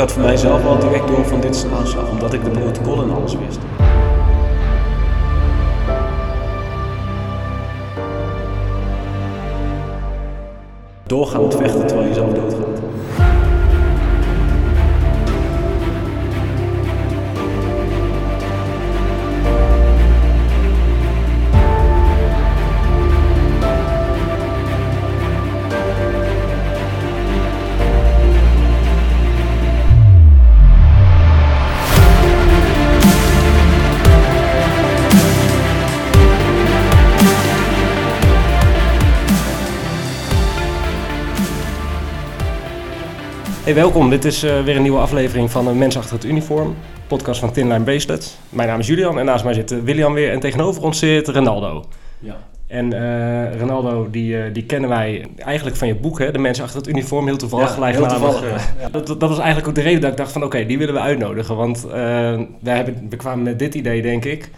had 0.00 0.12
voor 0.12 0.22
mijzelf 0.22 0.64
al 0.64 0.78
direct 0.78 1.08
door 1.08 1.24
van 1.24 1.40
dit 1.40 1.66
aanslag, 1.78 2.10
omdat 2.10 2.32
ik 2.32 2.44
de 2.44 2.50
protocollen 2.50 3.04
en 3.04 3.14
alles 3.14 3.34
wist. 3.34 3.58
Doorgaan 11.06 11.42
met 11.42 11.56
vechten 11.56 11.86
terwijl 11.86 12.08
je 12.08 12.14
zelf 12.14 12.32
doodgaat. 12.32 12.59
Hey, 43.64 43.74
welkom. 43.74 44.10
Dit 44.10 44.24
is 44.24 44.42
eh, 44.42 44.62
weer 44.64 44.76
een 44.76 44.82
nieuwe 44.82 44.98
aflevering 44.98 45.50
van 45.50 45.66
een 45.66 45.78
Mens 45.78 45.96
achter 45.96 46.14
het 46.14 46.24
uniform. 46.24 46.76
Podcast 47.06 47.40
van 47.40 47.52
Tinline 47.52 47.84
Bracelet. 47.84 48.36
Mijn 48.48 48.68
naam 48.68 48.78
is 48.78 48.86
Julian 48.86 49.18
en 49.18 49.24
naast 49.24 49.44
mij 49.44 49.54
zit 49.54 49.70
eh, 49.70 49.78
William 49.78 50.12
weer. 50.12 50.30
En 50.32 50.40
tegenover 50.40 50.82
ons 50.82 50.98
zit 50.98 51.28
Ronaldo. 51.28 51.84
Ja. 52.18 52.36
En 52.66 52.92
eh, 52.92 53.58
Ronaldo, 53.60 54.08
die, 54.10 54.42
eh, 54.42 54.54
die 54.54 54.64
kennen 54.64 54.90
wij 54.90 55.26
eigenlijk 55.36 55.76
van 55.76 55.88
je 55.88 55.94
boek, 55.94 56.18
hè? 56.18 56.30
De 56.32 56.38
Mensen 56.38 56.64
achter 56.64 56.80
het 56.80 56.88
uniform. 56.88 57.26
Heel 57.26 57.36
toevallig 57.36 57.68
Ja, 57.68 57.74
gelijk. 57.74 57.94
heel 57.96 58.06
toevallig, 58.06 58.42
eh, 58.42 58.86
dat, 58.92 59.06
dat 59.06 59.20
was 59.28 59.38
eigenlijk 59.38 59.68
ook 59.68 59.74
de 59.74 59.80
reden 59.80 60.00
dat 60.00 60.10
ik 60.10 60.16
dacht 60.16 60.32
van... 60.32 60.44
Oké, 60.44 60.66
die 60.66 60.78
willen 60.78 60.94
we 60.94 61.00
uitnodigen. 61.00 61.56
Want 61.56 61.84
eh, 61.84 61.92
wij 62.60 62.76
hebben, 62.76 63.06
we 63.10 63.16
kwamen 63.16 63.44
met 63.44 63.58
dit 63.58 63.74
idee, 63.74 64.02
denk 64.02 64.24
ik... 64.24 64.40
Nou, 64.40 64.52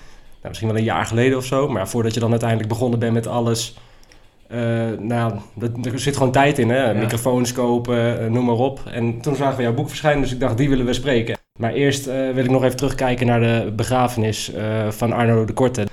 misschien 0.49 0.69
wel 0.69 0.77
een 0.79 0.85
jaar 0.85 1.07
geleden 1.07 1.39
of 1.39 1.45
zo. 1.45 1.69
Maar 1.69 1.89
voordat 1.89 2.15
je 2.15 2.21
dan 2.21 2.31
uiteindelijk 2.31 2.69
begonnen 2.69 2.99
bent 2.99 3.13
met 3.13 3.27
alles... 3.27 3.77
eh, 4.53 4.99
nou, 4.99 5.33
dat, 5.55 5.71
er 5.87 5.99
zit 5.99 6.17
gewoon 6.17 6.33
tijd 6.33 6.59
in, 6.59 6.71
hè? 6.71 6.91
Ja. 6.91 6.93
Microfoons 6.93 7.53
kopen, 7.53 8.21
eh, 8.21 8.31
noem 8.31 8.45
maar 8.45 8.55
op. 8.55 8.81
En 8.93 9.21
toen 9.21 9.37
zagen 9.37 9.57
we 9.57 9.63
jouw 9.63 9.75
boek 9.75 9.89
verschijnen, 9.89 10.23
dus 10.23 10.33
ik 10.33 10.41
dacht, 10.41 10.57
die 10.57 10.69
willen 10.69 10.87
we 10.87 10.93
spreken. 10.93 11.39
Maar 11.59 11.73
eerst 11.73 12.07
eh, 12.07 12.31
wil 12.31 12.45
ik 12.45 12.51
nog 12.51 12.65
even 12.65 12.77
terugkijken 12.77 13.27
naar 13.27 13.41
de 13.41 13.73
begrafenis 13.77 14.53
van 14.89 15.13
Arno 15.13 15.45
de 15.45 15.53
Korte. 15.53 15.87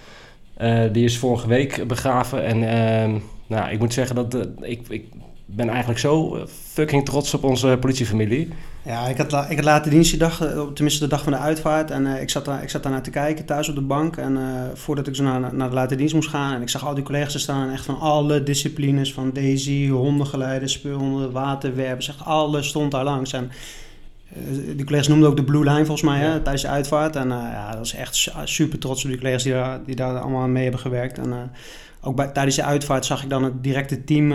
Die 0.92 1.04
is 1.04 1.18
vorige 1.18 1.48
week 1.48 1.88
begraven. 1.88 2.46
En 2.46 2.70
ehm, 2.70 3.20
nou, 3.48 3.72
ik 3.72 3.80
moet 3.80 3.94
zeggen 3.94 4.16
dat 4.16 4.48
ik, 4.62 4.82
ik 4.90 5.06
ben 5.56 5.70
eigenlijk 5.70 6.00
zo 6.00 6.36
eh, 6.36 6.42
fucking 6.48 7.06
trots 7.06 7.34
op 7.34 7.44
onze 7.44 7.78
politiefamilie. 7.80 8.50
Ja, 8.86 9.08
ik 9.08 9.18
had, 9.18 9.50
ik 9.50 9.56
had 9.56 9.66
later 9.66 9.92
eh, 9.92 10.62
tenminste 10.74 11.04
de 11.04 11.10
dag 11.10 11.24
van 11.24 11.32
de 11.32 11.38
uitvaart. 11.38 11.92
En 11.92 12.16
eh, 12.16 12.22
ik, 12.22 12.30
zat 12.30 12.46
daar, 12.46 12.64
ik 12.64 12.70
zat 12.70 12.84
daar 12.84 12.92
naar 12.92 13.02
te 13.02 13.10
kijken 13.10 13.46
thuis 13.46 13.70
op 13.70 13.76
de 13.76 13.82
bank. 13.82 14.18
En 14.18 14.38
voordat 14.74 15.08
ik 15.08 15.16
zo 15.16 15.24
naar, 15.24 15.56
naar 15.56 15.70
de 15.70 15.76
late 15.76 15.96
dienst 15.96 16.14
moest 16.14 16.30
gaan. 16.30 16.54
En 16.54 16.62
ik 16.62 16.70
zag 16.70 16.86
al 16.86 16.94
die 16.94 17.04
collega's 17.04 17.42
staan. 17.42 17.72
Echt 17.72 17.86
van 17.86 18.00
alle 18.00 18.44
disciplines. 18.44 19.14
Van 19.14 19.32
Daisy, 19.34 19.88
hondengeleiders, 19.88 20.74
speurhonden, 20.74 21.32
waterwerpers. 21.32 22.08
Echt 22.08 22.26
alles 22.26 22.68
stond 22.68 22.92
daar 22.92 23.04
langs. 23.04 23.34
En 23.34 23.52
eh, 24.34 24.76
die 24.76 24.86
collega's 24.86 25.08
noemden 25.08 25.30
ook 25.30 25.36
de 25.36 25.44
Blue 25.44 25.64
Line 25.64 25.86
volgens 25.86 26.02
mij 26.02 26.20
hè, 26.20 26.40
tijdens 26.40 26.62
de 26.62 26.70
uitvaart. 26.70 27.16
En 27.16 27.32
eh, 27.32 27.38
ja, 27.38 27.70
dat 27.70 27.78
was 27.78 27.94
echt 27.94 28.16
su- 28.16 28.32
super 28.44 28.80
trots 28.80 29.04
op 29.04 29.10
die 29.10 29.20
collega's 29.20 29.44
die 29.44 29.54
daar, 29.54 29.80
die 29.86 29.96
daar 29.96 30.20
allemaal 30.20 30.48
mee 30.48 30.64
hebben 30.64 30.82
gewerkt. 30.82 31.18
En 31.18 31.32
eh, 31.32 31.38
ook 32.02 32.16
bij, 32.16 32.28
tijdens 32.28 32.56
de 32.56 32.64
uitvaart 32.64 33.06
zag 33.06 33.24
ik 33.24 33.30
dan 33.30 33.44
het 33.44 33.64
directe 33.64 34.04
team 34.04 34.34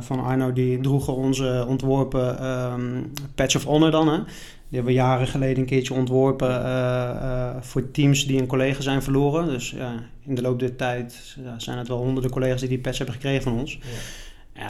van 0.00 0.24
Arno. 0.24 0.52
Die 0.52 0.80
droegen 0.80 1.14
onze 1.14 1.64
ontworpen 1.68 2.38
ehm, 2.38 3.02
Patch 3.34 3.56
of 3.56 3.64
Honor 3.64 3.90
dan. 3.90 4.08
Hè. 4.08 4.16
Die 4.68 4.78
hebben 4.78 4.92
we 4.92 4.98
jaren 4.98 5.26
geleden 5.26 5.58
een 5.58 5.64
keertje 5.64 5.94
ontworpen 5.94 6.64
voor 7.60 7.90
teams 7.90 8.26
die 8.26 8.40
een 8.40 8.46
collega 8.46 8.80
zijn 8.80 9.02
verloren. 9.02 9.46
Dus 9.46 9.70
ja, 9.70 9.92
in 10.24 10.34
de 10.34 10.42
loop 10.42 10.58
der 10.58 10.76
tijd 10.76 11.36
ja, 11.44 11.58
zijn 11.58 11.78
het 11.78 11.88
wel 11.88 11.98
honderden 11.98 12.30
collega's 12.30 12.60
die 12.60 12.68
die 12.68 12.78
patch 12.78 12.96
hebben 12.96 13.14
gekregen 13.14 13.42
van 13.42 13.58
ons. 13.58 13.72
Ja, 13.72 13.88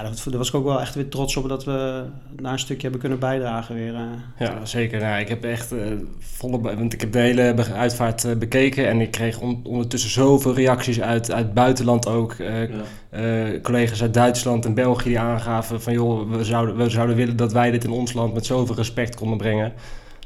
dat, 0.03 0.23
daar 0.29 0.39
was 0.39 0.49
ik 0.49 0.55
ook 0.55 0.65
wel 0.65 0.81
echt 0.81 0.95
weer 0.95 1.09
trots 1.09 1.37
op 1.37 1.49
dat 1.49 1.65
we 1.65 2.05
daar 2.41 2.53
een 2.53 2.59
stukje 2.59 2.83
hebben 2.83 3.01
kunnen 3.01 3.19
bijdragen 3.19 3.75
weer. 3.75 3.95
eh. 3.95 4.01
Ja, 4.39 4.65
zeker. 4.65 5.01
Nou, 5.01 5.21
ik 5.21 5.29
heb 5.29 5.45
echt 5.45 5.73
eh, 5.73 5.79
volle... 6.19 6.61
Want 6.61 6.93
ik 6.93 7.01
heb 7.01 7.13
de 7.13 7.19
hele 7.19 7.55
uitvaart 7.75 8.25
eh, 8.25 8.37
bekeken 8.37 8.89
en 8.89 9.01
ik 9.01 9.11
kreeg 9.11 9.41
on- 9.41 9.61
ondertussen 9.65 10.11
zoveel 10.11 10.55
reacties 10.55 11.01
uit, 11.01 11.33
uit 11.33 11.45
het 11.45 11.55
buitenland 11.55 12.07
ook. 12.09 12.33
Eh, 12.33 12.63
Ja. 12.69 12.75
eh, 13.11 13.61
collega's 13.63 14.03
uit 14.03 14.15
Duitsland 14.15 14.65
en 14.65 14.75
België 14.75 15.09
die 15.09 15.19
aangaven 15.19 15.83
van... 15.83 15.93
joh, 15.93 16.31
we 16.31 16.45
zouden, 16.45 16.77
we 16.77 16.91
zouden 16.91 17.17
willen 17.17 17.37
dat 17.37 17.53
wij 17.53 17.71
dit 17.71 17.85
in 17.85 17.91
ons 17.91 18.13
land 18.13 18.35
met 18.35 18.47
zoveel 18.47 18.75
respect 18.77 19.15
konden 19.17 19.39
brengen. 19.39 19.73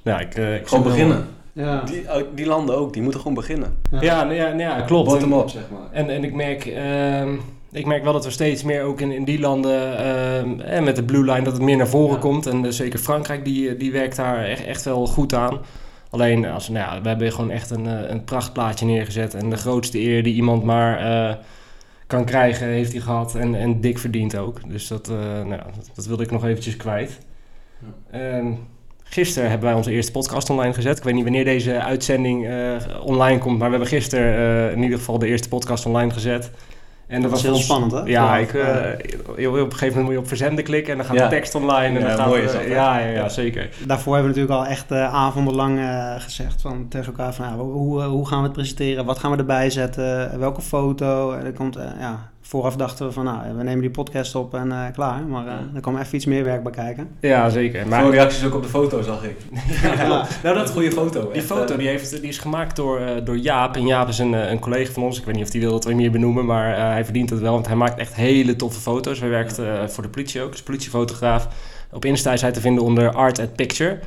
Nou, 0.02 0.20
ik, 0.20 0.34
eh, 0.34 0.54
ik 0.54 0.68
Gewoon 0.68 0.84
wel- 0.84 0.92
beginnen. 0.92 1.26
Ja. 1.52 1.82
Die, 1.82 2.04
die 2.34 2.46
landen 2.46 2.76
ook, 2.76 2.92
die 2.92 3.02
moeten 3.02 3.20
gewoon 3.20 3.36
beginnen. 3.36 3.74
Ja, 4.00 4.22
nou 4.24 4.34
ja, 4.34 4.46
nou 4.48 4.58
ja, 4.60 4.80
klopt. 4.80 5.08
Bottom-up, 5.08 5.48
zeg 5.48 5.62
maar. 5.70 5.80
En, 5.92 6.10
en 6.10 6.24
ik, 6.24 6.34
merk, 6.34 6.66
ehm, 6.66 7.28
ik 7.72 7.86
merk 7.86 8.02
wel 8.04 8.12
dat 8.12 8.24
er 8.24 8.32
steeds 8.32 8.62
meer 8.62 8.82
ook 8.82 9.00
in, 9.00 9.12
in 9.12 9.24
die 9.24 9.40
landen, 9.40 9.98
ehm, 9.98 10.60
en 10.60 10.84
met 10.84 10.96
de 10.96 11.04
Blue 11.04 11.24
Line, 11.24 11.42
dat 11.42 11.52
het 11.52 11.62
meer 11.62 11.76
naar 11.76 11.88
voren 11.88 12.14
Ja. 12.14 12.20
komt. 12.20 12.46
En 12.46 12.64
eh, 12.64 12.70
zeker 12.70 12.98
Frankrijk, 12.98 13.44
die, 13.44 13.76
die 13.76 13.92
werkt 13.92 14.16
daar 14.16 14.44
echt, 14.44 14.64
echt 14.64 14.84
wel 14.84 15.06
goed 15.06 15.34
aan. 15.34 15.58
Alleen, 16.10 16.46
als, 16.46 16.68
nou 16.68 16.94
ja, 16.94 17.02
we 17.02 17.08
hebben 17.08 17.32
gewoon 17.32 17.50
echt 17.50 17.70
een, 17.70 17.86
eh, 17.86 18.10
een 18.10 18.24
prachtplaatje 18.24 18.86
neergezet. 18.86 19.34
En 19.34 19.50
de 19.50 19.56
grootste 19.56 20.00
eer 20.00 20.22
die 20.22 20.34
iemand 20.34 20.64
maar 20.64 20.98
eh, 20.98 21.36
kan 22.06 22.24
krijgen, 22.24 22.66
heeft 22.66 22.92
hij 22.92 23.00
gehad. 23.00 23.34
En, 23.34 23.54
en 23.54 23.80
dik 23.80 23.98
verdiend 23.98 24.36
ook. 24.36 24.60
Dus 24.68 24.88
dat, 24.88 25.08
eh, 25.08 25.16
nou, 25.16 25.48
ja, 25.50 25.66
dat, 25.76 25.90
dat 25.94 26.06
wilde 26.06 26.22
ik 26.22 26.30
nog 26.30 26.44
eventjes 26.44 26.76
kwijt. 26.76 27.18
Ehm, 28.10 28.52
gisteren 29.04 29.48
hebben 29.50 29.68
wij 29.68 29.76
onze 29.76 29.90
eerste 29.90 30.12
podcast 30.12 30.50
online 30.50 30.72
gezet. 30.74 30.98
Ik 30.98 31.04
weet 31.04 31.14
niet 31.14 31.22
wanneer 31.24 31.44
deze 31.44 31.80
uitzending 31.80 32.46
eh, 32.46 32.76
online 33.04 33.38
komt, 33.38 33.58
maar 33.58 33.70
we 33.70 33.76
hebben 33.76 33.88
gisteren 33.98 34.34
eh, 34.68 34.76
in 34.76 34.82
ieder 34.82 34.98
geval 34.98 35.18
de 35.18 35.26
eerste 35.26 35.48
podcast 35.48 35.86
online 35.86 36.10
gezet. 36.10 36.50
En 37.10 37.22
Dat 37.22 37.30
was 37.30 37.42
heel 37.42 37.52
ons- 37.54 37.64
spannend, 37.64 37.92
hè? 37.92 37.98
Ja, 38.00 38.36
ik, 38.36 38.52
eh, 38.54 38.66
op 39.26 39.36
een 39.36 39.72
gegeven 39.72 39.86
moment 39.86 40.02
moet 40.04 40.12
je 40.12 40.18
op 40.18 40.28
verzenden 40.28 40.64
klikken 40.64 40.92
en 40.92 40.98
dan 40.98 41.06
gaat 41.06 41.16
Ja. 41.16 41.22
de 41.28 41.34
tekst 41.34 41.54
online. 41.54 41.98
En 41.98 42.00
Ja, 42.02 42.08
dan 42.08 42.16
gaat, 42.16 42.26
mooi 42.26 42.42
is 42.42 42.52
dat, 42.52 42.60
hè? 42.60 42.66
ja, 42.66 42.98
ja, 42.98 43.06
ja, 43.06 43.28
zeker. 43.28 43.68
Daarvoor 43.86 44.14
hebben 44.14 44.32
we 44.32 44.38
natuurlijk 44.40 44.66
al 44.66 44.72
echt 44.72 44.90
eh, 44.90 45.14
avondenlang 45.14 45.78
eh, 45.78 46.14
gezegd 46.18 46.60
van, 46.60 46.86
tegen 46.88 47.06
elkaar 47.06 47.34
van 47.34 47.46
ja, 47.46 47.54
hoe, 47.56 48.02
hoe 48.02 48.26
gaan 48.28 48.38
we 48.38 48.44
het 48.44 48.52
presenteren, 48.52 49.04
wat 49.04 49.18
gaan 49.18 49.30
we 49.30 49.36
erbij 49.36 49.70
zetten, 49.70 50.38
welke 50.38 50.60
foto. 50.62 51.32
En 51.32 51.44
dan 51.44 51.52
komt, 51.52 51.76
eh, 51.76 51.84
ja, 52.00 52.29
vooraf 52.42 52.76
dachten 52.76 53.06
we 53.06 53.12
van 53.12 53.24
nou, 53.24 53.56
we 53.56 53.62
nemen 53.62 53.80
die 53.80 53.90
podcast 53.90 54.34
op 54.34 54.54
en 54.54 54.72
eh, 54.72 54.84
klaar. 54.92 55.22
Maar 55.22 55.46
eh, 55.46 55.52
er 55.74 55.80
kwam 55.80 55.96
even 55.98 56.14
iets 56.14 56.24
meer 56.24 56.44
werk 56.44 56.62
bij 56.62 56.72
kijken. 56.72 57.08
Ja, 57.20 57.48
zeker. 57.48 57.86
Maar, 57.88 58.00
Veel 58.00 58.10
reacties 58.10 58.44
ook 58.44 58.54
op 58.54 58.62
de 58.62 58.68
foto, 58.68 59.02
zag 59.02 59.24
ik. 59.24 59.36
Ja. 59.82 60.26
Nou, 60.42 60.54
dat 60.54 60.62
is 60.62 60.68
een 60.68 60.74
goede 60.74 60.92
foto. 60.92 61.22
Die 61.22 61.32
echt, 61.32 61.46
foto 61.46 61.72
eh, 61.72 61.78
die, 61.78 61.88
heeft, 61.88 62.10
die 62.10 62.28
is 62.28 62.38
gemaakt 62.38 62.76
door, 62.76 62.98
eh, 63.00 63.24
door 63.24 63.36
Jaap. 63.36 63.76
En 63.76 63.86
Jaap 63.86 64.08
is 64.08 64.18
een, 64.18 64.34
eh, 64.34 64.50
een 64.50 64.58
collega 64.58 64.92
van 64.92 65.02
ons. 65.02 65.18
Ik 65.18 65.24
weet 65.24 65.34
niet 65.34 65.44
of 65.44 65.52
hij 65.52 65.60
wil 65.60 65.70
dat 65.70 65.84
we 65.84 65.90
hem 65.90 65.98
hier 65.98 66.10
benoemen, 66.10 66.44
maar 66.46 66.74
eh, 66.74 66.82
hij 66.82 67.04
verdient 67.04 67.30
het 67.30 67.40
wel. 67.40 67.52
Want 67.52 67.66
hij 67.66 67.76
maakt 67.76 67.98
echt 67.98 68.14
hele 68.14 68.56
toffe 68.56 68.80
foto's. 68.80 69.20
Hij 69.20 69.28
werkt 69.28 69.58
eh, 69.58 69.86
voor 69.86 70.02
de 70.02 70.08
politie 70.08 70.42
ook, 70.42 70.54
is 70.54 70.62
politiefotograaf. 70.62 71.48
Op 71.92 72.04
Insta 72.04 72.32
is 72.32 72.40
hij 72.40 72.52
te 72.52 72.60
vinden 72.60 72.84
onder 72.84 73.12
Art 73.12 73.38
at 73.38 73.54
Picture. 73.54 73.98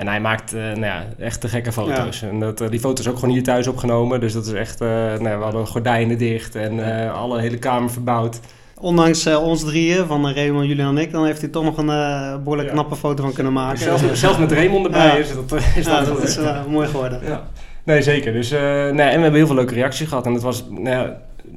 En 0.00 0.08
hij 0.08 0.20
maakt 0.20 0.52
eh, 0.52 0.60
nou 0.60 0.80
ja, 0.80 1.04
echt 1.18 1.40
te 1.40 1.48
gekke 1.48 1.72
foto's. 1.72 2.22
En 2.22 2.40
dat, 2.40 2.60
eh, 2.60 2.68
die 2.70 2.80
foto's 2.80 3.08
ook 3.08 3.18
gewoon 3.18 3.30
hier 3.34 3.42
thuis 3.42 3.66
opgenomen. 3.66 4.20
Dus 4.20 4.32
dat 4.32 4.46
is 4.46 4.52
echt... 4.52 4.80
eh, 4.80 4.88
nou, 4.88 5.38
we 5.38 5.44
hadden 5.44 5.66
gordijnen 5.66 6.18
dicht 6.18 6.54
en 6.54 6.80
alle 7.12 7.40
hele 7.40 7.58
kamer 7.58 7.90
verbouwd. 7.90 8.40
Ondanks 8.78 9.26
ons 9.26 9.64
drieën, 9.64 10.06
van 10.06 10.32
Raymond, 10.32 10.66
Julian 10.66 10.96
en 10.96 11.02
ik, 11.02 11.12
dan 11.12 11.24
heeft 11.26 11.40
hij 11.40 11.50
toch 11.50 11.64
nog 11.64 11.76
een 11.78 11.90
eh, 11.90 12.36
behoorlijk 12.36 12.68
Ja. 12.68 12.74
knappe 12.74 12.96
foto 12.96 13.22
van 13.22 13.32
kunnen 13.32 13.52
maken. 13.52 13.78
Zelfs, 13.78 14.20
zelfs 14.20 14.38
met 14.38 14.52
Raymond 14.52 14.84
erbij 14.86 15.18
is 15.18 15.34
dat, 15.34 15.60
is 15.76 15.84
dat, 15.84 16.06
dat 16.06 16.22
is 16.22 16.38
mooi 16.68 16.88
geworden. 16.88 17.20
Ja. 17.24 17.48
Nee, 17.84 18.02
zeker. 18.02 18.32
Dus, 18.32 18.50
nee, 18.50 18.60
en 18.90 18.96
we 18.96 19.02
hebben 19.02 19.34
heel 19.34 19.46
veel 19.46 19.54
leuke 19.54 19.74
reacties 19.74 20.08
gehad. 20.08 20.26
En 20.26 20.32
het 20.32 20.42
was, 20.42 20.64
nou 20.70 21.10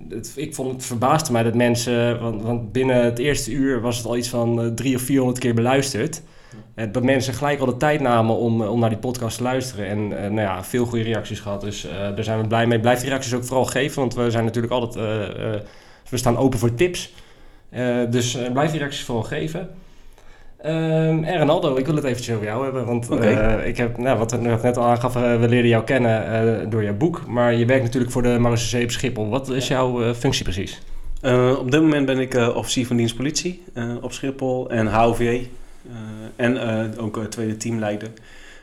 het, 0.10 0.34
ik 0.36 0.56
vond 0.56 0.72
het 0.72 0.86
verbaasde 0.86 1.32
mij 1.32 1.44
dat 1.44 1.54
mensen, 1.56 2.20
want, 2.20 2.42
want 2.42 2.72
binnen 2.72 3.04
het 3.04 3.20
eerste 3.20 3.52
uur 3.52 3.82
was 3.82 3.98
het 3.98 4.06
al 4.06 4.18
iets 4.18 4.30
van 4.30 4.72
drie 4.76 4.96
of 4.96 5.02
vierhonderd 5.02 5.40
keer 5.40 5.54
beluisterd. 5.54 6.22
Eh, 6.76 6.86
dat 6.92 7.04
mensen 7.04 7.34
gelijk 7.34 7.60
al 7.60 7.66
de 7.66 7.78
tijd 7.78 8.02
namen 8.02 8.36
om, 8.36 8.62
eh, 8.62 8.72
om 8.72 8.80
naar 8.80 8.90
die 8.90 8.98
podcast 8.98 9.38
te 9.38 9.44
luisteren. 9.44 9.88
En 9.88 10.24
eh, 10.24 10.30
nou 10.30 10.42
ja, 10.42 10.64
veel 10.64 10.86
goede 10.86 11.04
reacties 11.04 11.40
gehad. 11.40 11.62
Dus 11.62 11.88
daar 12.16 12.24
zijn 12.24 12.42
we 12.42 12.48
blij 12.48 12.68
mee. 12.68 12.80
Blijf 12.80 13.00
die 13.00 13.10
reacties 13.10 13.34
ook 13.34 13.44
vooral 13.44 13.66
geven, 13.66 14.00
want 14.00 14.16
we 14.16 14.32
zijn 14.32 14.46
natuurlijk 14.46 14.74
altijd, 14.74 14.96
we 16.10 16.18
staan 16.18 16.38
open 16.38 16.60
voor 16.60 16.74
tips. 16.74 17.14
Dus 18.10 18.38
blijf 18.54 18.70
die 18.72 18.80
reacties 18.80 19.04
vooral 19.04 19.24
geven. 19.24 19.70
Ehm, 20.62 21.24
en 21.24 21.40
Ronaldo, 21.40 21.76
ik 21.76 21.86
wil 21.86 21.96
het 21.96 22.04
eventjes 22.04 22.36
over 22.36 22.48
jou 22.48 22.64
hebben. 22.64 22.86
Want 22.86 23.12
ik 23.66 23.78
heb, 23.78 23.98
nou, 23.98 24.18
wat 24.18 24.34
ik 24.34 24.42
net 24.42 24.78
al 24.78 24.84
aangaf, 24.84 25.14
we 25.14 25.46
leerden 25.50 25.68
jou 25.68 25.84
kennen 25.84 26.70
door 26.70 26.84
jouw 26.84 26.94
boek. 26.94 27.28
Maar 27.28 27.54
je 27.54 27.66
werkt 27.66 27.84
natuurlijk 27.84 28.12
voor 28.12 28.24
de 28.24 28.40
Marseillais 28.40 28.84
op 28.84 28.92
Schiphol. 28.92 29.30
Wat 29.30 29.50
is 29.50 29.68
jouw 29.68 30.14
functie 30.14 30.44
precies? 30.44 30.82
Op 31.60 31.72
dit 31.72 31.82
moment 31.82 32.06
ben 32.06 32.20
ik 32.20 32.34
officier 32.56 32.88
van 32.88 32.98
dienst 32.98 33.16
politie 33.16 33.64
eh, 33.74 33.96
op 34.02 34.12
Schiphol 34.12 34.70
en 34.70 34.88
HOV. 34.88 35.42
Eh, 35.88 36.46
en 36.46 36.58
eh, 36.58 37.04
ook 37.04 37.18
eh, 37.18 37.24
tweede 37.24 37.58
teamleider. 37.58 38.12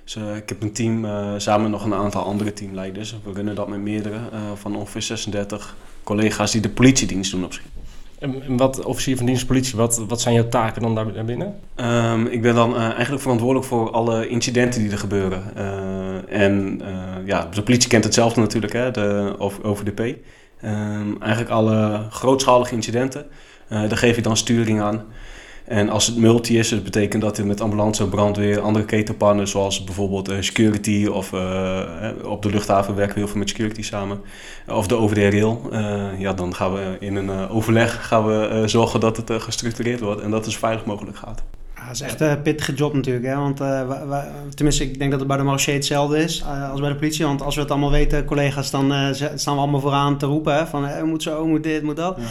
Dus 0.04 0.16
ik 0.16 0.48
heb 0.48 0.62
een 0.62 0.72
team 0.72 1.06
samen 1.36 1.62
met 1.62 1.70
nog 1.70 1.84
een 1.84 1.94
aantal 1.94 2.22
andere 2.22 2.52
teamleiders. 2.52 3.16
We 3.24 3.32
runnen 3.32 3.54
dat 3.54 3.68
met 3.68 3.80
meerdere, 3.80 4.18
van 4.54 4.76
ongeveer 4.76 5.02
36 5.02 5.76
collega's 6.02 6.52
die 6.52 6.60
de 6.60 6.68
politiedienst 6.68 7.30
doen 7.30 7.44
op 7.44 7.52
Schiphol. 7.52 7.82
En, 8.18 8.56
wat, 8.56 8.84
officier 8.84 9.16
van 9.16 9.26
dienst 9.26 9.46
politie, 9.46 9.76
wat, 9.76 10.04
wat 10.08 10.20
zijn 10.20 10.34
jouw 10.34 10.48
taken 10.48 10.82
dan 10.82 10.94
daar, 10.94 11.12
daarbinnen? 11.12 11.54
Ehm, 11.74 12.26
ik 12.26 12.42
ben 12.42 12.54
dan 12.54 12.76
eigenlijk 12.76 13.22
verantwoordelijk 13.22 13.66
voor 13.66 13.90
alle 13.90 14.28
incidenten 14.28 14.80
die 14.82 14.90
er 14.90 14.98
gebeuren. 14.98 15.56
En 16.28 16.80
ja, 17.24 17.48
de 17.54 17.62
politie 17.62 17.88
kent 17.88 18.04
hetzelfde 18.04 18.40
natuurlijk, 18.40 18.72
hè, 18.72 18.90
de 18.90 19.34
OVDP. 19.62 20.00
Ehm, 20.60 21.16
eigenlijk 21.20 21.50
alle 21.50 22.06
grootschalige 22.10 22.74
incidenten, 22.74 23.26
daar 23.68 23.96
geef 23.96 24.16
ik 24.16 24.24
dan 24.24 24.36
sturing 24.36 24.80
aan. 24.80 25.04
En 25.70 25.88
als 25.88 26.06
het 26.06 26.16
multi 26.16 26.58
is, 26.58 26.68
dat 26.68 26.84
betekent 26.84 27.22
dat 27.22 27.36
je 27.36 27.44
met 27.44 27.60
ambulance, 27.60 28.08
brandweer, 28.08 28.60
andere 28.60 28.84
ketenpartners 28.84 29.50
zoals 29.50 29.84
bijvoorbeeld 29.84 30.30
uh, 30.30 30.36
security 30.40 31.06
of 31.06 31.32
uh, 31.32 31.80
op 32.24 32.42
de 32.42 32.50
luchthaven 32.50 32.94
werken 32.94 33.14
we 33.14 33.20
heel 33.20 33.28
veel 33.28 33.38
met 33.38 33.48
security 33.48 33.82
samen. 33.82 34.20
Of 34.68 34.86
de 34.86 34.94
OVD 34.94 35.32
Rail. 35.32 35.68
Uh, 35.72 36.20
ja, 36.20 36.32
dan 36.32 36.54
gaan 36.54 36.72
we 36.72 36.96
in 37.00 37.16
een 37.16 37.48
overleg 37.48 38.06
gaan 38.06 38.26
we, 38.26 38.62
zorgen 38.66 39.00
dat 39.00 39.16
het 39.16 39.42
gestructureerd 39.42 40.00
wordt 40.00 40.20
en 40.20 40.30
dat 40.30 40.44
het 40.44 40.52
zo 40.52 40.58
veilig 40.58 40.84
mogelijk 40.84 41.16
gaat. 41.16 41.42
Ja, 41.74 41.86
dat 41.86 41.94
is 41.94 42.00
echt 42.00 42.20
een 42.20 42.42
pittige 42.42 42.74
job 42.74 42.94
natuurlijk. 42.94 43.26
Hè? 43.26 43.36
Want, 43.36 43.56
tenminste, 44.54 44.84
ik 44.84 44.98
denk 44.98 45.10
dat 45.10 45.20
het 45.20 45.28
bij 45.28 45.36
de 45.36 45.42
marché 45.42 45.72
hetzelfde 45.72 46.18
is 46.18 46.44
als 46.70 46.80
bij 46.80 46.88
de 46.88 46.96
politie. 46.96 47.24
Want 47.24 47.42
als 47.42 47.54
we 47.54 47.60
het 47.60 47.70
allemaal 47.70 47.90
weten, 47.90 48.24
collega's, 48.24 48.70
dan 48.70 49.14
staan 49.14 49.54
we 49.54 49.60
allemaal 49.60 49.80
vooraan 49.80 50.18
te 50.18 50.26
roepen. 50.26 50.54
Hè? 50.54 50.66
Van, 50.66 51.08
moet 51.08 51.22
zo, 51.22 51.46
moet 51.46 51.62
dit, 51.62 51.82
moet 51.82 51.96
dat. 51.96 52.16
Ja. 52.18 52.24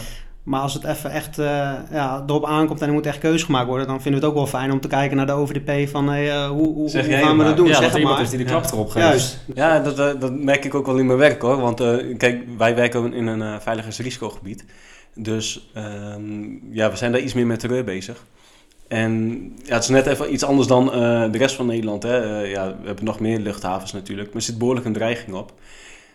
Maar 0.50 0.60
als 0.60 0.74
het 0.74 0.84
even 0.84 1.10
echt 1.10 1.38
uh, 1.38 1.72
ja, 1.90 2.24
erop 2.26 2.46
aankomt 2.46 2.80
en 2.80 2.86
er 2.86 2.92
moet 2.92 3.06
echt 3.06 3.18
keuze 3.18 3.44
gemaakt 3.44 3.66
worden, 3.66 3.86
dan 3.86 4.02
vinden 4.02 4.20
we 4.20 4.26
het 4.26 4.36
ook 4.36 4.42
wel 4.42 4.60
fijn 4.60 4.72
om 4.72 4.80
te 4.80 4.88
kijken 4.88 5.16
naar 5.16 5.26
de 5.26 5.32
OVDP 5.32 5.88
van 5.88 6.08
hey, 6.08 6.26
uh, 6.26 6.48
hoe, 6.48 6.66
hoe, 6.66 6.90
hoe 6.90 7.02
gaan 7.02 7.38
we 7.38 7.44
dat 7.44 7.56
doen? 7.56 7.66
Ja, 7.66 7.74
zeg 7.74 7.90
dat 7.90 7.98
iemand 7.98 8.20
is 8.20 8.30
die 8.30 8.38
de 8.38 8.44
klap 8.44 8.64
erop 8.64 8.90
geeft. 8.90 9.06
Juist. 9.06 9.38
Ja, 9.54 9.80
dat, 9.80 9.98
uh, 9.98 10.20
dat 10.20 10.32
merk 10.32 10.64
ik 10.64 10.74
ook 10.74 10.86
wel 10.86 10.96
in 10.96 11.06
mijn 11.06 11.18
werk 11.18 11.42
hoor. 11.42 11.60
Want 11.60 11.82
kijk, 12.16 12.42
wij 12.56 12.74
werken 12.74 13.12
in 13.14 13.26
een 13.26 13.40
uh, 13.40 13.54
veiligheidsrisicogebied. 13.60 14.64
Dus 15.14 15.70
ehm, 15.74 16.42
ja, 16.70 16.90
we 16.90 16.96
zijn 16.96 17.12
daar 17.12 17.20
iets 17.20 17.34
meer 17.34 17.46
met 17.46 17.60
terreur 17.60 17.84
bezig. 17.84 18.24
En 18.88 19.42
ja, 19.64 19.74
het 19.74 19.82
is 19.82 19.88
net 19.88 20.06
even 20.06 20.32
iets 20.32 20.44
anders 20.44 20.68
dan 20.68 20.86
de 21.32 21.38
rest 21.38 21.54
van 21.54 21.66
Nederland. 21.66 22.02
Hè. 22.02 22.40
ja, 22.40 22.76
we 22.80 22.86
hebben 22.86 23.04
nog 23.04 23.20
meer 23.20 23.38
luchthavens 23.38 23.92
natuurlijk, 23.92 24.26
maar 24.28 24.36
er 24.36 24.42
zit 24.42 24.58
behoorlijk 24.58 24.86
een 24.86 24.92
dreiging 24.92 25.36
op. 25.36 25.52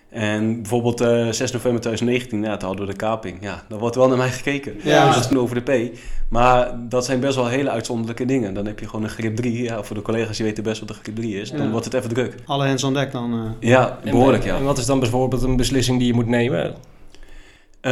En 0.09 0.55
bijvoorbeeld 0.55 1.01
uh, 1.01 1.27
eh, 1.27 1.33
6 1.33 1.51
november 1.51 1.81
2019, 1.81 2.43
ja, 2.43 2.57
toen 2.57 2.67
hadden 2.67 2.85
we 2.85 2.91
de 2.91 2.97
kaping. 2.97 3.37
Ja, 3.41 3.63
dan 3.69 3.79
wordt 3.79 3.95
wel 3.95 4.07
naar 4.07 4.17
mij 4.17 4.31
gekeken. 4.31 4.75
Ja. 4.83 5.05
Dus 5.05 5.15
dat 5.15 5.31
is 5.31 5.37
over 5.37 5.63
de 5.63 5.89
P. 5.91 5.97
Maar 6.29 6.75
dat 6.89 7.05
zijn 7.05 7.19
best 7.19 7.35
wel 7.35 7.47
hele 7.47 7.69
uitzonderlijke 7.69 8.25
dingen. 8.25 8.53
Dan 8.53 8.65
heb 8.65 8.79
je 8.79 8.85
gewoon 8.85 9.03
een 9.03 9.09
grip 9.09 9.35
3. 9.35 9.63
Ja, 9.63 9.83
voor 9.83 9.95
de 9.95 10.01
collega's 10.01 10.37
die 10.37 10.45
weten 10.45 10.63
best 10.63 10.79
wat 10.79 10.89
een 10.89 10.95
grip 10.95 11.15
3 11.15 11.41
is. 11.41 11.51
Dan 11.51 11.71
wordt 11.71 11.85
het 11.85 11.93
even 11.93 12.09
druk. 12.09 12.35
Alle 12.45 12.65
hens 12.65 12.85
aan 12.85 12.93
dek 12.93 13.11
dan? 13.11 13.33
Uh... 13.33 13.69
Ja, 13.69 13.99
behoorlijk 14.03 14.43
en, 14.43 14.49
ja. 14.49 14.57
En 14.57 14.63
wat 14.63 14.77
is 14.77 14.85
dan 14.85 14.99
bijvoorbeeld 14.99 15.43
een 15.43 15.55
beslissing 15.55 15.97
die 15.97 16.07
je 16.07 16.13
moet 16.13 16.27
nemen? 16.27 16.75
Uh, 17.85 17.91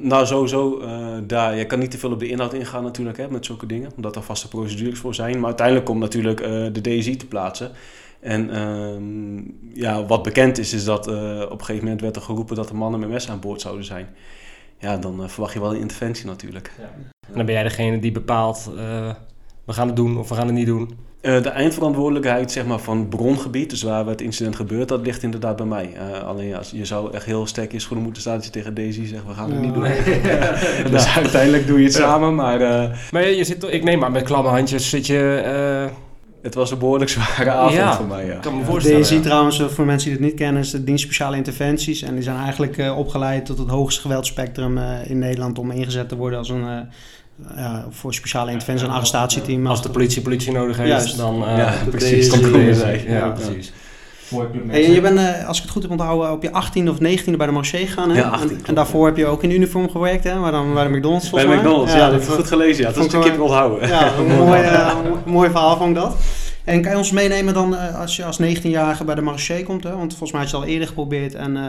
nou, 0.00 0.26
sowieso, 0.26 0.80
uh, 0.80 1.18
daar, 1.22 1.56
je 1.56 1.66
kan 1.66 1.78
niet 1.78 1.90
te 1.90 1.98
veel 1.98 2.12
op 2.12 2.18
de 2.18 2.28
inhoud 2.28 2.54
ingaan 2.54 2.82
natuurlijk 2.82 3.18
hè, 3.18 3.30
met 3.30 3.46
zulke 3.46 3.66
dingen, 3.66 3.90
omdat 3.96 4.16
er 4.16 4.22
vaste 4.22 4.48
procedures 4.48 4.98
voor 4.98 5.14
zijn. 5.14 5.36
Maar 5.36 5.46
uiteindelijk 5.46 5.86
komt 5.86 6.00
natuurlijk 6.00 6.40
uh, 6.40 6.48
de 6.72 6.80
DSI 6.80 7.16
te 7.16 7.26
plaatsen. 7.26 7.70
En 8.20 8.50
uh, 8.50 9.82
ja, 9.82 10.04
wat 10.04 10.22
bekend 10.22 10.58
is, 10.58 10.72
is 10.72 10.84
dat 10.84 11.08
uh, 11.08 11.40
op 11.42 11.50
een 11.50 11.64
gegeven 11.64 11.82
moment 11.82 12.00
werd 12.00 12.16
er 12.16 12.22
geroepen 12.22 12.56
dat 12.56 12.68
er 12.68 12.76
mannen 12.76 13.00
met 13.00 13.08
mes 13.08 13.30
aan 13.30 13.40
boord 13.40 13.60
zouden 13.60 13.84
zijn. 13.84 14.08
Ja, 14.78 14.96
dan 14.96 15.22
uh, 15.22 15.28
verwacht 15.28 15.52
je 15.52 15.60
wel 15.60 15.74
een 15.74 15.80
interventie 15.80 16.26
natuurlijk. 16.26 16.72
Ja. 16.78 16.90
En 17.26 17.34
dan 17.34 17.44
ben 17.44 17.54
jij 17.54 17.62
degene 17.62 17.98
die 17.98 18.12
bepaalt, 18.12 18.70
uh, 18.74 19.14
we 19.64 19.72
gaan 19.72 19.86
het 19.86 19.96
doen 19.96 20.18
of 20.18 20.28
we 20.28 20.34
gaan 20.34 20.46
het 20.46 20.54
niet 20.54 20.66
doen? 20.66 21.06
de 21.20 21.48
eindverantwoordelijkheid 21.48 22.52
zeg 22.52 22.66
maar, 22.66 22.78
van 22.78 22.98
het 22.98 23.10
brongebied, 23.10 23.70
dus 23.70 23.82
waar 23.82 24.06
het 24.06 24.20
incident 24.20 24.56
gebeurt, 24.56 24.88
dat 24.88 25.00
ligt 25.00 25.22
inderdaad 25.22 25.56
bij 25.56 25.66
mij. 25.66 25.92
alleen 26.24 26.46
ja, 26.46 26.60
je 26.72 26.84
zou 26.84 27.12
echt 27.12 27.24
heel 27.24 27.46
sterk 27.46 27.72
in 27.72 27.80
schoenen 27.80 28.04
moeten 28.04 28.22
staan 28.22 28.36
als 28.36 28.44
je 28.44 28.50
tegen 28.50 28.74
Daisy 28.74 29.06
zegt, 29.06 29.26
we 29.26 29.34
gaan 29.34 29.50
het 29.50 29.60
niet 29.60 29.74
doen. 29.74 29.82
Dus 30.92 31.06
uiteindelijk 31.16 31.66
doe 31.66 31.78
je 31.78 31.84
het 31.84 31.94
samen, 32.04 32.34
maar... 32.34 32.58
maar 33.10 33.28
je 33.28 33.44
zit, 33.44 33.64
ik 33.64 33.84
neem 33.84 33.98
maar 33.98 34.10
met 34.10 34.22
klamme 34.22 34.48
handjes 34.48 34.90
zit 34.90 35.06
je 35.06 35.90
het 36.42 36.54
was 36.54 36.70
een 36.70 36.78
behoorlijk 36.78 37.10
zware 37.10 37.50
avond 37.50 37.74
ja, 37.74 37.96
voor 37.96 38.06
mij. 38.06 38.26
Ja. 38.26 38.34
Ik 38.34 38.40
kan 38.40 38.58
me 38.58 38.64
voorstellen. 38.64 39.02
DSI 39.02 39.14
ja. 39.14 39.20
trouwens, 39.20 39.62
voor 39.68 39.84
mensen 39.84 40.08
die 40.08 40.18
het 40.18 40.26
niet 40.26 40.38
kennen, 40.38 40.62
is 40.62 40.70
de 40.70 40.84
dienst 40.84 41.04
speciale 41.04 41.36
interventies. 41.36 42.02
En 42.02 42.14
die 42.14 42.22
zijn 42.22 42.36
eigenlijk 42.36 42.76
uh, 42.76 42.98
opgeleid 42.98 43.46
tot 43.46 43.58
het 43.58 43.68
hoogste 43.68 44.00
geweldspectrum 44.00 44.78
uh, 44.78 45.10
in 45.10 45.18
Nederland 45.18 45.58
om 45.58 45.70
ingezet 45.70 46.08
te 46.08 46.16
worden 46.16 46.38
als 46.38 46.48
een. 46.48 46.62
Uh, 46.62 46.78
ja, 47.56 47.86
voor 47.90 48.14
speciale 48.14 48.50
interventies, 48.50 48.88
een 48.88 48.94
arrestatieteam. 48.94 49.66
Als 49.66 49.82
de 49.82 49.90
politie 49.90 50.22
politie 50.22 50.52
nodig 50.52 50.76
heeft, 50.76 50.88
Juist. 50.88 51.16
dan 51.16 51.36
ja, 51.38 51.74
precies. 51.90 52.30
Dan 52.30 52.40
komen 52.40 52.74
zij. 52.74 53.04
Ja, 53.06 53.28
precies. 53.28 53.72
Hey, 54.66 54.90
je 54.90 55.00
bent, 55.00 55.46
als 55.46 55.56
ik 55.56 55.62
het 55.62 55.72
goed 55.72 55.82
heb 55.82 55.90
onthouden, 55.90 56.32
op 56.32 56.42
je 56.42 56.48
18e 56.48 56.88
of 56.88 56.96
19e 56.96 57.36
bij 57.36 57.46
de 57.46 57.52
Marché 57.52 57.78
gegaan. 57.78 58.10
Hè? 58.10 58.18
Ja, 58.18 58.28
18, 58.28 58.50
en, 58.50 58.64
en, 58.64 58.74
daarvoor 58.74 59.06
heb 59.06 59.16
je 59.16 59.26
ook 59.26 59.42
in 59.42 59.50
uniform 59.50 59.90
gewerkt, 59.90 60.24
hè? 60.24 60.38
Maar 60.38 60.52
dan 60.52 60.74
bij 60.74 60.84
de 60.84 60.90
McDonald's 60.90 61.30
Bij 61.30 61.46
McDonald's, 61.46 61.92
ja, 61.92 61.98
ja, 61.98 62.10
dat 62.10 62.20
heb 62.20 62.28
ik 62.28 62.34
goed 62.34 62.46
gelezen. 62.46 62.84
Ja. 62.84 62.92
Dat 62.92 63.04
is 63.04 63.12
een 63.12 63.20
keer 63.20 63.42
onthouden. 63.42 63.88
Ja, 63.88 64.12
een 64.18 64.26
mooi, 64.26 64.62
uh, 64.62 64.94
mooi 65.24 65.50
verhaal 65.50 65.76
vond 65.76 65.88
ik 65.88 65.94
dat. 65.94 66.16
En 66.64 66.82
kan 66.82 66.90
je 66.90 66.98
ons 66.98 67.10
meenemen 67.10 67.54
dan 67.54 67.72
uh, 67.72 68.00
als 68.00 68.16
je 68.16 68.24
als 68.24 68.40
19-jarige 68.42 69.04
bij 69.04 69.14
de 69.14 69.20
marché 69.20 69.62
komt? 69.62 69.84
Hè? 69.84 69.96
Want 69.96 70.10
volgens 70.10 70.32
mij 70.32 70.40
had 70.40 70.50
je 70.50 70.56
het 70.56 70.64
al 70.64 70.72
eerder 70.72 70.88
geprobeerd 70.88 71.34
en 71.34 71.56
uh, 71.56 71.62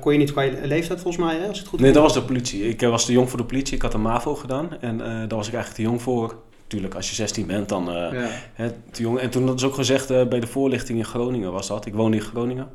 kon 0.00 0.12
je 0.12 0.18
niet 0.18 0.32
qua 0.32 0.42
je 0.42 0.58
leeftijd 0.62 1.00
volgens 1.00 1.24
mij, 1.24 1.36
hè? 1.36 1.48
als 1.48 1.58
het 1.58 1.68
goed 1.68 1.80
Nee, 1.80 1.92
dat 1.92 2.02
was 2.02 2.14
de 2.14 2.22
politie. 2.22 2.68
Ik 2.68 2.80
was 2.80 3.04
te 3.04 3.12
jong 3.12 3.28
voor 3.28 3.38
de 3.38 3.44
politie. 3.44 3.74
Ik 3.74 3.82
had 3.82 3.94
een 3.94 4.02
MAVO 4.02 4.34
gedaan 4.34 4.68
en 4.80 4.98
daar 4.98 5.36
was 5.36 5.48
ik 5.48 5.54
eigenlijk 5.54 5.74
te 5.74 5.82
jong 5.82 6.02
voor. 6.02 6.34
Tuurlijk, 6.66 6.94
als 6.94 7.08
je 7.08 7.14
16 7.14 7.46
bent, 7.46 7.68
dan 7.68 7.84
ja. 7.84 8.28
hè, 8.54 8.70
te 8.90 9.02
jong. 9.02 9.18
En 9.18 9.30
toen 9.30 9.46
had 9.46 9.60
ze 9.60 9.66
ook 9.66 9.74
gezegd 9.74 10.08
bij 10.08 10.40
de 10.40 10.46
voorlichting 10.46 10.98
in 10.98 11.04
Groningen 11.04 11.52
was 11.52 11.66
dat. 11.66 11.86
Ik 11.86 11.94
woonde 11.94 12.16
in 12.16 12.22
Groningen. 12.22 12.68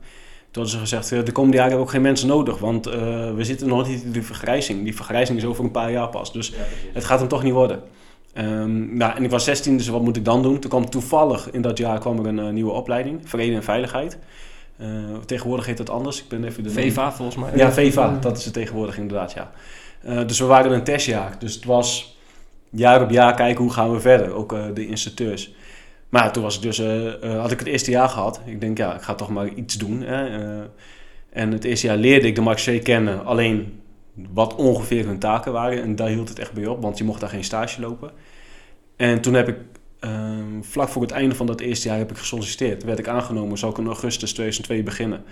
Toen 0.51 0.63
hadden 0.63 0.81
ze 0.81 0.97
gezegd, 0.97 1.25
de 1.25 1.31
komende 1.31 1.57
jaren 1.57 1.71
hebben 1.71 1.77
we 1.77 1.83
ook 1.83 1.89
geen 1.89 2.01
mensen 2.01 2.27
nodig, 2.27 2.57
want 2.57 2.87
uh, 2.87 2.93
we 3.33 3.43
zitten 3.43 3.67
nog 3.67 3.87
niet 3.87 4.03
in 4.03 4.11
die 4.11 4.23
vergrijzing. 4.23 4.83
Die 4.83 4.95
vergrijzing 4.95 5.37
is 5.37 5.45
over 5.45 5.63
een 5.63 5.71
paar 5.71 5.91
jaar 5.91 6.09
pas, 6.09 6.33
dus 6.33 6.47
ja, 6.47 6.55
het 6.93 7.05
gaat 7.05 7.19
hem 7.19 7.27
toch 7.27 7.43
niet 7.43 7.53
worden. 7.53 7.81
Um, 8.37 8.97
nou, 8.97 9.15
en 9.15 9.23
ik 9.23 9.29
was 9.29 9.43
16, 9.43 9.77
dus 9.77 9.87
wat 9.87 10.01
moet 10.01 10.17
ik 10.17 10.25
dan 10.25 10.41
doen? 10.41 10.59
Toen 10.59 10.69
kwam 10.69 10.89
toevallig 10.89 11.51
in 11.51 11.61
dat 11.61 11.77
jaar 11.77 11.99
kwam 11.99 12.19
er 12.19 12.25
een 12.25 12.37
uh, 12.37 12.49
nieuwe 12.49 12.71
opleiding, 12.71 13.19
Vrede 13.23 13.55
en 13.55 13.63
Veiligheid. 13.63 14.17
Uh, 14.81 14.87
tegenwoordig 15.25 15.65
heet 15.65 15.77
dat 15.77 15.89
anders. 15.89 16.19
Ik 16.19 16.27
ben 16.27 16.43
even 16.43 16.63
de 16.63 16.69
VEVA 16.69 17.11
volgens 17.11 17.37
mij. 17.37 17.51
Ja, 17.55 17.71
VEVA, 17.71 18.17
dat 18.21 18.37
is 18.37 18.45
het 18.45 18.53
tegenwoordig 18.53 18.97
inderdaad, 18.97 19.31
ja. 19.31 19.51
Uh, 20.05 20.27
dus 20.27 20.39
we 20.39 20.45
waren 20.45 20.71
een 20.71 20.83
testjaar. 20.83 21.35
Dus 21.39 21.55
het 21.55 21.65
was 21.65 22.17
jaar 22.71 23.01
op 23.01 23.09
jaar 23.09 23.35
kijken 23.35 23.63
hoe 23.63 23.73
gaan 23.73 23.91
we 23.91 23.99
verder, 23.99 24.33
ook 24.33 24.75
de 24.75 24.87
instructeurs. 24.87 25.53
Maar 26.09 26.31
toen 26.31 26.43
was 26.43 26.55
ik 26.55 26.61
dus, 26.61 26.77
had 27.21 27.51
ik 27.51 27.59
het 27.59 27.67
eerste 27.67 27.91
jaar 27.91 28.09
gehad. 28.09 28.41
Ik 28.45 28.61
denk, 28.61 28.77
ja, 28.77 28.95
ik 28.95 29.01
ga 29.01 29.15
toch 29.15 29.29
maar 29.29 29.47
iets 29.47 29.77
doen. 29.77 30.01
Hè? 30.01 30.25
en 31.29 31.51
het 31.51 31.63
eerste 31.63 31.87
jaar 31.87 31.97
leerde 31.97 32.27
ik 32.27 32.35
de 32.35 32.41
Marché 32.41 32.79
kennen. 32.79 33.25
Alleen 33.25 33.81
wat 34.33 34.55
ongeveer 34.55 35.05
hun 35.05 35.19
taken 35.19 35.51
waren. 35.51 35.81
En 35.81 35.95
daar 35.95 36.07
hield 36.07 36.29
het 36.29 36.39
echt 36.39 36.53
bij 36.53 36.65
op, 36.65 36.81
want 36.81 36.97
je 36.97 37.03
mocht 37.03 37.19
daar 37.19 37.29
geen 37.29 37.43
stage 37.43 37.81
lopen. 37.81 38.11
En 38.95 39.21
toen 39.21 39.33
heb 39.33 39.47
ik, 39.47 39.57
um, 39.99 40.63
vlak 40.63 40.89
voor 40.89 41.01
het 41.01 41.11
einde 41.11 41.35
van 41.35 41.45
dat 41.45 41.59
eerste 41.59 41.87
jaar, 41.87 41.97
heb 41.97 42.11
ik 42.11 42.17
gesolliciteerd. 42.17 42.83
Werd 42.83 42.99
ik 42.99 43.07
aangenomen, 43.07 43.57
zou 43.57 43.71
ik 43.71 43.77
in 43.77 43.85
augustus 43.85 44.33
2002 44.33 44.83
beginnen. 44.83 45.23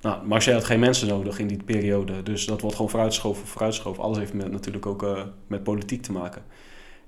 Nou, 0.00 0.26
Marseille 0.26 0.58
had 0.58 0.68
geen 0.68 0.80
mensen 0.80 1.08
nodig 1.08 1.38
in 1.38 1.46
die 1.46 1.62
periode. 1.64 2.22
Dus 2.22 2.46
dat 2.46 2.60
wordt 2.60 2.76
gewoon 2.76 2.90
vooruitschoven, 2.90 3.46
vooruitschoven. 3.46 4.02
Alles 4.02 4.18
heeft 4.18 4.32
met, 4.32 4.50
natuurlijk 4.52 4.86
ook 4.86 5.02
uh, 5.02 5.20
met 5.46 5.62
politiek 5.62 6.02
te 6.02 6.12
maken. 6.12 6.42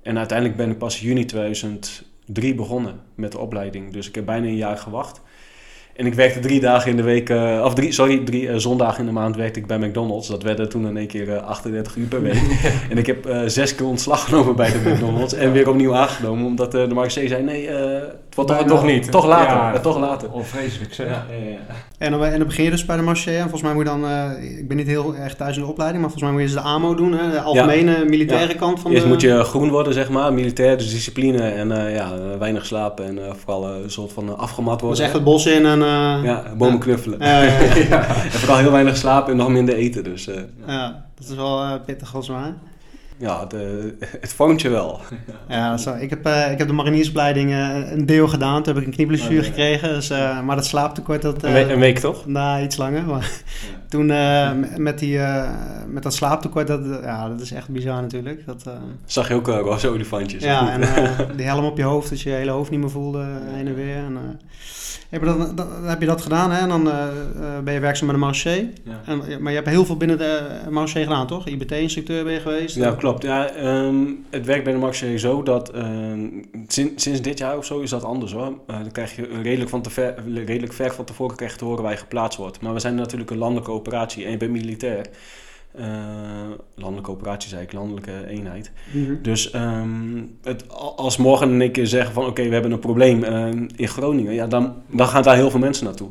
En 0.03 0.19
uiteindelijk 0.19 0.59
ben 0.59 0.71
ik 0.71 0.79
pas 0.79 1.01
juni 1.01 1.25
2003 1.25 2.55
begonnen 2.55 3.01
met 3.15 3.33
de 3.33 3.39
opleiding. 3.39 3.93
Dus 3.93 4.09
ik 4.09 4.15
heb 4.15 4.27
bijna 4.27 4.47
een 4.47 4.57
jaar 4.57 4.77
gewacht. 4.77 5.21
En 5.97 6.07
ik 6.07 6.15
werkte 6.15 6.41
drie 6.41 6.61
dagen 6.61 6.91
in 6.91 6.97
de 6.97 7.03
week, 7.03 7.31
uh, 7.31 7.63
of 7.65 7.75
drie, 7.75 7.93
sorry, 7.93 8.25
drie 8.25 8.43
uh, 8.43 8.57
zondagen 8.57 9.01
in 9.01 9.07
de 9.07 9.13
maand 9.13 9.37
werkte 9.37 9.61
ik 9.61 9.67
bij 9.67 9.79
McDonald's. 9.79 10.29
Dat 10.29 10.43
werden 10.43 10.69
toen 10.69 10.87
in 10.87 10.97
één 10.97 11.07
keer 11.07 11.29
uh, 11.29 11.43
38 11.43 11.97
uur 11.97 12.07
per 12.07 12.23
week. 12.23 12.43
en 12.91 12.99
ik 12.99 13.07
heb 13.07 13.33
zes 13.47 13.75
keer 13.75 13.87
ontslag 13.87 14.25
genomen 14.25 14.57
bij 14.57 14.73
de 14.73 14.91
McDonald's 14.91 15.33
en 15.33 15.53
weer 15.53 15.69
opnieuw 15.69 15.95
aangenomen. 15.95 16.47
Omdat 16.47 16.73
de 16.73 16.89
Marseille 16.95 17.29
zei, 17.29 17.43
nee, 17.43 17.69
toch, 18.45 18.85
niet. 18.85 19.11
Toch 19.11 19.27
later, 19.27 19.57
ja, 19.57 19.81
toch 19.81 19.99
later. 19.99 20.33
Onvreselijk 20.33 20.95
zeg. 20.95 21.07
Ja, 21.07 21.25
ja, 21.31 21.51
ja. 21.51 21.59
En, 21.99 22.11
dan, 22.11 22.25
en 22.25 22.39
dan 22.39 22.47
begin 22.47 22.65
je 22.65 22.71
dus 22.71 22.85
bij 22.85 22.97
de 22.97 23.03
Marché. 23.03 23.31
En 23.31 23.41
volgens 23.41 23.63
mij 23.63 23.75
moet 23.75 23.85
je 23.85 23.91
dan, 23.91 24.05
ik 24.59 24.69
ben 24.69 24.77
niet 24.77 24.87
heel 24.87 25.15
erg 25.15 25.35
thuis 25.35 25.57
in 25.57 25.63
de 25.63 25.69
opleiding, 25.69 26.03
maar 26.03 26.11
volgens 26.11 26.31
mij 26.31 26.41
moet 26.41 26.51
je 26.51 26.55
dus 26.55 26.65
de 26.65 26.69
AMO 26.71 26.95
doen. 26.95 27.13
Hè? 27.13 27.31
De 27.31 27.41
algemene 27.41 28.05
militaire 28.05 28.55
kant 28.55 28.81
van 28.81 28.91
Eerst 28.91 29.03
de... 29.03 29.09
moet 29.09 29.21
je 29.21 29.45
groen 29.45 29.71
worden, 29.71 29.93
zeg 29.93 30.09
maar. 30.09 30.33
Militair, 30.33 30.79
dus 30.79 30.91
discipline 30.91 31.43
en 31.43 31.93
ja, 31.93 32.13
weinig 32.39 32.67
slapen 32.67 33.05
en 33.05 33.37
vooral 33.37 33.69
een 33.69 33.91
soort 33.91 34.13
van 34.13 34.39
afgemat 34.39 34.81
worden. 34.81 34.99
Dus 34.99 35.07
echt 35.07 35.15
het 35.15 35.25
bos 35.25 35.47
in 35.47 35.67
en... 35.67 35.81
ja, 36.23 36.43
bomen 36.57 36.79
knuffelen. 36.79 37.19
Ja, 37.19 37.43
ja, 37.43 37.51
ja. 37.89 38.07
en 38.09 38.31
vooral 38.31 38.59
heel 38.59 38.73
weinig 38.73 38.97
slapen 38.97 39.31
en 39.31 39.37
nog 39.37 39.49
minder 39.49 39.75
eten. 39.75 40.05
Dus, 40.05 40.29
uh, 40.29 40.35
ja, 40.67 41.05
dat 41.15 41.29
is 41.29 41.35
wel 41.35 41.63
uh, 41.63 41.73
pittig 41.87 42.09
volgens 42.09 42.33
mij. 42.33 42.55
Ja, 43.21 43.45
de, 43.45 43.95
het 44.21 44.33
vormt 44.33 44.61
je 44.61 44.69
wel. 44.69 45.01
ja, 45.49 45.77
zo. 45.77 45.95
Ik, 45.95 46.11
heb, 46.11 46.27
uh, 46.27 46.51
ik 46.51 46.59
heb 46.59 46.67
de 46.67 46.73
mariniersopleiding 46.73 47.55
een 47.91 48.07
deel 48.07 48.29
gedaan. 48.29 48.63
Toen 48.63 48.75
heb 48.75 48.83
ik 48.83 48.89
een 48.89 48.95
knieblessure 48.95 49.41
oh, 49.41 49.45
gekregen. 49.45 49.89
Dus, 49.89 50.09
maar 50.45 50.57
dat 50.57 50.67
slaaptekort... 50.67 51.23
Dat, 51.23 51.43
een, 51.43 51.53
week, 51.53 51.69
een 51.69 51.79
week 51.79 51.99
toch? 51.99 52.27
Nou, 52.27 52.63
iets 52.63 52.77
langer. 52.77 53.05
Maar, 53.05 53.31
toen 53.91 54.11
eh, 54.11 54.51
met, 54.77 54.99
die, 54.99 55.19
eh, 55.19 55.51
met 55.89 56.03
dat 56.03 56.15
slaaptekort, 56.15 56.67
dat, 56.67 56.81
ja, 57.03 57.29
dat 57.29 57.41
is 57.41 57.53
echt 57.53 57.69
bizar 57.69 58.01
natuurlijk. 58.03 58.47
Dat, 58.47 58.63
eh, 58.67 58.73
Zag 59.05 59.29
je 59.29 59.35
ook 59.35 59.49
uh, 59.49 59.59
roze 59.59 59.89
olifantjes. 59.89 60.43
ja, 60.43 60.73
en 60.73 60.83
eh 60.83 61.19
die 61.37 61.47
helm 61.47 61.65
op 61.65 61.77
je 61.77 61.83
hoofd, 61.83 62.11
dat 62.11 62.21
je 62.21 62.31
je 62.31 62.37
hele 62.37 62.51
hoofd 62.51 62.71
niet 62.71 62.81
meer 62.81 62.91
voelde, 62.91 63.19
eh, 63.21 63.55
heen 63.55 63.67
en 63.67 63.75
weer. 63.75 63.97
En, 63.97 64.17
eh, 64.17 64.47
heb, 65.09 65.21
je 65.21 65.27
dat, 65.27 65.57
dat- 65.57 65.69
heb 65.85 66.01
je 66.01 66.07
dat 66.07 66.23
gedaan 66.23 66.51
hè? 66.51 66.59
en 66.61 66.69
dan 66.69 66.91
eh, 66.91 67.03
eh, 67.03 67.09
ben 67.65 67.75
je 67.75 67.81
werkzaam 67.81 68.07
bij 68.09 68.17
de 68.17 68.23
Marché. 68.25 68.69
Ja. 68.85 69.01
En, 69.07 69.19
maar 69.43 69.51
je 69.53 69.57
hebt 69.59 69.69
heel 69.71 69.85
veel 69.85 69.97
binnen 69.97 70.19
de 70.19 70.49
Marché 70.71 71.03
gedaan, 71.03 71.27
toch? 71.27 71.47
IBT-instructeur 71.47 72.25
ben 72.25 72.33
je 72.33 72.41
geweest. 72.41 72.77
Ja, 72.77 72.91
klopt. 72.93 73.23
Ja, 73.23 73.49
ehm, 73.49 73.95
het 74.31 74.47
werkt 74.47 74.65
bij 74.65 74.73
de 74.73 74.79
Marché 74.79 75.19
zo 75.19 75.43
dat 75.43 75.71
ehm, 75.71 76.21
sinds, 76.67 77.03
sinds 77.03 77.21
dit 77.23 77.39
jaar 77.39 77.57
of 77.57 77.65
zo 77.65 77.81
is 77.81 77.91
dat 77.91 78.05
anders 78.05 78.33
hoor. 78.33 78.53
Eh, 78.67 78.77
dan 78.81 78.91
krijg 78.93 79.17
je 79.17 79.29
redelijk, 79.43 79.71
van 79.71 79.83
te 79.83 79.91
ver, 79.91 80.15
redelijk 80.47 80.73
ver 80.73 80.93
van 80.95 81.05
tevoren 81.05 81.37
krijg 81.37 81.53
je 81.53 81.59
te 81.59 81.65
horen 81.65 81.83
waar 81.83 81.93
je 81.93 81.99
geplaatst 81.99 82.39
wordt. 82.39 82.61
Maar 82.61 82.73
we 82.75 82.81
zijn 82.81 82.95
natuurlijk 82.95 83.31
een 83.31 83.39
landelijke 83.39 83.71
operatie 83.81 84.25
en 84.25 84.31
je 84.31 84.37
bent 84.37 84.51
militair. 84.51 85.07
Eh, 85.75 85.87
landelijke 86.75 87.11
operatie 87.11 87.49
zei 87.49 87.63
ik, 87.63 87.73
landelijke 87.73 88.27
eenheid. 88.27 88.73
Mhm. 88.93 89.23
Dus 89.23 89.51
ehm, 89.51 90.23
het, 90.43 90.65
als 90.97 91.17
morgen 91.17 91.61
één 91.61 91.73
keer 91.73 91.87
zeggen 91.87 92.15
van 92.15 92.27
oké, 92.27 92.43
we 92.43 92.53
hebben 92.53 92.73
een 92.73 92.79
probleem 92.79 93.23
ehm, 93.23 93.69
in 93.77 93.89
Groningen, 93.89 94.35
ja, 94.35 94.47
dan, 94.47 94.75
dan 94.87 95.07
gaan 95.07 95.23
daar 95.23 95.37
heel 95.37 95.51
veel 95.51 95.61
mensen 95.61 95.85
naartoe. 95.85 96.09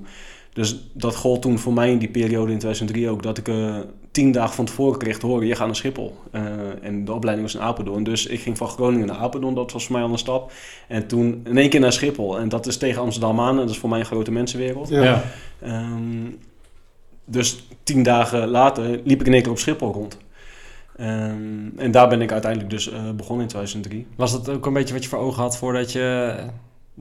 Dus 0.53 0.89
dat 0.93 1.15
gold 1.15 1.41
toen 1.41 1.59
voor 1.59 1.73
mij 1.73 1.91
in 1.91 1.97
die 1.97 2.09
periode 2.09 2.51
in 2.51 2.57
2003 2.57 3.09
ook, 3.09 3.23
dat 3.23 3.37
ik 3.37 3.47
eh, 3.47 3.77
tien 4.11 4.31
dagen 4.31 4.55
van 4.55 4.65
tevoren 4.65 4.99
kreeg 4.99 5.19
te 5.19 5.25
horen, 5.25 5.47
je 5.47 5.55
gaat 5.55 5.65
naar 5.65 5.75
Schiphol. 5.75 6.15
Eh, 6.31 6.43
en 6.81 7.05
de 7.05 7.13
opleiding 7.13 7.47
was 7.47 7.61
in 7.61 7.67
Apeldoorn. 7.67 8.03
Dus 8.03 8.25
ik 8.25 8.39
ging 8.39 8.57
van 8.57 8.67
Groningen 8.67 9.07
naar 9.07 9.17
Apeldoorn, 9.17 9.55
dat 9.55 9.71
was 9.71 9.85
voor 9.85 9.95
mij 9.95 10.03
al 10.03 10.11
een 10.11 10.17
stap. 10.17 10.51
En 10.87 11.07
toen 11.07 11.41
in 11.45 11.57
één 11.57 11.69
keer 11.69 11.79
naar 11.79 11.93
Schiphol. 11.93 12.39
En 12.39 12.49
dat 12.49 12.67
is 12.67 12.77
tegen 12.77 13.01
Amsterdam 13.01 13.39
aan, 13.39 13.49
en 13.49 13.61
dat 13.61 13.69
is 13.69 13.77
voor 13.77 13.89
mij 13.89 13.99
een 13.99 14.05
grote 14.05 14.31
mensenwereld. 14.31 14.89
Ja. 14.89 15.03
Ja. 15.03 15.23
Dus 17.29 17.67
tien 17.83 18.03
dagen 18.03 18.47
later 18.47 19.01
liep 19.03 19.19
ik 19.19 19.27
in 19.27 19.33
één 19.33 19.41
keer 19.41 19.51
op 19.51 19.59
Schiphol 19.59 19.93
rond. 19.93 20.17
Ehm, 20.97 21.77
en 21.77 21.91
daar 21.91 22.09
ben 22.09 22.21
ik 22.21 22.31
uiteindelijk 22.31 22.71
dus 22.71 22.91
eh, 22.91 23.11
begonnen 23.11 23.45
in 23.45 23.51
2003. 23.51 24.07
Was 24.15 24.31
dat 24.31 24.49
ook 24.49 24.65
een 24.65 24.73
beetje 24.73 24.93
wat 24.93 25.03
je 25.03 25.09
voor 25.09 25.19
ogen 25.19 25.41
had 25.41 25.57
voordat 25.57 25.91
je... 25.91 26.35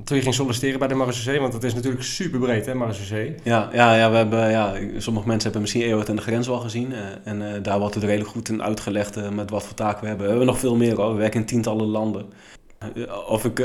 Toen 0.05 0.17
je 0.17 0.23
ging 0.23 0.35
solliciteren 0.35 0.79
bij 0.79 0.89
de 0.89 0.95
Marseillais? 0.95 1.41
Want 1.41 1.53
het 1.53 1.65
is 1.65 1.75
natuurlijk 1.75 2.03
super 2.03 2.39
breed, 2.39 2.67
hè, 2.67 2.75
Marseillais? 2.75 3.33
Ja, 3.43 3.69
ja, 3.73 3.95
ja, 3.95 4.11
we 4.11 4.17
hebben, 4.17 4.51
ja, 4.51 4.75
sommige 4.99 5.27
mensen 5.27 5.43
hebben 5.43 5.61
misschien 5.61 5.83
Eeuwig 5.83 6.09
en 6.09 6.17
de 6.17 6.23
Grens 6.23 6.47
wel 6.47 6.59
gezien. 6.59 6.93
eh, 6.93 6.99
en 7.25 7.55
eh, 7.55 7.63
daar 7.63 7.79
wordt 7.79 7.95
het 7.95 8.05
redelijk 8.05 8.31
goed 8.31 8.49
in 8.49 8.63
uitgelegd 8.63 9.31
met 9.31 9.51
wat 9.51 9.63
voor 9.63 9.75
taken 9.75 10.01
we 10.01 10.07
hebben. 10.07 10.25
We 10.25 10.31
hebben 10.31 10.49
nog 10.49 10.59
veel 10.59 10.77
meer 10.77 10.97
hoor. 10.97 11.13
We 11.13 11.19
werken 11.19 11.41
in 11.41 11.47
tientallen 11.47 11.87
landen. 11.87 12.27
Of 13.29 13.45
ik 13.45 13.59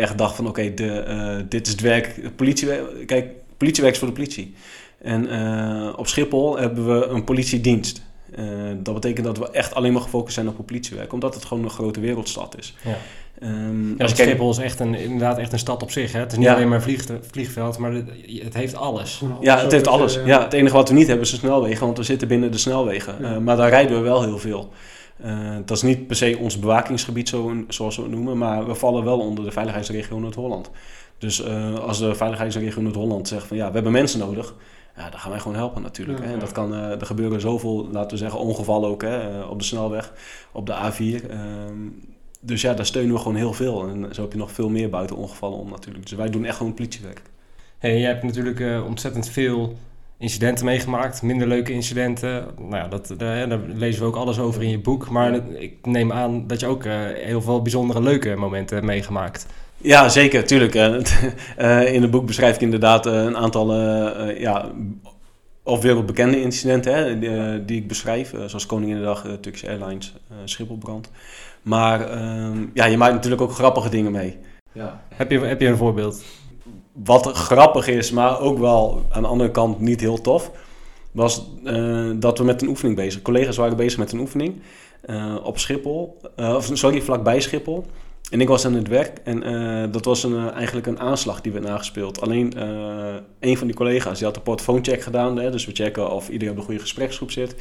echt 0.00 0.18
dacht 0.18 0.34
van 0.36 0.48
oké, 0.48 0.74
de, 0.74 0.90
eh, 0.90 1.36
dit 1.48 1.66
is 1.66 1.72
het 1.72 1.80
werk. 1.80 2.36
Politiewerk, 2.36 3.06
kijk, 3.06 3.26
politiewerk 3.56 3.92
is 3.92 3.98
voor 3.98 4.08
de 4.08 4.14
politie. 4.14 4.54
En 5.02 5.28
eh, 5.30 5.92
op 5.98 6.06
Schiphol 6.06 6.58
hebben 6.58 6.98
we 7.00 7.06
een 7.06 7.24
politiedienst. 7.24 8.02
Eh, 8.34 8.44
dat 8.76 8.94
betekent 8.94 9.26
dat 9.26 9.38
we 9.38 9.50
echt 9.50 9.74
alleen 9.74 9.92
maar 9.92 10.02
gefocust 10.02 10.34
zijn 10.34 10.48
op 10.48 10.56
het 10.56 10.66
politiewerk. 10.66 11.12
Omdat 11.12 11.34
het 11.34 11.44
gewoon 11.44 11.64
een 11.64 11.70
grote 11.70 12.00
wereldstad 12.00 12.56
is. 12.58 12.74
Ja. 12.84 12.96
Ehm, 13.40 13.88
Ja, 13.90 13.94
kijkt- 13.96 14.16
Schiphol 14.16 14.50
is 14.50 14.58
echt 14.58 14.80
een, 14.80 14.94
inderdaad 14.94 15.38
echt 15.38 15.52
een 15.52 15.58
stad 15.58 15.82
op 15.82 15.90
zich. 15.90 16.12
Hè? 16.12 16.18
Het 16.20 16.32
is 16.32 16.38
niet 16.38 16.46
Ja. 16.46 16.54
alleen 16.54 16.68
maar 16.68 16.76
een 16.76 16.82
vlieg, 16.82 17.04
vliegveld, 17.30 17.78
maar 17.78 17.92
het, 17.92 18.08
het 18.42 18.54
heeft 18.54 18.74
alles. 18.76 19.22
Ja, 19.40 19.58
het 19.58 19.72
heeft 19.72 19.86
alles. 19.86 20.18
Ja, 20.24 20.42
het 20.42 20.52
enige 20.52 20.74
wat 20.76 20.88
we 20.88 20.94
niet 20.94 21.06
hebben 21.06 21.24
is 21.24 21.30
de 21.30 21.36
snelwegen, 21.36 21.84
want 21.86 21.98
we 21.98 22.04
zitten 22.04 22.28
binnen 22.28 22.52
de 22.52 22.58
snelwegen. 22.58 23.14
Ja. 23.20 23.34
Eh, 23.34 23.38
maar 23.38 23.56
daar 23.56 23.68
rijden 23.68 23.96
we 23.96 24.02
wel 24.02 24.22
heel 24.22 24.38
veel. 24.38 24.68
Dat 25.64 25.76
is 25.76 25.82
niet 25.82 26.06
per 26.06 26.16
se 26.16 26.36
ons 26.40 26.58
bewakingsgebied, 26.58 27.28
zo, 27.28 27.52
zoals 27.68 27.96
we 27.96 28.02
het 28.02 28.10
noemen, 28.10 28.38
maar 28.38 28.66
we 28.66 28.74
vallen 28.74 29.04
wel 29.04 29.18
onder 29.18 29.44
de 29.44 29.50
veiligheidsregio 29.50 30.18
Noord-Holland. 30.18 30.70
Dus 31.18 31.44
als 31.80 31.98
de 31.98 32.14
veiligheidsregio 32.14 32.82
Noord-Holland 32.82 33.28
zegt 33.28 33.46
van 33.46 33.56
ja, 33.56 33.66
we 33.68 33.74
hebben 33.74 33.92
mensen 33.92 34.18
nodig, 34.18 34.54
ja, 34.96 35.10
dan 35.10 35.20
gaan 35.20 35.30
wij 35.30 35.40
gewoon 35.40 35.56
helpen 35.56 35.82
natuurlijk. 35.82 36.18
Ja. 36.18 36.24
Hè. 36.24 36.32
En 36.32 36.38
dat 36.38 36.52
kan, 36.52 36.74
eh, 36.74 37.00
er 37.00 37.06
gebeuren 37.06 37.40
zoveel, 37.40 37.88
laten 37.90 38.10
we 38.10 38.16
zeggen, 38.16 38.40
ongevallen 38.40 38.88
ook 38.88 39.02
hè, 39.02 39.40
eh, 39.40 39.50
op 39.50 39.58
de 39.58 39.64
snelweg, 39.64 40.12
op 40.52 40.66
de 40.66 40.72
A4. 40.72 41.30
Ehm, 41.30 41.88
dus 42.40 42.60
ja, 42.60 42.74
daar 42.74 42.86
steunen 42.86 43.12
we 43.14 43.18
gewoon 43.18 43.36
heel 43.36 43.52
veel. 43.52 43.88
En 43.88 44.14
zo 44.14 44.22
heb 44.22 44.32
je 44.32 44.38
nog 44.38 44.52
veel 44.52 44.68
meer 44.68 44.90
buiten 44.90 45.16
ongevallen 45.16 45.58
om 45.58 45.70
natuurlijk. 45.70 46.08
Dus 46.08 46.18
wij 46.18 46.30
doen 46.30 46.44
echt 46.44 46.56
gewoon 46.56 46.74
politiewerk. 46.74 47.22
Hey, 47.78 47.98
jij 47.98 48.08
hebt 48.08 48.22
natuurlijk 48.22 48.60
eh, 48.60 48.84
ontzettend 48.86 49.28
veel 49.28 49.78
incidenten 50.20 50.64
meegemaakt, 50.64 51.22
minder 51.22 51.46
leuke 51.48 51.72
incidenten. 51.72 52.46
Nou 52.58 52.76
ja, 52.76 52.88
dat, 52.88 53.14
daar, 53.16 53.48
daar 53.48 53.60
lezen 53.74 54.00
we 54.02 54.06
ook 54.08 54.16
alles 54.16 54.38
over 54.38 54.62
in 54.62 54.70
je 54.70 54.78
boek. 54.78 55.10
Maar 55.10 55.34
ik 55.58 55.74
neem 55.82 56.12
aan 56.12 56.46
dat 56.46 56.60
je 56.60 56.66
ook 56.66 56.84
eh, 56.84 56.92
heel 57.14 57.42
veel 57.42 57.62
bijzondere 57.62 58.02
leuke 58.02 58.36
momenten 58.36 58.76
hebt 58.76 58.88
meegemaakt. 58.88 59.46
Ja, 59.76 60.08
zeker, 60.08 60.44
tuurlijk. 60.44 60.74
Eh, 60.74 60.94
eh, 61.82 61.94
in 61.94 62.02
het 62.02 62.10
boek 62.10 62.26
beschrijf 62.26 62.54
ik 62.54 62.60
inderdaad 62.60 63.06
eh, 63.06 63.12
een 63.14 63.36
aantal 63.36 63.72
eh, 63.72 64.28
eh, 64.28 64.40
ja, 64.40 64.70
of 65.62 65.82
wereldbekende 65.82 66.40
incidenten 66.40 66.94
hè, 66.94 67.18
die, 67.18 67.36
eh, 67.36 67.54
die 67.66 67.76
ik 67.80 67.88
beschrijf. 67.88 68.32
eh, 68.32 68.44
zoals 68.44 68.66
Koninginnedag, 68.66 69.24
uh, 69.26 69.32
Turkish 69.32 69.64
Airlines, 69.64 70.14
eh, 70.30 70.36
Schipholbrand. 70.44 71.10
Maar 71.62 72.10
ehm, 72.10 72.66
ja, 72.74 72.84
je 72.84 72.96
maakt 72.96 73.14
natuurlijk 73.14 73.42
ook 73.42 73.52
grappige 73.52 73.88
dingen 73.88 74.12
mee. 74.12 74.36
Ja. 74.72 75.02
Heb 75.14 75.30
je, 75.30 75.38
heb 75.38 75.60
je 75.60 75.66
een 75.66 75.76
voorbeeld? 75.76 76.24
Wat 77.04 77.26
grappig 77.26 77.86
is, 77.88 78.10
maar 78.10 78.40
ook 78.40 78.58
wel 78.58 79.02
aan 79.10 79.22
de 79.22 79.28
andere 79.28 79.50
kant 79.50 79.80
niet 79.80 80.00
heel 80.00 80.20
tof, 80.20 80.50
was 81.12 81.46
eh, 81.64 82.10
dat 82.14 82.38
we 82.38 82.44
met 82.44 82.62
een 82.62 82.68
oefening 82.68 82.96
bezig. 82.96 83.22
Collega's 83.22 83.56
waren 83.56 83.76
bezig 83.76 83.98
met 83.98 84.12
een 84.12 84.20
oefening 84.20 84.62
eh, 85.00 85.36
op 85.42 85.58
Schiphol, 85.58 86.20
eh, 86.36 86.54
of 86.54 86.70
sorry, 86.72 87.02
vlakbij 87.02 87.40
Schiphol. 87.40 87.84
En 88.30 88.40
ik 88.40 88.48
was 88.48 88.64
aan 88.64 88.74
het 88.74 88.88
werk 88.88 89.20
en 89.24 89.40
dat 89.92 90.04
was 90.04 90.22
een, 90.22 90.50
eigenlijk 90.50 90.86
een 90.86 91.00
aanslag 91.00 91.40
die 91.40 91.52
werd 91.52 91.64
nagespeeld. 91.64 92.20
Alleen 92.20 92.52
een 93.40 93.56
van 93.56 93.66
die 93.66 93.76
collega's 93.76 94.16
die 94.16 94.26
had 94.26 94.34
de 94.34 94.40
portofooncheck 94.40 95.02
gedaan, 95.02 95.38
hè, 95.38 95.50
dus 95.50 95.66
we 95.66 95.72
checken 95.72 96.10
of 96.10 96.28
iedereen 96.28 96.54
op 96.54 96.58
de 96.58 96.64
goede 96.64 96.80
gespreksgroep 96.80 97.30
zit. 97.30 97.54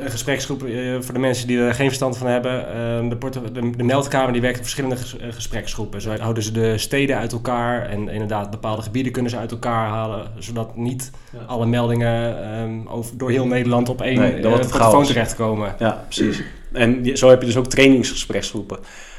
Een 0.00 0.10
gespreksgroep, 0.10 0.62
eh, 0.64 0.96
voor 1.00 1.14
de 1.14 1.20
mensen 1.20 1.46
die 1.46 1.58
er 1.58 1.74
geen 1.74 1.86
verstand 1.86 2.16
van 2.16 2.26
hebben. 2.26 2.68
eh, 2.68 3.08
de, 3.08 3.16
porto- 3.16 3.52
de, 3.52 3.70
de 3.76 3.82
meldkamer 3.82 4.32
die 4.32 4.40
werkt 4.42 4.56
op 4.56 4.62
verschillende 4.62 4.96
ges- 4.96 5.16
eh, 5.16 5.32
gespreksgroepen. 5.32 6.00
Zo 6.00 6.16
houden 6.16 6.42
ze 6.42 6.52
de 6.52 6.78
steden 6.78 7.16
uit 7.18 7.32
elkaar 7.32 7.88
en 7.88 8.08
inderdaad 8.08 8.50
bepaalde 8.50 8.82
gebieden 8.82 9.12
kunnen 9.12 9.30
ze 9.30 9.36
uit 9.36 9.50
elkaar 9.50 9.88
halen. 9.88 10.26
Zodat 10.38 10.76
niet 10.76 11.10
Ja. 11.32 11.38
alle 11.46 11.66
meldingen 11.66 12.42
ehm, 12.52 12.86
over, 12.88 13.18
door 13.18 13.30
heel 13.30 13.46
Nederland 13.46 13.88
op 13.88 14.00
één 14.02 14.18
Nee, 14.18 14.34
eh, 14.34 14.50
portofoon 14.58 15.04
terechtkomen. 15.04 15.74
Ja, 15.78 16.04
precies. 16.08 16.42
En 16.72 17.16
zo 17.16 17.28
heb 17.28 17.40
je 17.40 17.46
dus 17.46 17.56
ook 17.56 17.66
trainingsgespreksgroepen. 17.66 18.78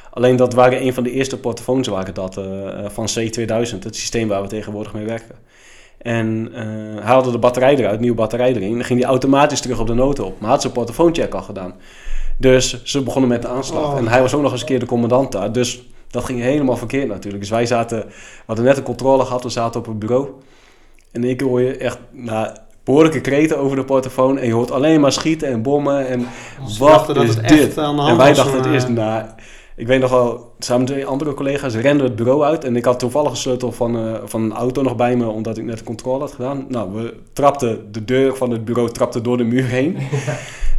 Alleen 0.09 0.35
dat 0.35 0.53
waren 0.53 0.81
een 0.85 0.93
van 0.93 1.03
de 1.03 1.11
eerste 1.11 1.37
portofoons 1.39 1.87
waren 1.87 2.13
dat, 2.13 2.37
eh, 2.37 2.45
van 2.87 3.07
C2000, 3.19 3.83
het 3.83 3.95
systeem 3.95 4.27
waar 4.27 4.41
we 4.41 4.47
tegenwoordig 4.47 4.93
mee 4.93 5.05
werken. 5.05 5.35
En 6.03 6.49
eh 6.53 7.05
haalde 7.05 7.31
de 7.31 7.37
batterij 7.37 7.75
eruit, 7.75 7.99
nieuwe 7.99 8.15
batterij 8.15 8.55
erin. 8.55 8.73
Dan 8.73 8.83
ging 8.83 8.99
die 8.99 9.07
automatisch 9.07 9.61
terug 9.61 9.79
op 9.79 9.87
de 9.87 9.93
noten 9.93 10.25
op. 10.25 10.39
Maar 10.39 10.49
had 10.49 10.61
zijn 10.61 10.73
portofooncheck 10.73 11.33
al 11.33 11.41
gedaan. 11.41 11.73
Dus 12.37 12.83
ze 12.83 13.01
begonnen 13.01 13.29
met 13.29 13.41
de 13.41 13.47
aanslag. 13.47 13.91
Oh. 13.91 13.97
En 13.97 14.07
hij 14.07 14.21
was 14.21 14.33
ook 14.33 14.41
nog 14.41 14.51
eens 14.51 14.61
een 14.61 14.67
keer 14.67 14.79
de 14.79 14.85
commandant 14.85 15.31
daar. 15.31 15.51
Dus 15.51 15.83
dat 16.09 16.25
ging 16.25 16.41
helemaal 16.41 16.77
verkeerd 16.77 17.07
natuurlijk. 17.07 17.41
Dus 17.41 17.51
wij 17.51 17.65
zaten, 17.65 17.99
we 18.07 18.13
hadden 18.45 18.65
net 18.65 18.77
een 18.77 18.83
controle 18.83 19.25
gehad, 19.25 19.43
we 19.43 19.49
zaten 19.49 19.79
op 19.79 19.85
het 19.85 19.99
bureau. 19.99 20.27
En 21.11 21.21
keer 21.37 21.47
hoor 21.47 21.61
je 21.61 21.77
echt 21.77 21.97
nou, 22.11 22.55
behoorlijke 22.83 23.21
kreten 23.21 23.57
over 23.57 23.75
de 23.75 23.83
portofoon. 23.83 24.37
En 24.37 24.47
je 24.47 24.53
hoort 24.53 24.71
alleen 24.71 25.01
maar 25.01 25.11
schieten 25.11 25.47
en 25.47 25.61
bommen. 25.61 26.07
En 26.07 26.27
wat 26.79 26.89
dachten 26.89 27.15
dat 27.15 27.23
is 27.23 27.35
het 27.35 27.47
dit? 27.47 27.67
echt 27.67 27.77
aan 27.77 27.95
de 27.95 28.01
hand 28.01 28.11
En 28.11 28.17
wij 28.17 28.33
dachten 28.33 28.57
het 28.57 28.65
eerst, 28.65 28.87
nou, 28.87 29.23
ik 29.75 29.87
weet 29.87 29.99
nog 29.99 30.09
wel, 30.09 30.53
samen 30.59 30.83
met 30.83 30.91
twee 30.91 31.05
andere 31.05 31.33
collega's 31.33 31.75
renden 31.75 32.05
het 32.05 32.15
bureau 32.15 32.43
uit. 32.43 32.63
En 32.63 32.75
ik 32.75 32.85
had 32.85 32.99
toevallig 32.99 33.31
een 33.31 33.37
sleutel 33.37 33.71
van, 33.71 33.97
eh, 33.97 34.19
van 34.25 34.41
een 34.41 34.53
auto 34.53 34.81
nog 34.81 34.95
bij 34.95 35.15
me, 35.15 35.27
omdat 35.27 35.57
ik 35.57 35.63
net 35.63 35.77
de 35.77 35.83
controle 35.83 36.19
had 36.19 36.31
gedaan. 36.31 36.65
Nou, 36.69 36.93
we 36.93 37.13
trapten 37.33 37.91
de 37.91 38.05
deur 38.05 38.35
van 38.35 38.51
het 38.51 38.65
bureau 38.65 38.91
trapte 38.91 39.21
door 39.21 39.37
de 39.37 39.43
muur 39.43 39.65
heen. 39.65 39.97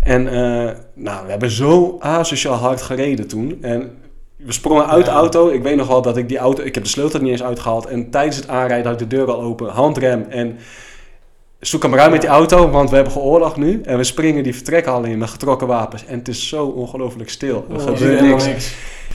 En 0.05 0.29
eh, 0.29 0.75
nou, 0.95 1.25
we 1.25 1.31
hebben 1.31 1.51
zo 1.51 1.97
asociaal 1.99 2.55
hard 2.55 2.83
gereden 2.83 3.29
toen. 3.29 3.59
En 3.61 3.91
we 4.37 4.53
sprongen 4.53 4.87
uit 4.87 5.05
de 5.05 5.11
auto. 5.11 5.49
Ik 5.49 5.63
weet 5.63 5.77
nog 5.77 5.87
wel 5.87 6.03
dat 6.03 6.17
ik 6.17 6.29
die 6.29 6.39
auto, 6.39 6.63
ik 6.63 6.75
heb 6.75 6.85
de 6.85 6.91
sleutel 6.91 7.19
er 7.19 7.23
niet 7.23 7.33
eens 7.33 7.43
uitgehaald. 7.43 7.87
En 7.87 8.11
tijdens 8.11 8.37
het 8.37 8.49
aanrijden 8.49 8.91
had 8.91 9.01
ik 9.01 9.11
de 9.11 9.17
deur 9.17 9.31
al 9.31 9.43
open, 9.43 9.69
handrem 9.69 10.27
en... 10.29 10.59
Zoek 11.67 11.83
hem 11.83 11.95
ruim 11.95 12.11
met 12.11 12.21
die 12.21 12.31
auto, 12.31 12.71
want 12.71 12.89
we 12.91 12.95
hebben 12.95 13.13
geoorlog 13.13 13.57
nu. 13.57 13.81
En 13.85 13.97
we 13.97 14.05
springen 14.05 14.43
die 14.43 14.55
vertrekhal 14.55 15.05
in 15.05 15.19
met 15.19 15.31
getrokken 15.31 15.67
wapens. 15.67 16.07
En 16.07 16.19
het 16.19 16.29
is 16.29 16.49
zo 16.49 16.67
ongelooflijk 16.67 17.31
stil. 17.31 17.67
Er 17.71 17.77
Oh, 17.77 17.83
gebeurt 17.83 18.21
helemaal 18.21 18.47
niks. 18.47 18.75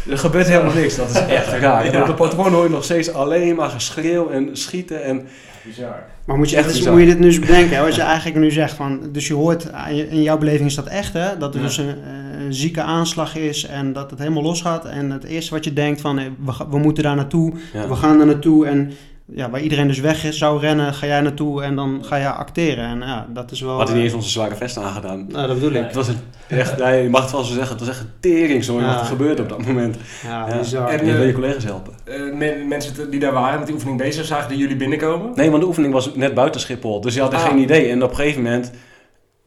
Er 0.10 0.18
gebeurt 0.18 0.48
helemaal 0.48 0.74
niks. 0.74 0.96
Dat 0.96 1.10
is 1.10 1.16
echt 1.26 1.48
raar. 1.54 1.92
Ja. 1.92 2.06
De 2.06 2.14
portofoon 2.14 2.54
hoor 2.54 2.64
je 2.64 2.70
nog 2.70 2.84
steeds 2.84 3.14
alleen 3.14 3.56
maar 3.56 3.70
geschreeuw 3.70 4.30
en 4.30 4.50
schieten. 4.58 5.04
En 5.04 5.28
Bizar. 5.66 6.04
Maar 6.26 6.38
moet 6.38 6.50
je, 6.50 6.56
Echt 6.58 6.90
moet 6.90 7.00
je 7.00 7.06
dit 7.06 7.20
nu 7.20 7.26
eens 7.26 7.40
bedenken, 7.40 7.76
hè, 7.78 7.84
wat 7.84 7.96
je 7.96 8.02
eigenlijk 8.02 8.40
nu 8.40 8.52
zegt. 8.52 8.74
Van, 8.74 9.00
dus 9.12 9.28
je 9.28 9.34
hoort, 9.34 9.68
je- 9.94 10.10
in 10.10 10.22
jouw 10.22 10.38
beleving 10.38 10.70
is 10.70 10.76
dat 10.76 10.88
echt, 10.88 11.14
hè? 11.14 11.38
Dat 11.38 11.54
er 11.54 11.60
Ja. 11.60 11.66
dus 11.66 11.78
een, 11.78 11.88
eh, 11.88 12.46
een 12.46 12.54
zieke 12.54 12.82
aanslag 12.82 13.36
is 13.36 13.66
en 13.66 13.94
dat 13.94 14.10
het 14.10 14.20
helemaal 14.20 14.44
losgaat. 14.44 14.86
En 14.86 15.12
het 15.12 15.24
eerste 15.24 15.54
wat 15.54 15.64
je 15.64 15.74
denkt 15.74 16.02
van, 16.02 16.20
eh, 16.20 16.26
we, 16.70 16.78
moeten 16.78 17.04
daar 17.04 17.16
naartoe, 17.16 17.54
ja. 17.74 17.88
we 17.88 17.96
gaan 17.96 18.18
daar 18.18 18.28
naartoe. 18.28 18.66
En 18.68 18.92
ja, 19.36 19.50
waar 19.50 19.62
iedereen 19.62 19.88
dus 19.88 20.00
weg 20.00 20.24
is, 20.26 20.38
zou 20.38 20.60
rennen, 20.60 20.94
ga 20.94 21.06
jij 21.06 21.22
naartoe 21.22 21.64
en 21.64 21.76
dan 21.76 22.02
ga 22.06 22.16
je 22.16 22.30
acteren. 22.32 22.86
En 22.86 23.00
ja, 23.00 23.28
dat 23.34 23.52
is 23.52 23.62
wel... 23.62 23.72
We 23.72 23.78
hadden 23.78 23.96
niet 23.96 24.06
eh, 24.06 24.10
eens 24.10 24.20
onze 24.24 24.30
zware 24.34 24.56
vesten 24.56 24.84
aangedaan. 24.84 25.26
nou, 25.30 25.48
dat 25.48 25.56
bedoel 25.60 25.72
ik. 25.80 25.84
Het 25.86 25.96
was 25.96 26.08
een, 26.08 26.18
echt, 26.48 26.78
nee, 26.78 27.04
je 27.04 27.10
mag 27.10 27.22
het 27.22 27.32
wel 27.32 27.44
zo 27.44 27.54
zeggen, 27.54 27.72
het 27.78 27.80
was 27.86 27.90
echt 27.96 28.00
een 28.00 28.12
teringzooi 28.20 28.84
Ja. 28.84 28.92
wat 28.92 29.00
er 29.00 29.06
gebeurde 29.06 29.42
op 29.42 29.50
dat 29.50 29.66
moment. 29.66 29.98
Ja, 30.24 30.48
Ja. 30.50 30.58
bizar. 30.58 30.88
En, 30.90 31.00
En 31.00 31.06
je 31.06 31.12
eh, 31.12 31.18
wil 31.18 31.28
je 31.28 31.34
collega's 31.34 31.64
helpen. 31.64 31.94
Eh, 32.04 32.34
men- 32.34 32.68
mensen 32.68 33.10
die 33.12 33.20
daar 33.20 33.34
waren 33.34 33.58
met 33.58 33.66
die 33.68 33.76
oefening 33.76 33.98
bezig, 34.00 34.26
zagen 34.26 34.50
die 34.50 34.58
jullie 34.58 34.76
binnenkomen? 34.76 35.32
Nee, 35.36 35.50
want 35.50 35.62
de 35.62 35.68
oefening 35.68 35.94
was 35.94 36.16
net 36.16 36.34
buiten 36.34 36.62
Schiphol, 36.62 37.02
dus 37.02 37.14
je 37.14 37.22
had 37.22 37.34
er 37.34 37.40
Ah. 37.40 37.46
geen 37.46 37.58
idee. 37.60 37.90
En 37.90 38.04
op 38.04 38.10
een 38.10 38.16
gegeven 38.16 38.42
moment 38.44 38.72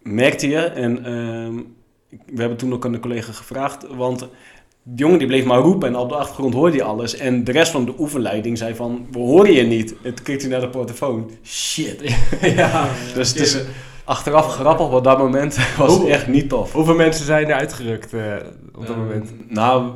merkte 0.02 0.48
je, 0.48 0.58
en 0.58 1.04
ehm, 1.04 1.54
we 2.34 2.40
hebben 2.40 2.58
toen 2.58 2.72
ook 2.72 2.84
aan 2.84 2.92
de 2.92 3.00
collega 3.00 3.32
gevraagd, 3.32 3.86
want 3.96 4.28
de 4.82 4.92
jongen 5.02 5.18
die 5.18 5.26
bleef 5.26 5.44
maar 5.44 5.58
roepen 5.58 5.88
en 5.88 5.96
op 5.96 6.08
de 6.08 6.14
achtergrond 6.14 6.54
hoorde 6.54 6.76
hij 6.76 6.86
alles. 6.86 7.16
En 7.16 7.44
de 7.44 7.52
rest 7.52 7.70
van 7.72 7.84
de 7.84 7.94
oefenleiding 7.98 8.58
zei 8.58 8.74
van, 8.74 9.06
we 9.10 9.18
horen 9.18 9.52
je 9.52 9.62
niet. 9.62 9.94
Toen 10.02 10.14
keek 10.22 10.40
hij 10.40 10.50
naar 10.50 10.60
de 10.60 10.68
portofoon. 10.68 11.30
Shit. 11.44 12.02
ja. 12.56 12.88
Dus 13.14 13.28
het 13.28 13.38
is 13.40 13.58
achteraf 14.04 14.46
grappig, 14.46 14.90
op 14.90 15.04
dat 15.04 15.18
moment 15.18 15.56
was 15.78 15.92
het 15.92 16.00
Hoe- 16.00 16.10
echt 16.10 16.26
niet 16.28 16.48
tof. 16.48 16.72
Hoeveel 16.72 16.94
mensen 16.94 17.24
zijn 17.26 17.48
er 17.48 17.54
uitgerukt 17.54 18.12
eh, 18.12 18.20
op 18.74 18.86
dat 18.86 18.96
Eh, 18.96 19.02
moment? 19.02 19.32
Nou, 19.48 19.90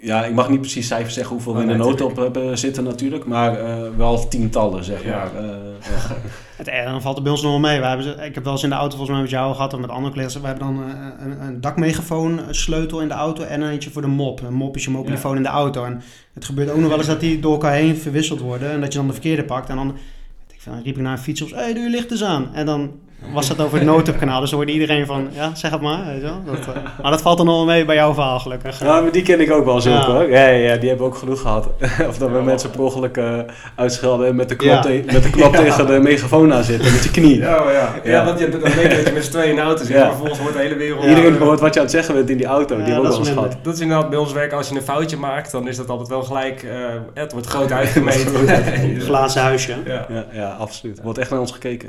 ja, 0.00 0.24
ik 0.24 0.34
mag 0.34 0.48
niet 0.50 0.60
precies 0.60 0.86
cijfers 0.86 1.14
zeggen 1.14 1.32
hoeveel 1.34 1.52
we 1.52 1.58
Oh, 1.58 1.64
in 1.64 1.70
de 1.70 1.76
nee, 1.78 1.86
noodop 1.86 2.16
hebben 2.16 2.58
zitten 2.58 2.84
natuurlijk, 2.84 3.26
maar 3.26 3.58
eh, 3.58 3.76
wel 3.96 4.28
tientallen, 4.28 4.84
zeg 4.84 5.04
Ja. 5.04 5.10
maar. 5.34 5.44
Eh. 5.44 5.50
Het 6.56 6.70
dan 6.84 7.02
valt 7.02 7.14
het 7.14 7.22
bij 7.24 7.32
ons 7.32 7.42
nog 7.42 7.50
wel 7.50 7.60
mee. 7.60 7.80
We 7.80 7.86
hebben, 7.86 8.04
ze- 8.06 8.24
ik 8.24 8.34
heb 8.34 8.44
wel 8.44 8.52
eens 8.52 8.62
in 8.62 8.68
de 8.68 8.74
auto 8.74 8.90
volgens 8.96 9.10
mij 9.10 9.20
met 9.20 9.30
jou 9.30 9.54
gehad 9.54 9.74
of 9.74 9.80
met 9.80 9.90
andere 9.90 10.12
collega's. 10.12 10.40
We 10.40 10.46
hebben 10.46 10.66
dan 10.66 10.82
eh, 10.84 11.24
een, 11.26 11.40
een 11.46 11.60
dakmegafoon 11.60 12.38
een 12.48 12.54
sleutel 12.54 13.00
in 13.00 13.08
de 13.08 13.14
auto 13.14 13.42
en 13.44 13.60
een 13.60 13.70
eentje 13.70 13.90
voor 13.90 14.02
de 14.02 14.08
mop. 14.08 14.40
Een 14.40 14.54
mop 14.54 14.76
is 14.76 14.84
je 14.84 14.90
mobielefoon 14.90 15.36
in 15.36 15.42
de 15.42 15.48
auto. 15.48 15.84
En 15.84 16.02
het 16.34 16.44
gebeurt 16.44 16.70
ook 16.70 16.78
nog 16.78 16.88
wel 16.88 16.98
eens 16.98 17.06
dat 17.06 17.20
die 17.20 17.40
door 17.40 17.52
elkaar 17.52 17.72
heen 17.72 17.96
verwisseld 17.96 18.40
worden. 18.40 18.70
En 18.70 18.80
dat 18.80 18.92
je 18.92 18.98
dan 18.98 19.06
de 19.06 19.12
verkeerde 19.12 19.44
pakt. 19.44 19.68
En 19.68 19.76
dan, 19.76 19.86
weet 19.86 20.52
ik 20.56 20.60
veel, 20.60 20.72
riep 20.84 20.96
ik 20.96 21.02
naar 21.02 21.12
een 21.12 21.18
fiets 21.18 21.42
of 21.42 21.50
hé, 21.50 21.56
hey, 21.56 21.74
doe 21.74 21.82
je 21.82 21.90
licht 21.90 22.10
eens 22.10 22.24
aan. 22.24 22.48
En 22.54 22.66
dan 22.66 22.90
was 23.32 23.48
dat 23.48 23.60
over 23.60 23.78
het 23.78 23.86
noodtopkanaal. 23.86 24.40
Dus 24.40 24.48
dan 24.50 24.58
hoorde 24.58 24.72
iedereen 24.74 25.06
van, 25.06 25.28
ja, 25.32 25.54
zeg 25.54 25.70
het 25.70 25.80
maar. 25.80 26.04
Weet 26.06 26.14
je 26.14 26.20
wel? 26.22 26.42
Dat, 26.46 26.74
eh, 26.74 26.82
maar 27.02 27.10
dat 27.10 27.22
valt 27.22 27.36
dan 27.36 27.46
nog 27.46 27.54
wel 27.56 27.64
mee 27.64 27.84
bij 27.84 27.94
jouw 27.94 28.14
verhaal 28.14 28.38
gelukkig. 28.38 28.80
Nou, 28.80 29.02
maar 29.02 29.12
die 29.12 29.22
ken 29.22 29.40
ik 29.40 29.50
ook 29.52 29.64
wel 29.64 29.80
zo 29.80 29.90
Ja. 29.90 30.04
hoor. 30.04 30.30
Ja, 30.30 30.46
ja, 30.46 30.70
ja, 30.72 30.76
die 30.76 30.88
hebben 30.88 31.06
ook 31.06 31.16
genoeg 31.16 31.40
gehad. 31.40 31.68
of 32.08 32.18
dat 32.18 32.30
we 32.30 32.40
mensen 32.42 32.70
per 32.70 32.80
ongeluk 32.80 33.16
eh, 33.16 33.38
uitschelden 33.76 34.26
en 34.26 34.36
met 34.36 34.48
de 34.48 34.56
klap, 34.56 34.72
Ja. 34.74 34.80
te- 34.80 35.02
met 35.12 35.22
de 35.22 35.30
klap 35.30 35.56
tegen 35.64 35.86
de 35.86 35.98
megafoon 35.98 36.52
aan 36.54 36.64
zitten, 36.64 36.92
met 36.92 37.04
je 37.04 37.10
knie. 37.10 37.38
Ja, 37.38 37.48
ja. 37.56 37.70
ja. 37.70 38.10
Ja. 38.10 38.24
want 38.24 38.38
je 38.38 38.44
hebt 38.46 38.62
dan 38.62 38.70
denk 38.70 38.90
je 38.90 38.96
dat 38.96 39.06
je 39.06 39.12
met 39.12 39.24
z'n 39.24 39.30
tweeën 39.30 39.48
in 39.50 39.56
de 39.56 39.62
auto 39.62 39.84
zit, 39.84 39.88
Ja. 39.96 39.98
maar 39.98 40.08
vervolgens 40.08 40.40
wordt 40.40 40.56
de 40.56 40.62
hele 40.62 40.74
wereld... 40.76 41.04
Iedereen 41.04 41.32
Ja, 41.32 41.38
hoort 41.38 41.60
wat 41.60 41.74
je 41.74 41.80
aan 41.80 41.86
het 41.86 41.94
zeggen 41.94 42.14
bent 42.14 42.30
in 42.30 42.36
die 42.36 42.46
auto. 42.46 42.76
Ja, 42.78 42.84
die 42.84 42.92
hebben 42.92 43.10
dat 43.10 43.18
ook 43.18 43.24
wel 43.24 43.34
gehad. 43.34 43.56
Dat 43.62 43.74
is 43.74 43.80
inderdaad 43.80 44.10
bij 44.10 44.18
ons 44.18 44.32
werk, 44.32 44.52
als 44.52 44.68
je 44.68 44.74
een 44.74 44.82
foutje 44.82 45.16
maakt, 45.16 45.50
dan 45.52 45.68
is 45.68 45.76
dat 45.76 45.88
altijd 45.88 46.08
wel 46.08 46.22
gelijk... 46.22 46.62
eh, 46.62 46.70
het 47.14 47.32
wordt 47.32 47.46
groot 47.46 47.72
uitgemeten. 47.80 49.00
Glazen 49.00 49.42
huisje. 49.42 49.74
Ja. 49.86 50.06
Ja, 50.08 50.24
ja, 50.32 50.56
absoluut. 50.58 50.98
Er 50.98 51.04
wordt 51.04 51.18
echt 51.18 51.30
naar 51.30 51.40
ons 51.40 51.52
gekeken. 51.52 51.88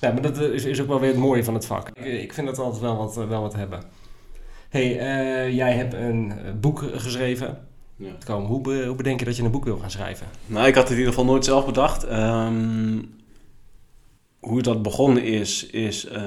Ja. 0.00 0.12
Maar 0.12 0.22
dat 0.22 0.38
eh, 0.38 0.48
is, 0.48 0.64
is 0.64 0.80
ook 0.80 0.86
wel 0.88 1.00
weer 1.00 1.08
het 1.10 1.18
mooie 1.18 1.44
van 1.44 1.54
het 1.54 1.66
vak. 1.66 1.88
Ik, 1.88 2.22
ik 2.22 2.32
vind 2.32 2.46
dat 2.46 2.58
altijd 2.58 2.82
wel 2.82 2.96
wat, 2.96 3.16
eh, 3.18 3.28
wel 3.28 3.40
wat 3.42 3.54
hebben. 3.54 3.82
hey, 4.68 4.98
eh, 4.98 5.54
jij 5.54 5.72
hebt 5.72 5.94
een 5.94 6.32
eh, 6.32 6.52
boek 6.60 6.84
geschreven. 6.94 7.58
Ja. 7.96 8.10
Kom, 8.24 8.44
hoe, 8.44 8.60
be- 8.60 8.84
hoe 8.86 8.96
bedenk 8.96 9.18
je 9.18 9.24
dat 9.24 9.36
je 9.36 9.42
een 9.42 9.50
boek 9.50 9.64
wil 9.64 9.78
gaan 9.78 9.90
schrijven? 9.90 10.26
Nou, 10.46 10.66
ik 10.66 10.74
had 10.74 10.82
het 10.82 10.92
in 10.92 10.98
ieder 10.98 11.12
geval 11.14 11.28
nooit 11.30 11.44
zelf 11.44 11.66
bedacht. 11.66 12.04
Ehm, 12.04 12.98
hoe 14.40 14.62
dat 14.62 14.82
begonnen 14.82 15.22
is, 15.24 15.66
is 15.66 16.06
eh, 16.06 16.22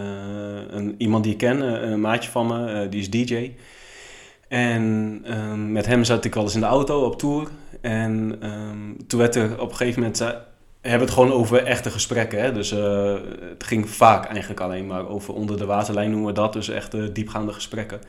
een, 0.68 0.96
iemand 0.98 1.24
die 1.24 1.32
ik 1.34 1.38
ken, 1.38 1.82
eh, 1.82 1.90
een 1.90 2.02
maatje 2.02 2.32
van 2.32 2.48
me, 2.48 2.72
eh, 2.72 2.90
die 2.92 3.00
is 3.00 3.10
DJ. 3.10 3.52
En 4.48 5.20
ehm, 5.24 5.72
met 5.72 5.86
hem 5.86 6.04
zat 6.04 6.26
ik 6.26 6.34
wel 6.34 6.44
eens 6.44 6.54
in 6.54 6.60
de 6.60 6.66
auto 6.66 7.06
op 7.06 7.18
tour. 7.20 7.48
En 7.82 8.38
ehm, 8.42 9.06
toen 9.08 9.20
werd 9.20 9.36
er 9.36 9.62
op 9.62 9.70
een 9.70 9.76
gegeven 9.76 10.02
moment... 10.02 10.24
hebben 10.90 11.08
het 11.08 11.18
gewoon 11.18 11.32
over 11.32 11.64
echte 11.64 11.90
gesprekken. 11.90 12.42
Hè? 12.42 12.52
Dus 12.52 12.72
eh, 12.72 13.16
het 13.50 13.64
ging 13.64 13.90
vaak 13.90 14.26
eigenlijk 14.26 14.60
alleen 14.60 14.88
maar 14.88 15.08
over 15.08 15.34
onder 15.34 15.58
de 15.58 15.66
waterlijn 15.66 16.10
noemen 16.10 16.28
we 16.28 16.34
dat. 16.34 16.54
Dus 16.54 16.70
echt 16.70 16.94
eh, 16.94 17.02
diepgaande 17.14 17.54
gesprekken. 17.54 18.02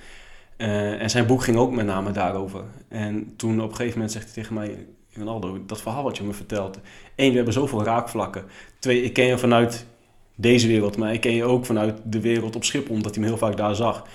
Eh, 0.56 1.02
en 1.02 1.10
zijn 1.10 1.26
boek 1.26 1.42
ging 1.42 1.56
ook 1.56 1.72
met 1.72 1.86
name 1.86 2.10
daarover. 2.10 2.64
En 2.88 3.36
toen 3.36 3.60
op 3.60 3.70
een 3.70 3.76
gegeven 3.76 3.96
moment 3.96 4.12
zegt 4.12 4.24
hij 4.24 4.34
tegen 4.34 4.54
mij... 4.54 4.86
Ronaldo, 5.16 5.58
dat 5.66 5.80
verhaal 5.80 6.02
wat 6.02 6.16
je 6.16 6.24
me 6.24 6.32
vertelt. 6.32 6.78
Eén, 7.16 7.30
we 7.30 7.36
hebben 7.36 7.54
zoveel 7.54 7.84
raakvlakken. 7.84 8.44
Twee, 8.78 9.02
ik 9.02 9.12
ken 9.12 9.24
je 9.24 9.38
vanuit 9.38 9.86
deze 10.34 10.66
wereld, 10.66 10.96
maar 10.96 11.12
ik 11.12 11.20
ken 11.20 11.34
je 11.34 11.44
ook 11.44 11.66
vanuit 11.66 12.00
de 12.04 12.20
wereld 12.20 12.56
op 12.56 12.64
Schiphol, 12.64 12.94
omdat 12.94 13.14
hij 13.14 13.22
me 13.22 13.28
heel 13.28 13.38
vaak 13.38 13.56
daar 13.56 13.74
zag. 13.74 14.06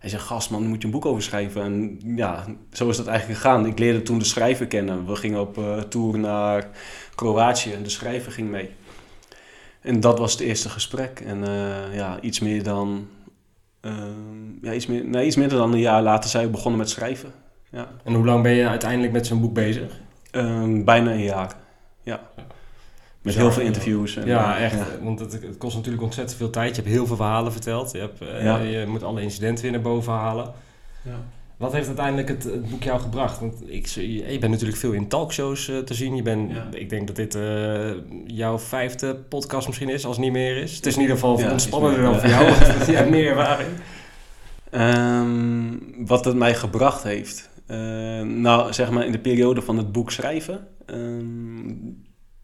Hij 0.00 0.10
zegt, 0.10 0.24
gast 0.24 0.50
man, 0.50 0.66
moet 0.66 0.80
je 0.80 0.84
een 0.84 0.92
boek 0.92 1.06
over 1.06 1.22
schrijven. 1.22 1.62
En 1.62 2.00
ja, 2.16 2.44
zo 2.72 2.88
is 2.88 2.96
dat 2.96 3.06
eigenlijk 3.06 3.40
gegaan. 3.40 3.66
Ik 3.66 3.78
leerde 3.78 4.02
toen 4.02 4.18
de 4.18 4.24
schrijver 4.24 4.66
kennen. 4.66 5.06
We 5.06 5.16
gingen 5.16 5.40
op 5.40 5.58
eh, 5.58 5.78
tour 5.78 6.18
naar 6.18 6.68
Kroatië 7.14 7.72
en 7.72 7.82
de 7.82 7.88
schrijver 7.88 8.32
ging 8.32 8.50
mee. 8.50 8.70
En 9.80 10.00
dat 10.00 10.18
was 10.18 10.32
het 10.32 10.40
eerste 10.40 10.68
gesprek. 10.68 11.20
En 11.20 11.44
eh, 11.44 11.94
ja, 11.94 12.20
iets 12.20 12.40
meer 12.40 12.62
dan... 12.62 13.08
eh, 13.80 13.92
ja, 14.62 14.72
iets, 14.72 14.86
meer, 14.86 15.04
nee, 15.04 15.26
iets 15.26 15.36
minder 15.36 15.58
dan 15.58 15.72
een 15.72 15.78
jaar 15.78 16.02
later 16.02 16.30
zijn 16.30 16.44
we 16.44 16.50
begonnen 16.50 16.80
met 16.80 16.90
schrijven. 16.90 17.32
Ja. 17.70 17.88
En 18.04 18.14
hoe 18.14 18.24
lang 18.24 18.42
ben 18.42 18.52
je 18.52 18.68
uiteindelijk 18.68 19.12
met 19.12 19.26
zo'n 19.26 19.40
boek 19.40 19.54
bezig? 19.54 20.00
Ehm, 20.30 20.84
bijna 20.84 21.10
een 21.10 21.22
jaar. 21.22 21.54
Ja. 22.02 22.20
Met 23.22 23.34
heel 23.34 23.52
veel 23.52 23.60
ja. 23.62 23.66
interviews. 23.68 24.16
en, 24.16 24.26
Ja, 24.26 24.56
eh, 24.56 24.64
echt. 24.64 24.74
ja. 24.74 24.86
Want 25.02 25.20
het, 25.20 25.32
het 25.32 25.58
kost 25.58 25.76
natuurlijk 25.76 26.02
ontzettend 26.02 26.38
veel 26.38 26.50
tijd. 26.50 26.76
Je 26.76 26.82
hebt 26.82 26.94
heel 26.94 27.06
veel 27.06 27.16
verhalen 27.16 27.52
verteld. 27.52 27.92
Je, 27.92 27.98
hebt, 27.98 28.20
eh, 28.20 28.44
Ja. 28.44 28.58
je 28.58 28.86
moet 28.86 29.02
alle 29.02 29.22
incidenten 29.22 29.62
weer 29.62 29.72
naar 29.72 29.80
boven 29.80 30.12
halen. 30.12 30.52
Wat 31.56 31.72
heeft 31.72 31.86
uiteindelijk 31.86 32.28
het, 32.28 32.44
het 32.44 32.70
boek 32.70 32.82
jou 32.82 33.00
gebracht? 33.00 33.40
Want 33.40 33.54
ik, 33.66 33.86
je 33.86 34.32
je 34.32 34.38
bent 34.38 34.52
natuurlijk 34.52 34.78
veel 34.78 34.92
in 34.92 35.08
talkshows 35.08 35.68
eh, 35.68 35.78
te 35.78 35.94
zien. 35.94 36.16
Je 36.16 36.22
bent, 36.22 36.50
Ja. 36.50 36.68
Ik 36.72 36.88
denk 36.90 37.06
dat 37.06 37.16
dit 37.16 37.34
eh, 37.34 37.90
jouw 38.26 38.58
vijfde 38.58 39.14
podcast 39.14 39.66
misschien 39.66 39.88
is, 39.88 40.04
als 40.06 40.16
het 40.16 40.24
niet 40.24 40.34
meer 40.34 40.56
is. 40.56 40.76
Het 40.76 40.86
is 40.86 40.94
in 40.94 41.00
ieder 41.00 41.14
geval 41.16 41.38
Ja, 41.38 41.50
ontspannender 41.50 42.02
dan 42.02 42.20
voor 42.20 42.28
ja. 42.28 42.42
jou. 42.42 42.52
hebt 42.96 43.10
meer 43.10 43.28
ervaring. 43.28 43.68
Ehm, 44.70 46.06
wat 46.06 46.24
het 46.24 46.36
mij 46.36 46.54
gebracht 46.54 47.02
heeft. 47.02 47.50
Eh, 47.66 47.76
nou, 48.20 48.72
zeg 48.72 48.90
maar 48.90 49.06
in 49.06 49.12
de 49.12 49.18
periode 49.18 49.62
van 49.62 49.76
het 49.76 49.92
boek 49.92 50.10
schrijven. 50.10 50.66
ehm, 50.86 51.68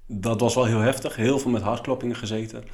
dat 0.06 0.40
was 0.40 0.54
wel 0.54 0.64
heel 0.64 0.80
heftig. 0.80 1.16
Heel 1.16 1.38
veel 1.38 1.50
met 1.50 1.62
hartkloppingen 1.62 2.16
gezeten. 2.16 2.64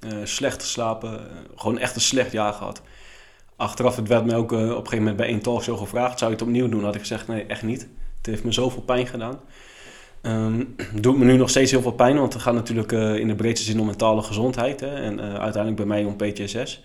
Eh, 0.00 0.10
slecht 0.24 0.62
geslapen. 0.62 1.18
eh, 1.18 1.36
gewoon 1.56 1.78
echt 1.78 1.94
een 1.94 2.00
slecht 2.00 2.32
jaar 2.32 2.52
gehad. 2.52 2.82
Achteraf, 3.56 3.96
het 3.96 4.08
werd 4.08 4.24
mij 4.24 4.36
ook 4.36 4.52
eh, 4.52 4.58
op 4.58 4.64
een 4.64 4.74
gegeven 4.74 4.98
moment 4.98 5.16
bij 5.16 5.26
één 5.26 5.40
talkshow 5.40 5.78
gevraagd. 5.78 6.18
Zou 6.18 6.30
je 6.30 6.36
het 6.36 6.46
opnieuw 6.46 6.68
doen? 6.68 6.84
Had 6.84 6.94
ik 6.94 7.00
gezegd, 7.00 7.28
nee, 7.28 7.46
echt 7.46 7.62
niet. 7.62 7.80
Het 8.16 8.26
heeft 8.26 8.44
me 8.44 8.52
zoveel 8.52 8.82
pijn 8.82 9.06
gedaan. 9.06 9.40
Ehm 10.22 10.64
doet 11.00 11.18
me 11.18 11.24
nu 11.24 11.36
nog 11.36 11.50
steeds 11.50 11.70
heel 11.70 11.82
veel 11.82 11.92
pijn, 11.92 12.18
want 12.18 12.32
het 12.32 12.42
gaat 12.42 12.54
natuurlijk 12.54 12.92
in 12.92 13.28
de 13.28 13.34
breedste 13.34 13.66
zin 13.66 13.80
om 13.80 13.86
mentale 13.86 14.22
gezondheid. 14.22 14.80
Hè, 14.80 14.94
en 14.94 15.20
uiteindelijk 15.20 15.76
bij 15.76 15.86
mij 15.86 16.04
om 16.04 16.16
PTSS. 16.16 16.82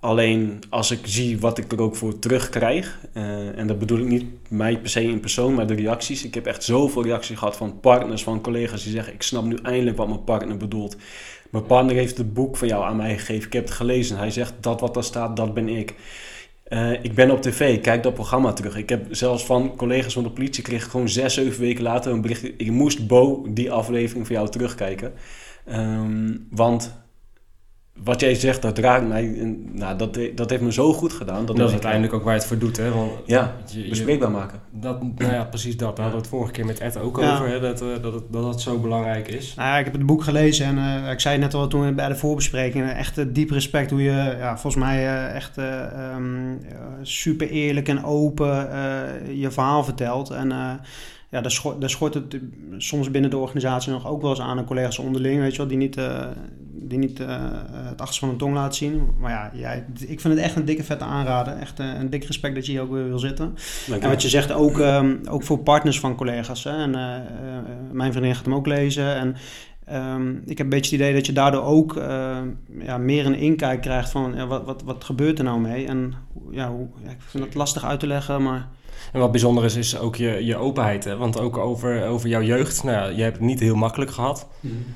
Alleen 0.00 0.58
als 0.68 0.90
ik 0.90 1.00
zie 1.02 1.38
wat 1.38 1.58
ik 1.58 1.72
er 1.72 1.80
ook 1.80 1.96
voor 1.96 2.18
terugkrijg, 2.18 2.98
eh, 3.12 3.58
en 3.58 3.66
dat 3.66 3.78
bedoel 3.78 3.98
ik 3.98 4.06
niet 4.06 4.24
mij 4.48 4.78
per 4.78 4.90
se 4.90 5.02
in 5.02 5.20
persoon, 5.20 5.54
maar 5.54 5.66
de 5.66 5.74
reacties. 5.74 6.24
Ik 6.24 6.34
heb 6.34 6.46
echt 6.46 6.64
zoveel 6.64 7.02
reacties 7.02 7.38
gehad 7.38 7.56
van 7.56 7.80
partners, 7.80 8.22
van 8.22 8.40
collega's 8.40 8.82
die 8.82 8.92
zeggen: 8.92 9.14
Ik 9.14 9.22
snap 9.22 9.44
nu 9.44 9.56
eindelijk 9.62 9.96
wat 9.96 10.08
mijn 10.08 10.24
partner 10.24 10.56
bedoelt. 10.56 10.96
Mijn 11.50 11.66
partner 11.66 11.94
heeft 11.94 12.18
het 12.18 12.34
boek 12.34 12.56
van 12.56 12.68
jou 12.68 12.84
aan 12.84 12.96
mij 12.96 13.18
gegeven. 13.18 13.46
Ik 13.46 13.52
heb 13.52 13.64
het 13.64 13.74
gelezen. 13.74 14.16
Hij 14.16 14.30
zegt: 14.30 14.52
Dat 14.60 14.80
wat 14.80 14.94
daar 14.94 15.04
staat, 15.04 15.36
dat 15.36 15.54
ben 15.54 15.68
ik. 15.68 15.94
Eh, 16.62 16.92
ik 16.92 17.14
ben 17.14 17.30
op 17.30 17.42
tv, 17.42 17.80
kijk 17.80 18.02
dat 18.02 18.14
programma 18.14 18.52
terug. 18.52 18.76
Ik 18.76 18.88
heb 18.88 19.06
zelfs 19.10 19.44
van 19.44 19.76
collega's 19.76 20.12
van 20.12 20.22
de 20.22 20.30
politie 20.30 20.62
kreeg 20.62 20.84
ik 20.84 20.90
gewoon 20.90 21.08
zes, 21.08 21.34
zeven 21.34 21.60
weken 21.60 21.82
later 21.82 22.12
een 22.12 22.20
bericht. 22.20 22.44
Ik 22.44 22.70
moest 22.70 23.06
Bo 23.06 23.46
die 23.48 23.72
aflevering 23.72 24.26
van 24.26 24.36
jou 24.36 24.48
terugkijken. 24.48 25.12
Ehm, 25.64 26.36
want 26.50 26.92
wat 28.04 28.20
jij 28.20 28.34
zegt, 28.34 28.62
dat 28.62 28.78
raakt 28.78 29.08
mij. 29.08 29.34
En, 29.38 29.64
nou, 29.72 29.96
dat, 29.98 30.18
dat 30.34 30.50
heeft 30.50 30.62
me 30.62 30.72
zo 30.72 30.92
goed 30.92 31.12
gedaan. 31.12 31.46
Dat, 31.46 31.56
Dat, 31.56 31.66
is 31.66 31.72
uiteindelijk 31.72 32.12
ook 32.12 32.22
waar 32.24 32.32
je 32.34 32.38
het 32.38 32.48
voor 32.48 32.58
doet. 32.58 32.76
Hè? 32.76 32.90
Want 32.92 33.10
Ja, 33.26 33.56
je- 33.66 33.82
je- 33.82 33.88
bespreekbaar 33.88 34.30
maken. 34.30 34.60
dat, 34.70 35.02
nou 35.02 35.32
ja, 35.32 35.44
precies 35.44 35.76
dat. 35.76 35.96
Daar 35.96 36.04
hadden 36.04 36.22
we 36.22 36.28
het 36.28 36.36
vorige 36.36 36.52
keer 36.52 36.66
met 36.66 36.78
Ed 36.80 36.98
ook 36.98 37.20
Ja. 37.20 37.32
over. 37.34 37.48
Hè? 37.48 37.60
Dat, 37.60 37.82
eh, 37.82 37.88
dat, 38.02 38.22
dat 38.32 38.44
het 38.44 38.60
zo 38.60 38.78
belangrijk 38.78 39.28
is. 39.28 39.54
Nou 39.54 39.68
ja, 39.68 39.78
ik 39.78 39.84
heb 39.84 39.94
het 39.94 40.06
boek 40.06 40.22
gelezen 40.24 40.66
en 40.66 40.78
eh, 41.04 41.10
ik 41.10 41.20
zei 41.20 41.34
het 41.34 41.42
net 41.44 41.54
al 41.54 41.68
toen 41.68 41.94
bij 41.94 42.08
de 42.08 42.16
voorbespreking. 42.16 42.84
eh, 42.84 42.98
Echt 42.98 43.34
diep 43.34 43.50
respect 43.50 43.90
hoe 43.90 44.02
je, 44.02 44.36
ja, 44.38 44.58
volgens 44.58 44.82
mij 44.84 45.06
eh, 45.06 45.34
echt 45.34 45.58
eh, 45.58 45.82
ehm, 45.84 46.54
super 47.02 47.48
eerlijk 47.50 47.88
en 47.88 48.04
open 48.04 48.72
eh, 48.72 49.40
je 49.40 49.50
verhaal 49.50 49.84
vertelt. 49.84 50.30
En 50.30 50.52
eh, 50.52 50.70
ja, 51.30 51.40
daar, 51.40 51.50
schort, 51.50 51.80
daar 51.80 51.90
schort 51.90 52.14
het 52.14 52.38
soms 52.78 53.10
binnen 53.10 53.30
de 53.30 53.36
organisatie 53.36 53.92
nog 53.92 54.06
ook 54.06 54.20
wel 54.20 54.30
eens 54.30 54.40
aan 54.40 54.58
aan 54.58 54.64
collega's 54.64 54.98
onderling, 54.98 55.40
weet 55.40 55.52
je 55.52 55.58
wel, 55.58 55.66
die 55.66 55.76
niet, 55.76 55.96
eh, 55.96 56.26
die 56.72 56.98
niet 56.98 57.20
eh, 57.20 57.36
het 57.72 58.00
achterste 58.00 58.18
van 58.18 58.28
hun 58.28 58.38
tong 58.38 58.54
laten 58.54 58.74
zien. 58.74 59.08
Maar 59.18 59.30
ja, 59.30 59.50
jij, 59.54 59.84
ik 60.06 60.20
vind 60.20 60.34
het 60.34 60.42
echt 60.42 60.56
een 60.56 60.64
dikke 60.64 60.84
vette 60.84 61.04
aanrader. 61.04 61.56
Echt 61.56 61.80
eh, 61.80 61.86
een 61.98 62.10
dik 62.10 62.24
respect 62.24 62.54
dat 62.54 62.66
je 62.66 62.72
hier 62.72 62.80
ook 62.80 62.90
weer 62.90 63.08
wil 63.08 63.18
zitten. 63.18 63.54
En 64.00 64.08
wat 64.08 64.22
je 64.22 64.28
zegt, 64.28 64.52
ook, 64.52 64.78
ehm, 64.78 65.16
ook 65.28 65.42
voor 65.42 65.58
partners 65.58 66.00
van 66.00 66.16
collega's. 66.16 66.64
Hè? 66.64 66.76
En, 66.76 66.90
mijn 67.92 68.12
vriendin 68.12 68.34
gaat 68.34 68.44
hem 68.44 68.54
ook 68.54 68.66
lezen. 68.66 69.14
En 69.14 69.36
Ehm, 69.90 70.36
ik 70.46 70.58
heb 70.58 70.60
een 70.60 70.68
beetje 70.68 70.96
het 70.96 71.00
idee 71.00 71.14
dat 71.14 71.26
je 71.26 71.32
daardoor 71.32 71.62
ook 71.62 71.96
uh, 71.96 72.38
ja, 72.78 72.98
meer 72.98 73.26
een 73.26 73.34
inkijk 73.34 73.80
krijgt 73.80 74.10
van 74.10 74.32
ja, 74.34 74.46
wat, 74.46 74.64
wat, 74.64 74.82
wat 74.82 75.04
gebeurt 75.04 75.38
er 75.38 75.44
nou 75.44 75.60
mee? 75.60 75.86
En 75.86 76.14
ja, 76.50 76.70
hoe, 76.70 76.88
ja, 77.04 77.10
ik 77.10 77.20
vind 77.20 77.44
het 77.44 77.54
lastig 77.54 77.84
uit 77.84 78.00
te 78.00 78.06
leggen, 78.06 78.42
maar... 78.42 78.68
En 79.12 79.20
wat 79.20 79.30
bijzonder 79.30 79.64
is, 79.64 79.76
is 79.76 79.98
ook 79.98 80.16
je, 80.16 80.44
je 80.44 80.56
openheid. 80.56 81.04
Hè? 81.04 81.16
Want 81.16 81.40
ook 81.40 81.56
over, 81.56 82.06
over 82.06 82.28
jouw 82.28 82.42
jeugd, 82.42 82.84
nou 82.84 82.96
ja, 82.96 83.16
je 83.16 83.22
hebt 83.22 83.36
het 83.36 83.46
niet 83.46 83.60
heel 83.60 83.74
makkelijk 83.74 84.10
gehad. 84.10 84.48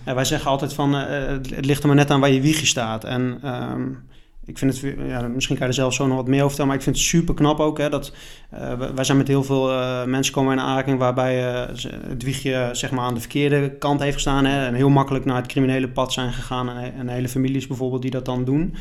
Ja, 0.05 0.15
wij 0.15 0.25
zeggen 0.25 0.51
altijd 0.51 0.73
van, 0.73 0.95
uh, 0.95 1.27
het 1.27 1.67
ligt 1.67 1.81
er 1.81 1.87
maar 1.87 1.97
net 1.97 2.11
aan 2.11 2.21
waar 2.21 2.31
je 2.31 2.41
wiegje 2.41 2.67
staat. 2.67 3.05
En 3.05 3.41
um, 3.45 4.03
ik 4.47 4.59
vind 4.59 4.81
het, 4.81 4.95
ja, 5.09 5.29
misschien 5.29 5.57
kan 5.57 5.67
je 5.67 5.73
er 5.73 5.79
zelf 5.79 5.95
zo 5.95 6.07
nog 6.07 6.17
wat 6.17 6.27
meer 6.27 6.37
over 6.37 6.49
vertellen, 6.49 6.67
maar 6.67 6.79
ik 6.79 6.85
vind 6.85 6.97
het 6.97 7.05
super 7.05 7.35
knap 7.35 7.61
ook. 7.61 7.79
Hè, 7.79 7.89
dat, 7.89 8.13
uh, 8.55 8.79
wij 8.95 9.05
zijn 9.05 9.19
met 9.19 9.29
heel 9.29 9.45
veel 9.45 9.71
uh, 9.71 10.05
mensen 10.05 10.35
komen 10.35 10.53
in 10.53 10.61
aanraking 10.61 10.99
waarbij 10.99 11.55
uh, 11.55 11.69
het 12.09 12.23
wiegje 12.23 12.69
zeg 12.73 12.91
maar, 12.91 13.05
aan 13.05 13.15
de 13.15 13.21
verkeerde 13.21 13.71
kant 13.79 14.01
heeft 14.01 14.15
gestaan. 14.15 14.45
Hè, 14.45 14.67
en 14.67 14.75
heel 14.75 14.89
makkelijk 14.89 15.25
naar 15.25 15.37
het 15.37 15.47
criminele 15.47 15.89
pad 15.89 16.13
zijn 16.13 16.33
gegaan. 16.33 16.69
En, 16.69 16.95
en 16.95 17.09
hele 17.09 17.29
families 17.29 17.67
bijvoorbeeld 17.67 18.03
die 18.03 18.11
dat 18.11 18.25
dan 18.25 18.45
doen. 18.45 18.75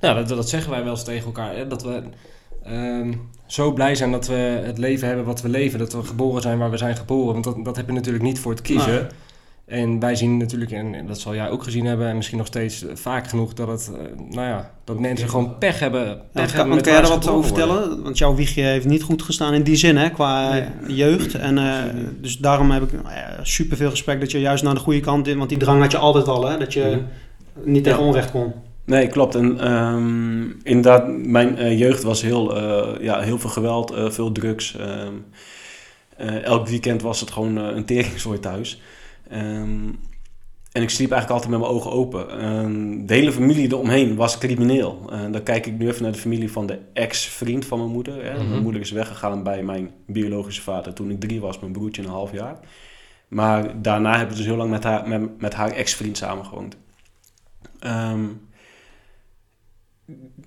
Ja, 0.00 0.14
dat, 0.14 0.28
dat 0.28 0.48
zeggen 0.48 0.70
wij 0.70 0.82
wel 0.82 0.92
eens 0.92 1.04
tegen 1.04 1.26
elkaar. 1.26 1.56
Hè, 1.56 1.66
dat 1.66 1.82
we 1.82 2.02
ehm, 2.66 3.12
zo 3.46 3.72
blij 3.72 3.94
zijn 3.94 4.10
dat 4.10 4.26
we 4.26 4.62
het 4.64 4.78
leven 4.78 5.06
hebben 5.06 5.24
wat 5.24 5.42
we 5.42 5.48
leven. 5.48 5.78
Dat 5.78 5.92
we 5.92 6.02
geboren 6.02 6.42
zijn 6.42 6.58
waar 6.58 6.70
we 6.70 6.76
zijn 6.76 6.96
geboren. 6.96 7.32
Want 7.32 7.44
dat, 7.44 7.64
dat 7.64 7.76
heb 7.76 7.86
je 7.86 7.92
natuurlijk 7.92 8.24
niet 8.24 8.38
voor 8.38 8.54
te 8.54 8.62
kiezen. 8.62 9.08
En 9.66 10.00
wij 10.00 10.14
zien 10.14 10.36
natuurlijk, 10.36 10.70
en 10.70 11.06
dat 11.06 11.20
zal 11.20 11.34
jij 11.34 11.50
ook 11.50 11.62
gezien 11.62 11.86
hebben, 11.86 12.08
en 12.08 12.16
misschien 12.16 12.38
nog 12.38 12.46
steeds 12.46 12.84
vaak 12.94 13.28
genoeg, 13.28 13.54
dat, 13.54 13.68
het, 13.68 13.90
nou 14.30 14.46
ja, 14.46 14.70
dat 14.84 14.98
mensen 14.98 15.28
gewoon 15.28 15.58
pech 15.58 15.78
hebben. 15.78 16.20
Pech 16.32 16.50
ja, 16.50 16.56
hebben 16.56 16.82
kan 16.82 16.92
jij 16.92 17.02
er 17.02 17.08
wat 17.08 17.28
over 17.28 17.44
vertellen? 17.44 18.02
Want 18.02 18.18
jouw 18.18 18.34
wiegje 18.34 18.62
heeft 18.62 18.86
niet 18.86 19.02
goed 19.02 19.22
gestaan 19.22 19.54
in 19.54 19.62
die 19.62 19.76
zin, 19.76 19.96
hè, 19.96 20.10
qua 20.10 20.52
nee. 20.52 20.94
jeugd. 20.94 21.34
En, 21.34 21.56
uh, 21.56 21.82
dus 22.20 22.38
daarom 22.38 22.70
heb 22.70 22.82
ik 22.82 22.92
uh, 22.92 23.00
super 23.42 23.76
veel 23.76 23.90
respect 23.90 24.20
dat 24.20 24.30
je 24.30 24.40
juist 24.40 24.64
naar 24.64 24.74
de 24.74 24.80
goede 24.80 25.00
kant 25.00 25.28
in, 25.28 25.38
want 25.38 25.48
die 25.48 25.58
drang 25.58 25.80
had 25.80 25.92
je 25.92 25.98
altijd 25.98 26.28
al, 26.28 26.48
hè, 26.48 26.58
dat 26.58 26.72
je 26.72 26.82
-hmm. 26.82 27.72
niet 27.72 27.84
tegen 27.84 28.00
ja. 28.00 28.06
onrecht 28.06 28.30
kon. 28.30 28.52
Nee, 28.86 29.06
klopt. 29.06 29.34
En 29.34 29.72
um, 29.72 30.60
inderdaad, 30.62 31.08
mijn 31.08 31.58
uh, 31.58 31.78
jeugd 31.78 32.02
was 32.02 32.22
heel, 32.22 32.58
ja, 33.02 33.20
heel 33.20 33.38
veel 33.38 33.50
geweld, 33.50 33.94
veel 33.96 34.32
drugs. 34.32 34.76
Um, 34.80 35.24
elk 36.42 36.68
weekend 36.68 37.02
was 37.02 37.20
het 37.20 37.30
gewoon 37.30 37.56
een 37.56 37.84
teringzooi 37.84 38.38
thuis. 38.38 38.82
Um, 39.32 39.98
en 40.72 40.82
ik 40.82 40.90
sliep 40.90 41.10
eigenlijk 41.10 41.30
altijd 41.30 41.50
met 41.50 41.60
mijn 41.60 41.72
ogen 41.72 41.90
open. 41.90 42.26
De 43.06 43.14
hele 43.14 43.32
familie 43.32 43.68
eromheen 43.68 44.16
was 44.16 44.38
crimineel. 44.38 45.10
Dan 45.30 45.42
kijk 45.42 45.66
ik 45.66 45.78
nu 45.78 45.88
even 45.88 46.02
naar 46.02 46.12
de 46.12 46.18
familie 46.18 46.52
van 46.52 46.66
de 46.66 46.78
ex-vriend 46.92 47.64
van 47.64 47.78
mijn 47.78 47.90
moeder. 47.90 48.24
Hè. 48.24 48.32
Mm-hmm. 48.32 48.48
Mijn 48.48 48.62
moeder 48.62 48.80
is 48.80 48.90
weggegaan 48.90 49.42
bij 49.42 49.62
mijn 49.62 49.90
biologische 50.06 50.62
vader 50.62 50.92
toen 50.92 51.10
ik 51.10 51.20
drie 51.20 51.40
was, 51.40 51.58
mijn 51.60 51.72
broertje 51.72 52.02
een 52.02 52.08
half 52.08 52.32
jaar. 52.32 52.58
Maar 53.28 53.82
daarna 53.82 54.18
heb 54.18 54.30
ik 54.30 54.36
dus 54.36 54.44
heel 54.46 54.56
lang 54.56 54.70
met 54.70 54.84
haar, 54.84 55.08
met, 55.08 55.40
met 55.40 55.54
haar 55.54 55.70
ex-vriend 55.70 56.16
samengewoond. 56.16 56.76
Um, 57.80 58.40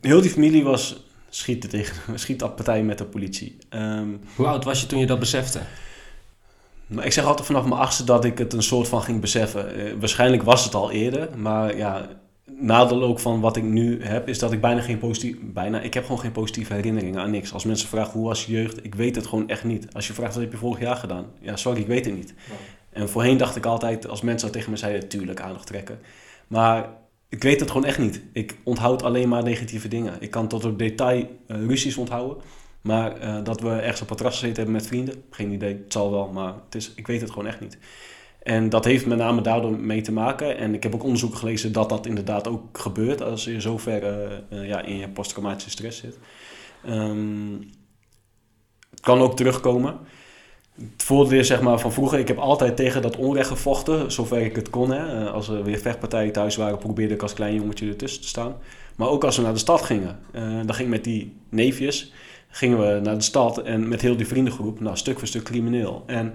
heel 0.01 0.21
die 0.21 0.29
familie 0.29 0.63
was 0.63 1.03
schieten 1.29 1.69
tegen, 1.69 1.95
schietpartij 2.19 2.83
met 2.83 2.97
de 2.97 3.05
politie. 3.05 3.57
Um, 3.69 4.19
Hoe 4.35 4.47
oud 4.47 4.63
was 4.63 4.81
je 4.81 4.87
toen 4.87 4.99
je 4.99 5.05
dat 5.05 5.19
besefte? 5.19 5.59
Maar 6.87 7.05
ik 7.05 7.11
zeg 7.11 7.25
altijd 7.25 7.47
vanaf 7.47 7.65
mijn 7.65 7.81
achtste 7.81 8.03
dat 8.03 8.25
ik 8.25 8.37
het 8.37 8.53
een 8.53 8.63
soort 8.63 8.87
van 8.87 9.01
ging 9.01 9.21
beseffen. 9.21 9.79
Uh, 9.79 9.93
waarschijnlijk 9.99 10.43
was 10.43 10.63
het 10.63 10.75
al 10.75 10.91
eerder, 10.91 11.37
maar 11.37 11.77
ja, 11.77 12.09
nadeel 12.45 13.03
ook 13.03 13.19
van 13.19 13.39
wat 13.39 13.55
ik 13.55 13.63
nu 13.63 14.03
heb, 14.03 14.27
is 14.27 14.39
dat 14.39 14.51
ik 14.51 14.61
bijna 14.61 14.81
geen 14.81 14.97
positief, 14.97 15.37
bijna, 15.41 15.79
ik 15.79 15.93
heb 15.93 16.03
gewoon 16.03 16.19
geen 16.19 16.31
positieve 16.31 16.73
herinneringen 16.73 17.21
aan 17.21 17.31
niks. 17.31 17.53
Als 17.53 17.63
mensen 17.63 17.87
vragen 17.87 18.13
hoe 18.13 18.27
was 18.27 18.45
je 18.45 18.51
jeugd, 18.51 18.85
ik 18.85 18.95
weet 18.95 19.15
het 19.15 19.27
gewoon 19.27 19.49
echt 19.49 19.63
niet. 19.63 19.93
Als 19.93 20.07
je 20.07 20.13
vraagt 20.13 20.33
wat 20.33 20.43
heb 20.43 20.51
je 20.51 20.57
vorig 20.57 20.79
jaar 20.79 20.95
gedaan, 20.95 21.25
ja 21.41 21.55
sorry, 21.55 21.79
ik 21.79 21.87
weet 21.87 22.05
het 22.05 22.15
niet. 22.15 22.33
Ja. 22.47 22.53
En 22.89 23.09
voorheen 23.09 23.37
dacht 23.37 23.55
ik 23.55 23.65
altijd, 23.65 24.07
als 24.07 24.21
mensen 24.21 24.51
tegen 24.51 24.71
me 24.71 24.77
zeiden, 24.77 25.09
tuurlijk 25.09 25.41
aandacht 25.41 25.67
trekken. 25.67 25.99
Maar 26.47 26.89
ik 27.29 27.43
weet 27.43 27.59
het 27.59 27.71
gewoon 27.71 27.85
echt 27.85 27.99
niet. 27.99 28.21
Ik 28.33 28.57
onthoud 28.63 29.03
alleen 29.03 29.29
maar 29.29 29.43
negatieve 29.43 29.87
dingen. 29.87 30.13
Ik 30.19 30.31
kan 30.31 30.47
tot 30.47 30.65
op 30.65 30.79
detail 30.79 31.39
uh, 31.47 31.57
ruzies 31.67 31.97
onthouden. 31.97 32.37
Maar 32.81 33.23
uh, 33.23 33.43
dat 33.43 33.61
we 33.61 33.69
ergens 33.69 34.01
op 34.01 34.09
het 34.09 34.17
terras 34.17 34.35
gezeten 34.35 34.55
hebben 34.55 34.73
met 34.73 34.87
vrienden, 34.87 35.23
geen 35.29 35.51
idee. 35.51 35.73
Het 35.73 35.93
zal 35.93 36.11
wel, 36.11 36.27
maar 36.27 36.53
het 36.65 36.75
is, 36.75 36.91
ik 36.95 37.07
weet 37.07 37.21
het 37.21 37.29
gewoon 37.29 37.47
echt 37.47 37.59
niet. 37.59 37.77
En 38.43 38.69
dat 38.69 38.85
heeft 38.85 39.05
met 39.05 39.17
name 39.17 39.41
daardoor 39.41 39.79
mee 39.79 40.01
te 40.01 40.11
maken. 40.11 40.57
En 40.57 40.73
ik 40.73 40.83
heb 40.83 40.95
ook 40.95 41.03
onderzoeken 41.03 41.39
gelezen 41.39 41.71
dat 41.71 41.89
dat 41.89 42.05
inderdaad 42.05 42.47
ook 42.47 42.77
gebeurt 42.77 43.21
als 43.21 43.43
je 43.43 43.61
zo 43.61 43.77
ver 43.77 44.03
uh, 44.03 44.37
uh, 44.49 44.67
ja, 44.67 44.81
in 44.81 44.97
je 44.97 45.09
posttraumatische 45.09 45.69
stress 45.69 45.99
zit. 45.99 46.19
Um, 46.87 47.69
het 48.89 48.99
kan 48.99 49.19
ook 49.19 49.35
terugkomen. 49.35 49.99
Het 50.79 51.03
voordeel 51.03 51.43
zeg 51.43 51.61
maar, 51.61 51.79
van 51.79 51.93
vroeger, 51.93 52.19
ik 52.19 52.27
heb 52.27 52.37
altijd 52.37 52.75
tegen 52.75 53.01
dat 53.01 53.15
onrecht 53.15 53.47
gevochten, 53.47 54.11
zover 54.11 54.41
ik 54.41 54.55
het 54.55 54.69
kon. 54.69 54.91
Hè. 54.91 55.29
Als 55.29 55.47
er 55.47 55.63
weer 55.63 55.79
vechtpartijen 55.79 56.31
thuis 56.31 56.55
waren, 56.55 56.77
probeerde 56.77 57.13
ik 57.13 57.21
als 57.21 57.33
klein 57.33 57.55
jongetje 57.55 57.87
ertussen 57.87 58.21
te 58.21 58.27
staan. 58.27 58.55
Maar 58.95 59.07
ook 59.07 59.23
als 59.23 59.35
we 59.35 59.41
naar 59.41 59.53
de 59.53 59.59
stad 59.59 59.81
gingen, 59.81 60.19
dan 60.65 60.73
ging 60.73 60.87
ik 60.87 60.93
met 60.95 61.03
die 61.03 61.35
neefjes 61.49 62.13
gingen 62.49 62.79
we 62.79 62.99
naar 63.03 63.15
de 63.15 63.23
stad 63.23 63.57
en 63.57 63.87
met 63.87 64.01
heel 64.01 64.17
die 64.17 64.27
vriendengroep, 64.27 64.79
nou, 64.79 64.97
stuk 64.97 65.19
voor 65.19 65.27
stuk 65.27 65.43
crimineel. 65.43 66.03
En 66.05 66.33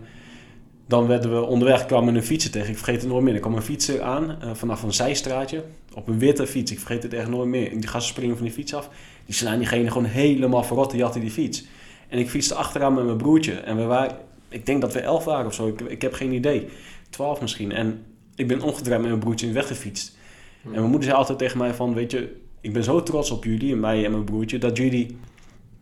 dan 0.86 1.06
werden 1.06 1.34
we 1.34 1.46
onderweg, 1.46 1.86
kwamen 1.86 2.14
een 2.14 2.22
fietser 2.22 2.50
tegen. 2.50 2.68
Ik 2.68 2.76
vergeet 2.76 3.00
het 3.00 3.10
nooit 3.10 3.24
meer. 3.24 3.34
Er 3.34 3.40
kwam 3.40 3.54
een 3.54 3.62
fietser 3.62 4.02
aan 4.02 4.36
uh, 4.42 4.50
vanaf 4.54 4.82
een 4.82 4.92
zijstraatje 4.92 5.64
op 5.94 6.08
een 6.08 6.18
witte 6.18 6.46
fiets. 6.46 6.72
Ik 6.72 6.78
vergeet 6.78 7.02
het 7.02 7.14
echt 7.14 7.28
nooit 7.28 7.48
meer. 7.48 7.70
Die 7.70 7.86
gasten 7.86 8.12
springen 8.12 8.36
van 8.36 8.44
die 8.44 8.54
fiets 8.54 8.74
af. 8.74 8.90
Die 9.26 9.34
slaan 9.34 9.58
diegene 9.58 9.90
gewoon 9.90 10.04
helemaal 10.04 10.64
verrot. 10.64 10.90
Die 10.90 11.02
had 11.02 11.12
die 11.12 11.30
fiets. 11.30 11.64
En 12.08 12.18
ik 12.18 12.30
fietste 12.30 12.54
achteraan 12.54 12.94
met 12.94 13.04
mijn 13.04 13.16
broertje. 13.16 13.52
En 13.52 13.76
we 13.76 13.82
waren, 13.82 14.16
ik 14.54 14.66
denk 14.66 14.80
dat 14.80 14.92
we 14.92 15.00
elf 15.00 15.24
waren 15.24 15.46
of 15.46 15.54
zo. 15.54 15.66
Ik, 15.66 15.80
ik 15.80 16.02
heb 16.02 16.12
geen 16.12 16.32
idee. 16.32 16.68
Twaalf 17.10 17.40
misschien. 17.40 17.72
En 17.72 18.02
ik 18.34 18.48
ben 18.48 18.62
omgedraaid 18.62 19.00
met 19.00 19.08
mijn 19.08 19.20
broertje 19.20 19.52
weggefietst. 19.52 20.16
Hmm. 20.62 20.72
En 20.72 20.78
mijn 20.78 20.90
moeder 20.90 21.08
zei 21.08 21.20
altijd 21.20 21.38
tegen 21.38 21.58
mij 21.58 21.74
van, 21.74 21.94
weet 21.94 22.10
je, 22.10 22.36
ik 22.60 22.72
ben 22.72 22.84
zo 22.84 23.02
trots 23.02 23.30
op 23.30 23.44
jullie 23.44 23.72
en 23.72 23.80
mij 23.80 24.04
en 24.04 24.10
mijn 24.10 24.24
broertje, 24.24 24.58
dat 24.58 24.76
jullie 24.76 25.16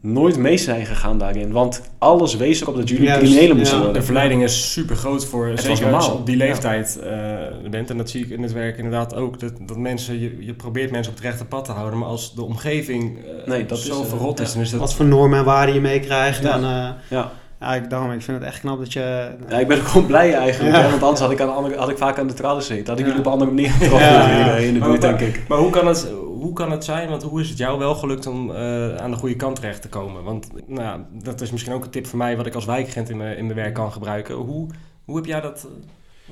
nooit 0.00 0.36
mee 0.36 0.56
zijn 0.56 0.86
gegaan 0.86 1.18
daarin. 1.18 1.52
Want 1.52 1.82
alles 1.98 2.36
wees 2.36 2.60
erop 2.60 2.76
dat 2.76 2.88
jullie 2.88 3.12
criminelen 3.12 3.56
moesten 3.56 3.76
ja, 3.76 3.82
worden. 3.82 4.00
De 4.00 4.06
verleiding 4.06 4.42
is 4.42 4.72
super 4.72 4.96
groot 4.96 5.26
voor, 5.26 5.46
het 5.46 5.60
zeker 5.60 5.94
als 5.94 6.06
je 6.06 6.12
op 6.12 6.26
die 6.26 6.36
leeftijd 6.36 6.98
ja. 7.02 7.50
uh, 7.62 7.70
bent. 7.70 7.90
En 7.90 7.96
dat 7.96 8.10
zie 8.10 8.24
ik 8.24 8.30
in 8.30 8.42
het 8.42 8.52
werk 8.52 8.76
inderdaad 8.76 9.14
ook. 9.14 9.40
Dat, 9.40 9.52
dat 9.60 9.76
mensen, 9.76 10.20
je, 10.20 10.36
je 10.44 10.54
probeert 10.54 10.90
mensen 10.90 11.12
op 11.12 11.18
het 11.18 11.26
rechte 11.26 11.44
pad 11.44 11.64
te 11.64 11.72
houden. 11.72 11.98
Maar 11.98 12.08
als 12.08 12.34
de 12.34 12.42
omgeving 12.42 13.18
uh, 13.18 13.46
nee, 13.46 13.66
dat 13.66 13.78
zo 13.78 14.02
is, 14.02 14.08
verrot 14.08 14.40
is, 14.40 14.52
dan 14.52 14.62
is 14.62 14.70
dat... 14.70 14.80
Wat 14.80 14.94
voor 14.94 15.06
normen 15.06 15.38
en 15.38 15.44
waarden 15.44 15.74
je 15.74 15.80
meekrijgt. 15.80 16.44
En, 16.44 16.60
uh, 16.60 16.88
ja. 17.10 17.32
Ja, 17.62 17.74
ik, 17.74 17.90
daarom, 17.90 18.10
ik 18.10 18.22
vind 18.22 18.38
het 18.38 18.46
echt 18.46 18.60
knap 18.60 18.78
dat 18.78 18.92
je... 18.92 19.30
Ja, 19.48 19.58
ik 19.58 19.68
ben 19.68 19.78
ook 19.78 19.86
gewoon 19.86 20.06
blij 20.06 20.34
eigenlijk. 20.34 20.76
Ja. 20.76 20.82
Hè? 20.82 20.90
Want 20.90 21.02
anders 21.02 21.20
had 21.20 21.30
ik, 21.30 21.40
aan 21.40 21.54
andere, 21.54 21.76
had 21.76 21.88
ik 21.88 21.98
vaak 21.98 22.18
aan 22.18 22.26
de 22.26 22.34
tralies 22.34 22.66
gezeten. 22.66 22.88
Had 22.88 22.98
ik 22.98 23.04
jullie 23.04 23.20
op 23.20 23.26
een 23.26 23.32
andere 23.32 23.50
manier 23.50 23.70
getroffen 23.70 24.08
ja. 24.08 24.54
in 24.54 24.74
de 24.74 24.80
buurt, 24.80 25.00
denk 25.00 25.20
ik. 25.20 25.44
Maar 25.48 25.58
hoe 25.58 25.70
kan 25.70 25.86
het 25.86 26.12
hoe 26.42 26.52
kan 26.52 26.70
het 26.70 26.84
zijn, 26.84 27.08
want 27.08 27.22
hoe 27.22 27.40
is 27.40 27.48
het 27.48 27.58
jou 27.58 27.78
wel 27.78 27.94
gelukt 27.94 28.26
om 28.26 28.50
uh, 28.50 28.96
aan 28.96 29.10
de 29.10 29.16
goede 29.16 29.36
kant 29.36 29.56
terecht 29.56 29.82
te 29.82 29.88
komen? 29.88 30.22
Want 30.22 30.48
nou, 30.66 31.00
dat 31.22 31.40
is 31.40 31.50
misschien 31.50 31.72
ook 31.72 31.84
een 31.84 31.90
tip 31.90 32.06
voor 32.06 32.18
mij 32.18 32.36
wat 32.36 32.46
ik 32.46 32.54
als 32.54 32.64
wijkagent 32.64 33.10
in 33.10 33.16
mijn, 33.16 33.36
in 33.36 33.44
mijn 33.44 33.58
werk 33.58 33.74
kan 33.74 33.92
gebruiken. 33.92 34.34
Hoe, 34.34 34.68
hoe 35.04 35.16
heb 35.16 35.24
jij 35.24 35.40
dat 35.40 35.68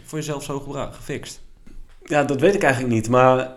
voor 0.03 0.19
jezelf 0.19 0.43
zo 0.43 0.59
gefixt? 0.91 1.41
Ja, 2.05 2.25
dat 2.25 2.41
weet 2.41 2.55
ik 2.55 2.63
eigenlijk 2.63 2.95
niet. 2.95 3.09
Maar 3.09 3.53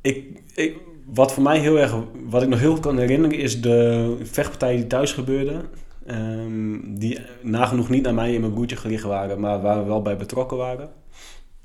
ik, 0.00 0.42
ik, 0.54 0.76
wat 1.06 1.32
voor 1.32 1.42
mij 1.42 1.58
heel 1.58 1.78
erg, 1.78 1.94
wat 2.28 2.42
ik 2.42 2.48
nog 2.48 2.58
heel 2.58 2.72
goed 2.72 2.80
kan 2.80 2.98
herinneren, 2.98 3.38
is 3.38 3.60
de 3.60 4.16
vechtpartijen 4.22 4.76
die 4.76 4.86
thuis 4.86 5.12
gebeurden. 5.12 5.64
Um, 6.10 6.98
die 6.98 7.18
nagenoeg 7.42 7.88
niet 7.88 8.02
naar 8.02 8.14
mij 8.14 8.34
en 8.34 8.40
mijn 8.40 8.52
broertje 8.52 8.76
gericht 8.76 9.04
waren, 9.04 9.40
maar 9.40 9.60
waar 9.60 9.78
we 9.78 9.84
wel 9.84 10.02
bij 10.02 10.16
betrokken 10.16 10.56
waren. 10.56 10.90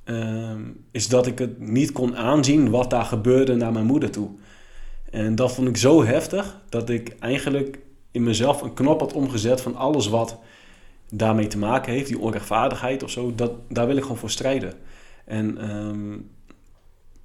Um, 0.05 0.85
is 0.91 1.07
dat 1.07 1.27
ik 1.27 1.39
het 1.39 1.59
niet 1.59 1.91
kon 1.91 2.17
aanzien 2.17 2.69
wat 2.69 2.89
daar 2.89 3.05
gebeurde 3.05 3.55
naar 3.55 3.71
mijn 3.71 3.85
moeder 3.85 4.11
toe. 4.11 4.29
En 5.09 5.35
dat 5.35 5.53
vond 5.53 5.67
ik 5.67 5.77
zo 5.77 6.03
heftig 6.03 6.61
dat 6.69 6.89
ik 6.89 7.15
eigenlijk 7.19 7.79
in 8.11 8.23
mezelf 8.23 8.61
een 8.61 8.73
knop 8.73 8.99
had 8.99 9.13
omgezet 9.13 9.61
van 9.61 9.75
alles 9.75 10.07
wat 10.07 10.39
daarmee 11.09 11.47
te 11.47 11.57
maken 11.57 11.93
heeft, 11.93 12.07
die 12.07 12.19
onrechtvaardigheid 12.19 13.03
of 13.03 13.09
zo, 13.09 13.35
dat, 13.35 13.51
daar 13.69 13.87
wil 13.87 13.97
ik 13.97 14.01
gewoon 14.01 14.17
voor 14.17 14.29
strijden. 14.29 14.73
En 15.25 15.71
um, 15.71 16.29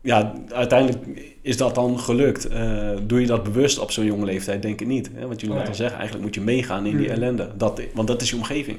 ja, 0.03 0.33
uiteindelijk 0.49 1.07
is 1.43 1.57
dat 1.57 1.75
dan 1.75 1.99
gelukt. 1.99 2.51
Uh, 2.51 2.91
doe 3.07 3.21
je 3.21 3.27
dat 3.27 3.43
bewust 3.43 3.79
op 3.79 3.91
zo'n 3.91 4.05
jonge 4.05 4.25
leeftijd? 4.25 4.63
Denk 4.63 4.81
ik 4.81 4.87
niet. 4.87 5.11
Hè? 5.15 5.27
Want 5.27 5.41
jullie 5.41 5.57
net 5.57 5.69
al 5.69 5.75
zeggen, 5.75 5.99
eigenlijk 5.99 6.27
moet 6.27 6.35
je 6.35 6.41
meegaan 6.41 6.87
in 6.87 6.97
die 6.97 7.07
hmm. 7.07 7.15
ellende. 7.15 7.51
Dat, 7.57 7.83
want 7.95 8.09
dat 8.09 8.23
is 8.23 8.31
je 8.31 8.37
omgeving. 8.37 8.79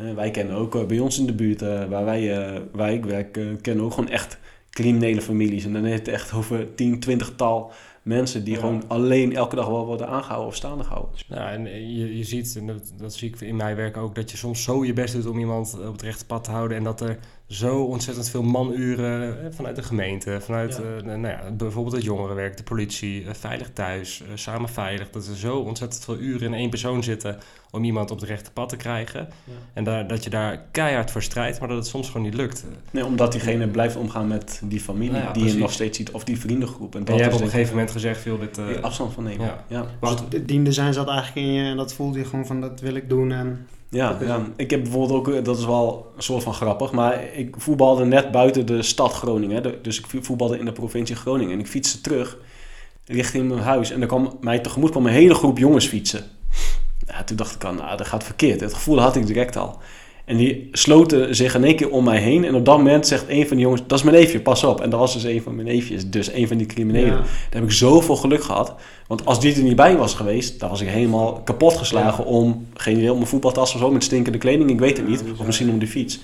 Uh, 0.00 0.14
wij 0.14 0.30
kennen 0.30 0.56
ook 0.56 0.74
uh, 0.74 0.84
bij 0.84 0.98
ons 0.98 1.18
in 1.18 1.26
de 1.26 1.34
buurt, 1.34 1.60
waar, 1.60 2.04
wij, 2.04 2.50
waar 2.72 2.92
ik 2.92 3.04
werk, 3.04 3.38
kennen 3.60 3.84
ook 3.84 3.92
gewoon 3.92 4.10
echt 4.10 4.38
criminele 4.70 5.20
families. 5.20 5.64
En 5.64 5.72
dan 5.72 5.84
heeft 5.84 6.06
het 6.06 6.14
echt 6.14 6.32
over 6.32 6.74
10, 6.74 7.00
20 7.00 7.32
tal 7.36 7.72
mensen 8.06 8.44
die 8.44 8.54
Ja. 8.54 8.60
gewoon 8.60 8.82
alleen 8.86 9.36
elke 9.36 9.56
dag 9.56 9.66
wel 9.66 9.86
worden 9.86 10.08
aangehouden 10.08 10.48
of 10.48 10.54
staande 10.54 10.84
gehouden. 10.84 11.14
Ja, 11.28 11.50
en 11.50 11.64
je, 11.96 12.16
je 12.16 12.24
ziet, 12.24 12.56
en 12.56 12.66
dat, 12.66 12.92
dat 12.98 13.14
zie 13.14 13.28
ik 13.28 13.40
in 13.40 13.56
mijn 13.56 13.76
werk 13.76 13.96
ook, 13.96 14.14
dat 14.14 14.30
je 14.30 14.36
soms 14.36 14.62
zo 14.62 14.84
je 14.84 14.92
best 14.92 15.14
doet 15.14 15.26
om 15.26 15.38
iemand 15.38 15.78
op 15.86 15.92
het 15.92 16.02
rechte 16.02 16.26
pad 16.26 16.44
te 16.44 16.50
houden. 16.50 16.76
En 16.76 16.84
dat 16.84 17.00
er 17.00 17.18
zo 17.48 17.82
ontzettend 17.84 18.30
veel 18.30 18.42
manuren 18.42 19.40
eh, 19.44 19.46
vanuit 19.50 19.76
de 19.76 19.82
gemeente, 19.82 20.38
vanuit 20.40 20.76
Ja. 20.82 20.98
eh, 20.98 21.04
nou 21.04 21.26
ja, 21.28 21.50
bijvoorbeeld 21.56 21.94
het 21.94 22.04
jongerenwerk, 22.04 22.56
de 22.56 22.62
politie, 22.62 23.24
eh, 23.24 23.34
Veilig 23.34 23.70
Thuis, 23.72 24.22
Samen 24.34 24.68
Veilig. 24.68 25.10
Dat 25.10 25.26
er 25.26 25.36
zo 25.36 25.56
ontzettend 25.58 26.04
veel 26.04 26.16
uren 26.18 26.46
in 26.46 26.54
één 26.54 26.70
persoon 26.70 27.02
zitten 27.02 27.38
om 27.70 27.84
iemand 27.84 28.10
op 28.10 28.20
het 28.20 28.28
rechte 28.28 28.50
pad 28.52 28.68
te 28.68 28.76
krijgen. 28.76 29.20
Ja. 29.44 29.52
En 29.72 29.84
daar, 29.84 30.06
dat 30.06 30.24
je 30.24 30.30
daar 30.30 30.64
keihard 30.70 31.10
voor 31.10 31.22
strijdt, 31.22 31.58
maar 31.58 31.68
dat 31.68 31.76
het 31.76 31.86
soms 31.86 32.06
gewoon 32.06 32.22
niet 32.22 32.34
lukt. 32.34 32.64
Nee, 32.90 33.04
omdat 33.04 33.32
diegene 33.32 33.68
blijft 33.68 33.96
omgaan 33.96 34.28
met 34.28 34.60
die 34.64 34.80
familie 34.80 35.16
Ja, 35.16 35.32
die 35.32 35.44
je 35.44 35.54
nog 35.54 35.72
steeds 35.72 35.96
ziet, 35.96 36.10
of 36.10 36.24
die 36.24 36.38
vriendengroep. 36.40 36.92
En 36.94 36.98
En 36.98 37.04
dat 37.04 37.14
jij 37.14 37.24
hebt 37.24 37.36
op 37.36 37.42
een 37.42 37.48
gegeven 37.50 37.72
moment 37.74 37.90
gezegd, 37.92 38.20
veel 38.20 38.38
dit... 38.38 38.58
eh, 38.58 38.66
die 38.66 38.78
afstand 38.78 39.12
van 39.12 39.24
nemen. 39.24 39.46
ja. 39.46 39.64
Ja. 39.68 39.86
maar 40.00 40.10
Dus 40.10 40.20
het 40.30 40.48
diende 40.48 40.72
zijn 40.72 40.92
zat 40.92 41.08
eigenlijk 41.08 41.46
in 41.46 41.52
je 41.52 41.70
en 41.70 41.76
dat 41.76 41.94
voelde 41.94 42.18
je 42.18 42.24
gewoon 42.24 42.46
van 42.46 42.60
dat 42.60 42.80
wil 42.80 42.94
ik 42.94 43.08
doen. 43.08 43.32
En 43.32 43.66
Ja, 43.90 44.18
ja, 44.20 44.46
ik 44.56 44.70
heb 44.70 44.82
bijvoorbeeld 44.82 45.18
ook, 45.18 45.28
eh, 45.34 45.44
dat 45.44 45.58
is 45.58 45.64
wel 45.64 46.12
een 46.16 46.22
soort 46.22 46.42
van 46.42 46.54
grappig, 46.54 46.92
maar 46.92 47.20
ik 47.34 47.54
voetbalde 47.58 48.04
net 48.04 48.30
buiten 48.30 48.66
de 48.66 48.82
stad 48.82 49.12
Groningen. 49.12 49.62
De- 49.62 49.78
Dus 49.82 49.98
ik 49.98 50.06
voetbalde 50.24 50.58
in 50.58 50.64
de 50.64 50.72
provincie 50.72 51.16
Groningen. 51.16 51.52
En 51.52 51.58
ik 51.60 51.66
fietste 51.66 52.00
terug 52.00 52.38
richting 53.04 53.48
mijn 53.48 53.60
huis. 53.60 53.90
En 53.90 54.00
er 54.00 54.06
kwam 54.06 54.36
mij 54.40 54.58
tegemoet 54.58 54.90
kwam 54.90 55.06
een 55.06 55.12
hele 55.12 55.34
groep 55.34 55.58
jongens 55.58 55.86
fietsen. 55.86 56.24
Ja, 57.06 57.24
toen 57.24 57.36
dacht 57.36 57.54
ik 57.54 57.64
al, 57.64 57.72
nou, 57.72 57.96
dat 57.96 58.06
gaat 58.06 58.24
verkeerd. 58.24 58.60
Het 58.60 58.74
gevoel 58.74 59.00
had 59.00 59.16
ik 59.16 59.26
direct 59.26 59.56
al. 59.56 59.78
En 60.24 60.36
die 60.36 60.68
sloten 60.72 61.34
zich 61.36 61.54
in 61.54 61.64
één 61.64 61.76
keer 61.76 61.90
om 61.90 62.04
mij 62.04 62.18
heen. 62.18 62.44
En 62.44 62.54
op 62.54 62.64
dat 62.64 62.76
moment 62.76 63.06
zegt 63.06 63.24
een 63.28 63.46
van 63.46 63.56
die 63.56 63.64
jongens, 63.64 63.82
dat 63.86 63.98
is 63.98 64.04
mijn 64.04 64.16
neefje, 64.16 64.40
pas 64.40 64.64
op. 64.64 64.80
En 64.80 64.90
dat 64.90 64.98
was 65.00 65.12
dus 65.12 65.22
een 65.24 65.42
van 65.42 65.54
mijn 65.54 65.66
neefjes, 65.66 66.10
dus 66.10 66.32
een 66.32 66.48
van 66.48 66.56
die 66.56 66.66
criminelen. 66.66 67.10
Ja. 67.12 67.16
Daar 67.16 67.26
heb 67.50 67.62
ik 67.62 67.70
zoveel 67.72 68.16
geluk 68.16 68.42
gehad. 68.44 68.74
Want 69.06 69.26
als 69.26 69.40
die 69.40 69.54
er 69.54 69.62
niet 69.62 69.76
bij 69.76 69.96
was 69.96 70.14
geweest, 70.14 70.60
dan 70.60 70.70
was 70.70 70.80
ik 70.80 70.88
helemaal 70.88 71.32
kapot 71.32 71.76
geslagen 71.76 72.24
om, 72.24 72.66
geen 72.74 72.96
idee, 72.96 73.10
om 73.10 73.16
mijn 73.16 73.28
voetbaltas 73.28 73.74
of 73.74 73.80
zo 73.80 73.90
met 73.90 74.04
stinkende 74.04 74.38
kleding. 74.38 74.70
Ik 74.70 74.78
weet 74.78 74.96
het 74.96 75.08
niet. 75.08 75.24
Of 75.38 75.46
misschien 75.46 75.70
om 75.70 75.78
de 75.78 75.86
fiets. 75.86 76.20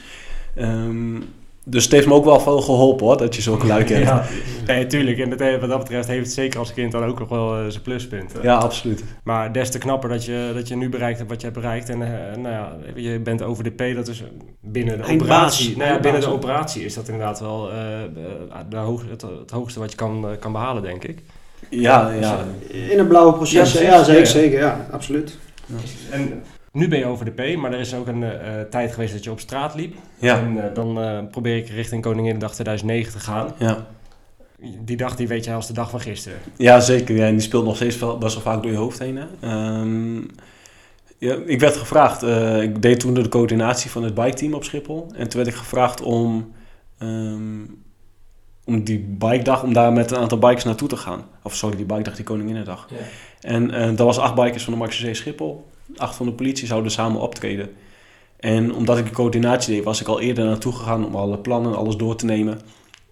Ehm, 0.55 1.21
dus 1.65 1.85
het 1.85 1.93
heeft 1.93 2.07
me 2.07 2.15
ook 2.15 2.25
wel 2.25 2.41
veel 2.41 2.61
geholpen 2.61 3.07
hoor, 3.07 3.17
dat 3.17 3.35
je 3.35 3.43
zulke 3.43 3.67
luik 3.67 3.89
hebt. 3.89 4.05
Ja, 4.05 4.15
Ja, 4.15 4.27
nee, 4.75 4.87
tuurlijk. 4.87 5.19
En 5.19 5.31
dat, 5.31 5.61
wat 5.61 5.69
dat 5.69 5.79
betreft 5.79 6.09
heeft 6.09 6.25
het 6.25 6.35
zeker 6.35 6.59
als 6.59 6.73
kind 6.73 6.93
dan 6.93 7.05
ook 7.05 7.19
nog 7.19 7.29
wel 7.29 7.57
eh, 7.57 7.69
zijn 7.69 7.83
pluspunten. 7.83 8.43
absoluut. 8.59 9.05
Maar 9.25 9.53
des 9.53 9.71
te 9.71 9.79
knapper 9.79 10.09
dat 10.09 10.25
je, 10.25 10.51
dat 10.55 10.69
je 10.69 10.77
nu 10.77 10.89
bereikt 10.89 11.19
hebt 11.19 11.31
wat 11.31 11.41
je 11.41 11.47
hebt 11.47 11.61
bereikt. 11.61 11.89
En 11.89 12.03
eh, 12.03 12.37
nou 12.37 12.55
ja, 12.55 12.77
je 12.95 13.19
bent 13.19 13.43
over 13.43 13.65
de 13.65 13.71
P, 13.71 13.95
dat 13.95 14.09
is 14.09 14.23
binnen 14.61 14.99
de 14.99 15.05
Eindbaas. 15.05 15.29
operatie. 15.31 15.77
Nou 15.77 15.91
ja, 15.93 16.01
binnen 16.01 16.21
de 16.21 16.33
operatie 16.33 16.85
is 16.85 16.95
dat 16.95 17.09
inderdaad 17.09 17.41
wel 17.41 17.71
eh, 17.71 17.77
de 18.69 18.77
hoog, 18.77 19.03
het, 19.11 19.23
het 19.23 19.51
hoogste 19.51 19.81
wat 19.81 19.91
je 19.91 19.97
kan, 19.97 20.27
kan 20.41 20.53
behalen, 20.53 20.83
denk 20.83 21.05
ik. 21.05 21.23
Ja, 21.71 22.11
ja. 22.11 22.45
in 22.69 22.99
een 22.99 23.07
blauwe 23.07 23.33
proces, 23.33 23.73
Ja, 23.73 24.03
zeker, 24.05 24.19
Ja. 24.21 24.25
zeker, 24.25 24.59
ja, 24.59 24.87
absoluut. 24.91 25.39
En 26.11 26.43
nu 26.73 26.89
ben 26.89 26.99
je 26.99 27.05
over 27.07 27.25
de 27.25 27.31
P, 27.53 27.57
maar 27.57 27.73
er 27.73 27.81
is 27.81 27.95
ook 27.95 28.07
een 28.07 28.23
eh, 28.23 28.61
eh, 28.61 28.67
tijd 28.69 28.93
geweest 28.93 29.13
dat 29.13 29.25
je 29.25 29.31
op 29.31 29.41
straat 29.41 29.75
liep. 29.75 29.95
Ja, 30.19 30.39
En 30.39 30.69
eh, 30.69 30.75
dan 30.75 31.01
eh, 31.01 31.19
probeer 31.31 31.57
ik 31.57 31.69
richting 31.69 32.03
Koninginnedag 32.03 32.53
2009 32.55 33.13
te 33.13 33.19
gaan. 33.21 33.53
ja. 33.59 33.87
Die 34.85 34.97
dag 34.97 35.17
die 35.17 35.29
weet 35.29 35.45
jij 35.45 35.55
als 35.55 35.67
de 35.67 35.73
dag 35.73 35.91
van 35.91 36.01
gisteren. 36.01 36.39
ja 36.57 36.81
zeker. 36.81 37.17
Ja, 37.17 37.27
en 37.27 37.33
die 37.33 37.41
speelt 37.41 37.65
nog 37.65 37.77
steeds 37.77 37.99
wel, 37.99 38.19
best 38.19 38.35
wel 38.35 38.43
vaak 38.43 38.63
door 38.63 38.71
je 38.73 38.77
hoofd 38.79 38.99
heen. 38.99 39.17
Hè? 39.17 39.25
Ehm, 39.41 40.17
ja, 41.19 41.37
ik 41.47 41.61
werd 41.61 41.77
gevraagd, 41.77 42.23
eh, 42.23 42.63
ik 42.63 42.83
deed 42.83 43.01
toen 43.01 43.15
de 43.15 43.29
coördinatie 43.29 43.91
van 43.91 44.03
het 44.03 44.15
biketeam 44.15 44.55
op 44.55 44.65
Schiphol. 44.65 45.07
En 45.17 45.29
toen 45.29 45.43
werd 45.43 45.55
ik 45.55 45.61
gevraagd 45.61 46.01
om, 46.03 46.53
ehm, 46.99 47.61
om 48.65 48.85
die 48.85 48.99
bikedag, 48.99 49.63
om 49.63 49.73
daar 49.73 49.93
met 49.93 50.11
een 50.11 50.17
aantal 50.19 50.39
bikers 50.39 50.65
naartoe 50.65 50.89
te 50.89 50.97
gaan. 50.97 51.25
Of 51.43 51.55
sorry, 51.57 51.77
die 51.77 51.85
bikedag, 51.87 52.17
die 52.17 52.25
Koninginnedag. 52.25 52.89
Ja. 52.91 52.97
En 53.41 53.71
eh, 53.71 53.87
dat 53.87 54.07
was 54.07 54.19
acht 54.19 54.35
bikers 54.35 54.65
van 54.65 54.73
de 54.73 54.79
Marseillais 54.79 55.19
Schiphol. 55.19 55.71
Acht 55.97 56.15
van 56.17 56.27
de 56.27 56.33
politie 56.33 56.67
zouden 56.67 56.93
samen 56.93 57.21
optreden. 57.21 57.71
En 58.37 58.75
omdat 58.75 58.99
ik 58.99 59.05
de 59.05 59.11
coördinatie 59.11 59.75
deed, 59.75 59.85
was 59.85 60.01
ik 60.01 60.07
al 60.07 60.21
eerder 60.21 60.45
naartoe 60.45 60.73
gegaan 60.73 61.07
om 61.07 61.15
alle 61.15 61.39
plannen 61.39 61.73
en 61.73 61.79
alles 61.79 61.97
door 61.97 62.17
te 62.17 62.25
nemen. 62.25 62.61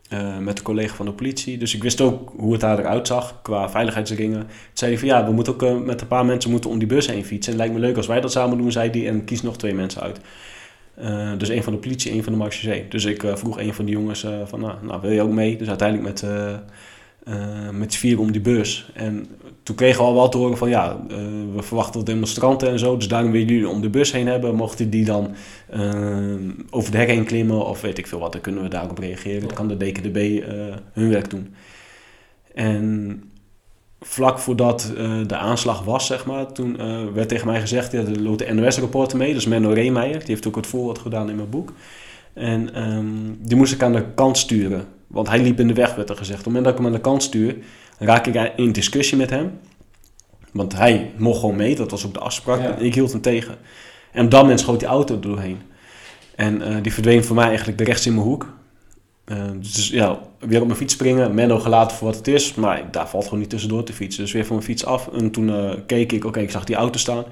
eh, 0.08 0.38
met 0.38 0.56
de 0.56 0.62
collega 0.62 0.94
van 0.94 1.06
de 1.06 1.12
politie. 1.12 1.58
Dus 1.58 1.74
ik 1.74 1.82
wist 1.82 2.00
ook 2.00 2.32
hoe 2.36 2.52
het 2.52 2.60
daar 2.60 2.78
eruit 2.78 3.06
zag 3.06 3.38
qua 3.42 3.70
veiligheidsringen. 3.70 4.38
Toen 4.40 4.48
zei 4.72 4.90
hij 4.90 5.00
van 5.00 5.08
ja, 5.08 5.24
we 5.24 5.32
moeten 5.32 5.52
ook 5.52 5.62
eh, 5.62 5.76
met 5.76 6.00
een 6.00 6.06
paar 6.06 6.24
mensen 6.24 6.50
moeten 6.50 6.70
om 6.70 6.78
die 6.78 6.88
bus 6.88 7.06
heen 7.06 7.24
fietsen. 7.24 7.52
En 7.52 7.58
het 7.58 7.66
lijkt 7.68 7.74
me 7.80 7.86
leuk 7.86 7.96
als 7.96 8.06
wij 8.06 8.20
dat 8.20 8.32
samen 8.32 8.58
doen, 8.58 8.72
zei 8.72 8.90
hij. 8.90 9.08
En 9.08 9.24
kies 9.24 9.42
nog 9.42 9.56
twee 9.56 9.74
mensen 9.74 10.02
uit. 10.02 10.20
Eh, 11.00 11.32
dus 11.38 11.48
één 11.48 11.62
van 11.62 11.72
de 11.72 11.78
politie, 11.78 12.10
één 12.10 12.22
van 12.22 12.32
de 12.32 12.38
Marseillais. 12.38 12.82
Dus 12.88 13.04
ik 13.04 13.22
eh, 13.22 13.36
vroeg 13.36 13.60
een 13.60 13.74
van 13.74 13.84
die 13.84 13.94
jongens 13.94 14.24
eh, 14.24 14.32
van 14.44 14.60
nou, 14.60 14.74
nou, 14.82 15.00
wil 15.00 15.10
je 15.10 15.22
ook 15.22 15.32
mee? 15.32 15.56
Dus 15.56 15.68
uiteindelijk 15.68 16.08
met, 16.08 16.30
met 17.72 17.96
vier 17.96 18.18
om 18.18 18.32
die 18.32 18.40
bus. 18.40 18.90
En 18.94 19.26
toen 19.62 19.76
kregen 19.76 20.00
we 20.00 20.08
al 20.08 20.14
wel 20.14 20.28
te 20.28 20.36
horen 20.36 20.56
van 20.56 20.68
ja, 20.68 21.00
we 21.54 21.62
verwachten 21.62 22.04
demonstranten 22.04 22.68
en 22.68 22.78
zo. 22.78 22.96
Dus 22.96 23.08
daarom 23.08 23.30
willen 23.30 23.46
jullie 23.46 23.68
om 23.68 23.80
de 23.80 23.90
bus 23.90 24.12
heen 24.12 24.26
hebben. 24.26 24.54
Mochten 24.54 24.90
die 24.90 25.04
dan 25.04 25.34
over 26.70 26.90
de 26.90 26.96
hek 26.96 27.08
heen 27.08 27.24
klimmen 27.24 27.66
of 27.66 27.80
weet 27.80 27.98
ik 27.98 28.06
veel 28.06 28.18
wat, 28.18 28.32
dan 28.32 28.40
kunnen 28.40 28.62
we 28.62 28.68
daarop 28.68 28.98
reageren. 28.98 29.40
Dan 29.40 29.54
kan 29.54 29.68
de 29.68 29.76
DKDB 29.76 30.42
hun 30.92 31.10
werk 31.10 31.30
doen. 31.30 31.54
En 32.54 33.22
vlak 34.00 34.38
voordat 34.38 34.92
eh, 34.96 35.12
de 35.26 35.36
aanslag 35.36 35.84
was, 35.84 36.06
zeg 36.06 36.26
maar, 36.26 36.52
toen 36.52 36.78
eh, 36.78 37.04
werd 37.14 37.28
tegen 37.28 37.46
mij 37.46 37.60
gezegd, 37.60 37.92
ja, 37.92 37.98
er 37.98 38.20
loopt 38.20 38.38
de 38.38 38.52
NOS-rapporter 38.52 39.18
mee, 39.18 39.34
dus 39.34 39.46
Menno 39.46 39.72
Reemeijer, 39.72 40.18
die 40.18 40.28
heeft 40.28 40.46
ook 40.46 40.56
het 40.56 40.66
voorwoord 40.66 40.98
gedaan 40.98 41.30
in 41.30 41.36
mijn 41.36 41.50
boek. 41.50 41.72
En 42.32 42.74
ehm, 42.74 43.06
die 43.38 43.56
moest 43.56 43.72
ik 43.72 43.82
aan 43.82 43.92
de 43.92 44.04
kant 44.14 44.38
sturen, 44.38 44.84
want 45.06 45.28
hij 45.28 45.42
liep 45.42 45.60
in 45.60 45.68
de 45.68 45.74
weg, 45.74 45.94
werd 45.94 46.10
er 46.10 46.16
gezegd. 46.16 46.38
Op 46.38 46.44
het 46.44 46.54
moment 46.54 46.64
dat 46.64 46.72
ik 46.72 46.78
hem 46.80 46.88
aan 46.88 46.98
de 47.02 47.08
kant 47.08 47.22
stuur, 47.22 47.56
raak 47.98 48.26
ik 48.26 48.52
in 48.56 48.72
discussie 48.72 49.16
met 49.16 49.30
hem. 49.30 49.58
Want 50.52 50.76
hij 50.76 51.12
mocht 51.16 51.40
gewoon 51.40 51.56
mee, 51.56 51.76
dat 51.76 51.90
was 51.90 52.06
ook 52.06 52.14
de 52.14 52.20
afspraak. 52.20 52.60
Ja. 52.60 52.76
En 52.76 52.84
ik 52.84 52.94
hield 52.94 53.12
hem 53.12 53.20
tegen. 53.20 53.56
En 54.12 54.24
op 54.24 54.30
dat 54.30 54.40
moment 54.40 54.60
schoot 54.60 54.80
die 54.80 54.88
auto 54.88 55.14
er 55.14 55.20
doorheen. 55.20 55.58
En 56.34 56.62
eh, 56.62 56.82
die 56.82 56.92
verdween 56.92 57.24
voor 57.24 57.36
mij 57.36 57.46
eigenlijk 57.46 57.78
de 57.78 57.84
rechts 57.84 58.06
in 58.06 58.14
mijn 58.14 58.26
hoek. 58.26 58.52
Eh, 59.30 59.50
dus 59.56 59.88
ja, 59.88 60.18
weer 60.38 60.60
op 60.60 60.66
mijn 60.66 60.78
fiets 60.78 60.94
springen. 60.94 61.34
Menno 61.34 61.58
gelaten 61.58 61.96
voor 61.96 62.06
wat 62.06 62.16
het 62.16 62.28
is. 62.28 62.54
Maar 62.54 62.90
daar 62.90 63.08
valt 63.08 63.24
gewoon 63.24 63.38
niet 63.38 63.50
tussendoor 63.50 63.84
te 63.84 63.92
fietsen. 63.92 64.22
Dus 64.22 64.32
weer 64.32 64.46
van 64.46 64.54
mijn 64.54 64.66
fiets 64.66 64.84
af. 64.84 65.08
En 65.08 65.30
toen 65.30 65.50
eh, 65.50 65.70
keek 65.86 66.12
ik, 66.12 66.24
oké, 66.24 66.40
ik 66.40 66.50
zag 66.50 66.64
die 66.64 66.76
auto 66.76 66.98
staan. 66.98 67.24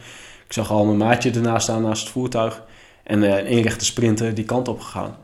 Ik 0.46 0.52
zag 0.52 0.70
al 0.70 0.84
mijn 0.84 0.96
maatje 0.96 1.30
ernaast 1.30 1.62
staan 1.62 1.82
naast 1.82 2.02
het 2.02 2.12
voertuig. 2.12 2.62
En 3.02 3.22
in 3.22 3.46
één 3.46 3.62
rechte 3.62 3.84
sprinter 3.84 4.34
die 4.34 4.44
kant 4.44 4.68
op 4.68 4.80
gegaan. 4.80 5.16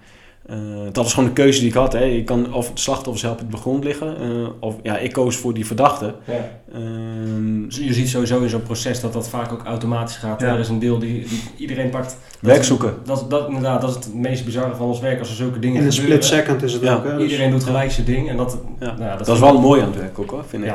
Eh, 0.46 0.56
dat 0.84 0.96
was 0.96 1.14
gewoon 1.14 1.28
een 1.28 1.34
keuze 1.34 1.58
die 1.60 1.68
ik 1.68 1.74
had. 1.74 1.92
Hè. 1.92 2.02
Je 2.04 2.24
kan 2.24 2.54
of 2.54 2.70
de 2.72 2.80
slachtoffers 2.80 3.22
helpen 3.22 3.44
op 3.44 3.50
de 3.50 3.56
grond 3.56 3.84
liggen. 3.84 4.16
eh, 4.20 4.48
of 4.60 4.74
ja, 4.82 4.98
ik 4.98 5.12
koos 5.12 5.36
voor 5.36 5.54
die 5.54 5.66
verdachte. 5.66 6.14
Ja. 6.26 6.32
Ehm, 6.72 7.64
Dus 7.66 7.76
je 7.76 7.92
ziet 7.92 8.08
sowieso 8.08 8.40
in 8.40 8.48
zo'n 8.48 8.62
proces 8.62 9.00
dat 9.00 9.12
dat 9.12 9.28
vaak 9.28 9.52
ook 9.52 9.64
automatisch 9.64 10.16
gaat. 10.16 10.40
Ja. 10.40 10.46
Er 10.46 10.58
is 10.58 10.68
een 10.68 10.78
deel 10.78 10.98
die, 10.98 11.28
die 11.28 11.40
iedereen 11.56 11.90
pakt. 11.90 12.06
Dat 12.08 12.16
werk 12.40 12.60
is- 12.60 12.66
zoeken. 12.66 12.94
Dat, 13.04 13.30
dat, 13.30 13.46
inderdaad, 13.48 13.80
dat 13.80 13.90
is 13.90 13.96
het 13.96 14.14
meest 14.14 14.44
bizarre 14.44 14.74
van 14.74 14.86
ons 14.86 15.00
werk 15.00 15.18
als 15.18 15.28
er 15.28 15.34
zulke 15.34 15.58
dingen 15.58 15.80
In 15.80 15.86
een 15.86 15.92
gebeuren. 15.92 16.22
split 16.24 16.38
second 16.40 16.62
is 16.62 16.72
het 16.72 16.82
Ja. 16.82 16.94
ook. 16.94 17.04
Hè? 17.04 17.12
Dus- 17.16 17.22
Iedereen 17.30 17.50
doet 17.50 17.64
gelijk 17.64 17.90
zijn 17.90 18.06
ding 18.06 18.28
en 18.28 18.36
dat, 18.36 18.58
Ja. 18.80 18.86
nou 18.86 19.02
ja, 19.02 19.16
Dat, 19.16 19.28
is 19.28 19.38
wel 19.38 19.60
mooi 19.60 19.80
aan 19.80 19.86
het 19.90 19.96
werk 19.96 20.18
ook 20.18 20.30
hoor, 20.30 20.44
vind 20.48 20.64
ik. 20.64 20.74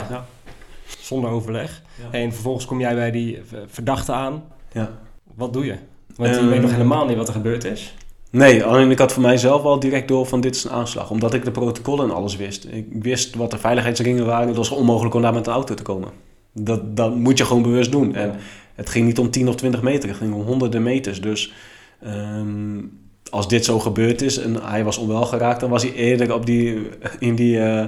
Zonder 0.99 1.29
overleg. 1.29 1.81
Ja. 2.11 2.17
En 2.19 2.33
vervolgens 2.33 2.65
kom 2.65 2.79
jij 2.79 2.95
bij 2.95 3.11
die 3.11 3.41
verdachte 3.67 4.11
aan. 4.11 4.43
Ja. 4.71 4.89
Wat 5.35 5.53
doe 5.53 5.65
je? 5.65 5.75
Want 6.15 6.29
je 6.35 6.39
Ehm, 6.41 6.49
weet 6.49 6.61
nog 6.61 6.71
helemaal 6.71 7.05
niet 7.05 7.17
wat 7.17 7.27
er 7.27 7.33
gebeurd 7.33 7.63
is. 7.63 7.95
Nee, 8.29 8.63
alleen 8.63 8.91
ik 8.91 8.99
had 8.99 9.13
voor 9.13 9.21
mijzelf 9.21 9.63
al 9.63 9.79
direct 9.79 10.07
door 10.07 10.25
van 10.25 10.41
dit 10.41 10.55
is 10.55 10.63
een 10.63 10.71
aanslag. 10.71 11.11
Omdat 11.11 11.33
ik 11.33 11.43
de 11.43 11.51
protocollen 11.51 12.09
en 12.09 12.15
alles 12.15 12.35
wist. 12.35 12.65
Ik 12.71 12.85
wist 12.89 13.35
wat 13.35 13.51
de 13.51 13.57
veiligheidsringen 13.57 14.25
waren. 14.25 14.47
Het 14.47 14.57
was 14.57 14.69
onmogelijk 14.69 15.15
om 15.15 15.21
daar 15.21 15.33
met 15.33 15.47
een 15.47 15.53
auto 15.53 15.73
te 15.73 15.83
komen. 15.83 16.09
Dat, 16.53 16.97
dat 16.97 17.15
moet 17.15 17.37
je 17.37 17.45
gewoon 17.45 17.61
bewust 17.61 17.91
doen. 17.91 18.15
En 18.15 18.35
het 18.75 18.89
ging 18.89 19.05
niet 19.05 19.19
om 19.19 19.29
10 19.29 19.47
of 19.47 19.55
20 19.55 19.81
meter. 19.81 20.09
Het 20.09 20.17
ging 20.17 20.33
om 20.33 20.41
honderden 20.41 20.83
meters. 20.83 21.21
Dus 21.21 21.53
ehm, 22.01 22.81
als 23.29 23.47
dit 23.47 23.65
zo 23.65 23.79
gebeurd 23.79 24.21
is 24.21 24.37
en 24.37 24.55
hij 24.63 24.83
was 24.83 24.97
onwel 24.97 25.25
geraakt... 25.25 25.59
dan 25.59 25.69
was 25.69 25.83
hij 25.83 25.93
eerder 25.93 26.33
op 26.33 26.45
die, 26.45 26.89
in 27.19 27.35
die, 27.35 27.59
eh, 27.59 27.85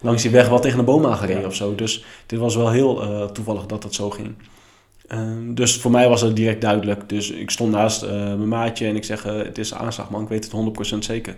langs 0.00 0.22
die 0.22 0.30
weg 0.30 0.48
wel 0.48 0.60
tegen 0.60 0.78
een 0.78 0.84
boom 0.84 1.06
aangereden 1.06 1.46
of 1.46 1.54
zo. 1.54 1.74
Dus 1.74 2.04
dit 2.26 2.38
was 2.38 2.56
wel 2.56 2.70
heel 2.70 3.02
eh, 3.02 3.24
toevallig 3.24 3.66
dat 3.66 3.82
dat 3.82 3.94
zo 3.94 4.10
ging. 4.10 4.34
Ehm, 5.06 5.54
dus 5.54 5.80
voor 5.80 5.90
mij 5.90 6.08
was 6.08 6.20
het 6.20 6.36
direct 6.36 6.60
duidelijk. 6.60 7.08
Dus 7.08 7.30
ik 7.30 7.50
stond 7.50 7.72
naast 7.72 8.02
eh, 8.02 8.10
mijn 8.10 8.48
maatje 8.48 8.86
en 8.86 8.96
ik 8.96 9.04
zeg, 9.04 9.26
eh, 9.26 9.36
het 9.36 9.58
is 9.58 9.74
aanslag 9.74 10.10
man, 10.10 10.22
ik 10.22 10.28
weet 10.28 10.44
het 10.44 10.52
100% 10.52 11.04
zeker. 11.04 11.36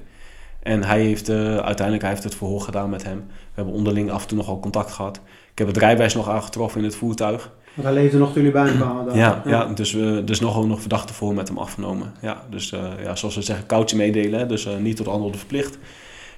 En 0.62 0.82
hij 0.82 1.00
heeft 1.00 1.28
eh, 1.28 1.36
uiteindelijk 1.56 2.00
hij 2.00 2.10
heeft 2.10 2.24
het 2.24 2.34
verhoor 2.34 2.60
gedaan 2.60 2.90
met 2.90 3.04
hem. 3.04 3.16
We 3.26 3.52
hebben 3.54 3.74
onderling 3.74 4.10
af 4.10 4.22
en 4.22 4.28
toe 4.28 4.36
nogal 4.36 4.60
contact 4.60 4.90
gehad. 4.90 5.20
Ik 5.50 5.58
heb 5.58 5.66
het 5.66 5.76
rijbewijs 5.76 6.14
nog 6.14 6.28
aangetroffen 6.28 6.80
in 6.80 6.86
het 6.86 6.96
voertuig. 6.96 7.50
Want 7.74 7.88
hij 7.88 7.96
leefde 7.96 8.18
nog 8.18 8.32
toen 8.32 8.42
jullie 8.42 8.52
bij 8.52 8.68
hem 8.68 8.76
kwamen. 8.76 9.16
Ja, 9.16 9.42
ja. 9.46 9.64
dus 9.66 9.92
we 9.92 10.22
dus 10.24 10.40
nog, 10.40 10.66
nog 10.66 10.80
verdachte 10.80 11.14
voor 11.14 11.34
met 11.34 11.48
hem 11.48 11.58
afgenomen. 11.58 12.12
Ja, 12.20 12.42
dus 12.50 12.70
ja, 13.02 13.16
zoals 13.16 13.34
we 13.34 13.42
zeggen, 13.42 13.66
koudje 13.66 13.96
meedelen. 13.96 14.48
Dus 14.48 14.68
niet 14.78 14.96
tot 14.96 15.08
anderen 15.08 15.38
verplicht. 15.38 15.78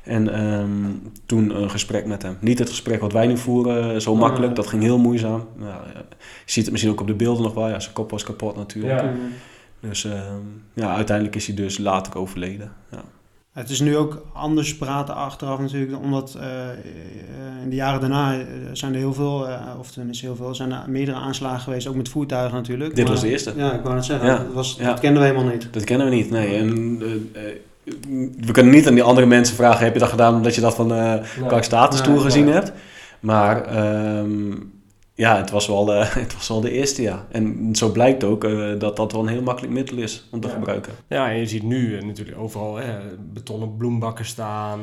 En 0.08 0.34
ehm, 0.34 0.68
toen 1.26 1.62
een 1.62 1.70
gesprek 1.70 2.06
met 2.06 2.22
hem. 2.22 2.36
Niet 2.40 2.58
het 2.58 2.68
gesprek 2.68 3.00
wat 3.00 3.12
wij 3.12 3.26
nu 3.26 3.36
voeren, 3.36 3.94
eh, 3.94 4.00
zo 4.00 4.12
Ja. 4.12 4.18
makkelijk. 4.18 4.54
Dat 4.54 4.66
ging 4.66 4.82
heel 4.82 4.98
moeizaam. 4.98 5.46
Nou, 5.56 5.70
ja, 5.70 6.02
je 6.44 6.52
ziet 6.52 6.62
het 6.62 6.70
misschien 6.70 6.92
ook 6.92 7.00
op 7.00 7.06
de 7.06 7.14
beelden 7.14 7.42
nog 7.42 7.54
wel. 7.54 7.68
Ja, 7.68 7.80
zijn 7.80 7.94
kop 7.94 8.10
was 8.10 8.24
kapot 8.24 8.56
natuurlijk. 8.56 9.00
Ja. 9.00 9.12
Dus 9.80 10.04
ehm, 10.04 10.42
ja, 10.74 10.94
uiteindelijk 10.94 11.36
is 11.36 11.46
hij 11.46 11.56
dus 11.56 11.78
later 11.78 12.16
overleden. 12.16 12.72
Ja. 12.90 13.02
Het 13.52 13.70
is 13.70 13.80
nu 13.80 13.96
ook 13.96 14.26
anders 14.32 14.76
praten 14.76 15.14
achteraf 15.14 15.58
natuurlijk, 15.58 16.02
omdat 16.02 16.38
uh, 16.40 16.44
in 17.62 17.70
de 17.70 17.76
jaren 17.76 18.00
daarna 18.00 18.44
zijn 18.72 18.92
er 18.92 18.98
heel 18.98 19.14
veel, 19.14 19.48
uh, 19.48 19.60
of 19.78 19.90
tenminste 19.90 20.26
heel 20.26 20.36
veel, 20.36 20.54
zijn 20.54 20.72
er 20.72 20.84
meerdere 20.86 21.16
aanslagen 21.16 21.60
geweest, 21.60 21.86
ook 21.86 21.94
met 21.94 22.08
voertuigen 22.08 22.56
natuurlijk. 22.56 22.94
Dit 22.94 23.04
maar, 23.04 23.12
was 23.12 23.22
de 23.22 23.30
eerste. 23.30 23.52
Ja, 23.56 23.72
ik 23.72 23.82
wou 23.82 23.94
het 23.94 24.04
zeggen, 24.04 24.28
ja. 24.28 24.36
dat, 24.36 24.52
was, 24.52 24.76
ja. 24.78 24.86
dat 24.86 25.00
kenden 25.00 25.22
we 25.22 25.28
helemaal 25.28 25.52
niet. 25.52 25.68
Dat 25.72 25.84
kennen 25.84 26.08
we 26.08 26.14
niet, 26.14 26.30
nee. 26.30 26.56
En, 26.56 26.98
we 28.40 28.52
kunnen 28.52 28.72
niet 28.72 28.86
aan 28.86 28.94
die 28.94 29.02
andere 29.02 29.26
mensen 29.26 29.56
vragen, 29.56 29.84
heb 29.84 29.94
je 29.94 30.00
dat 30.00 30.08
gedaan 30.08 30.34
omdat 30.34 30.54
je 30.54 30.60
dat 30.60 30.74
van 30.74 30.92
uh, 30.92 31.14
nee. 31.50 31.62
Status 31.62 32.02
nee, 32.02 32.18
gezien 32.18 32.48
hebt? 32.48 32.72
Maar 33.20 33.86
um, 34.18 34.72
ja, 35.14 35.36
het 35.36 35.50
was, 35.50 35.66
wel, 35.66 35.94
uh, 35.94 36.14
het 36.24 36.34
was 36.34 36.48
wel 36.48 36.60
de 36.60 36.70
eerste, 36.70 37.02
ja. 37.02 37.26
En 37.30 37.68
zo 37.76 37.92
blijkt 37.92 38.24
ook 38.24 38.44
uh, 38.44 38.78
dat 38.78 38.96
dat 38.96 39.12
wel 39.12 39.20
een 39.20 39.28
heel 39.28 39.42
makkelijk 39.42 39.72
middel 39.72 39.96
is 39.96 40.28
om 40.30 40.40
te 40.40 40.48
ja. 40.48 40.54
gebruiken. 40.54 40.92
Ja, 41.08 41.30
en 41.30 41.38
je 41.38 41.46
ziet 41.46 41.62
nu 41.62 41.96
uh, 41.96 42.02
natuurlijk 42.02 42.38
overal 42.38 42.76
hè, 42.76 42.98
betonnen 43.32 43.76
bloembakken 43.76 44.24
staan. 44.24 44.80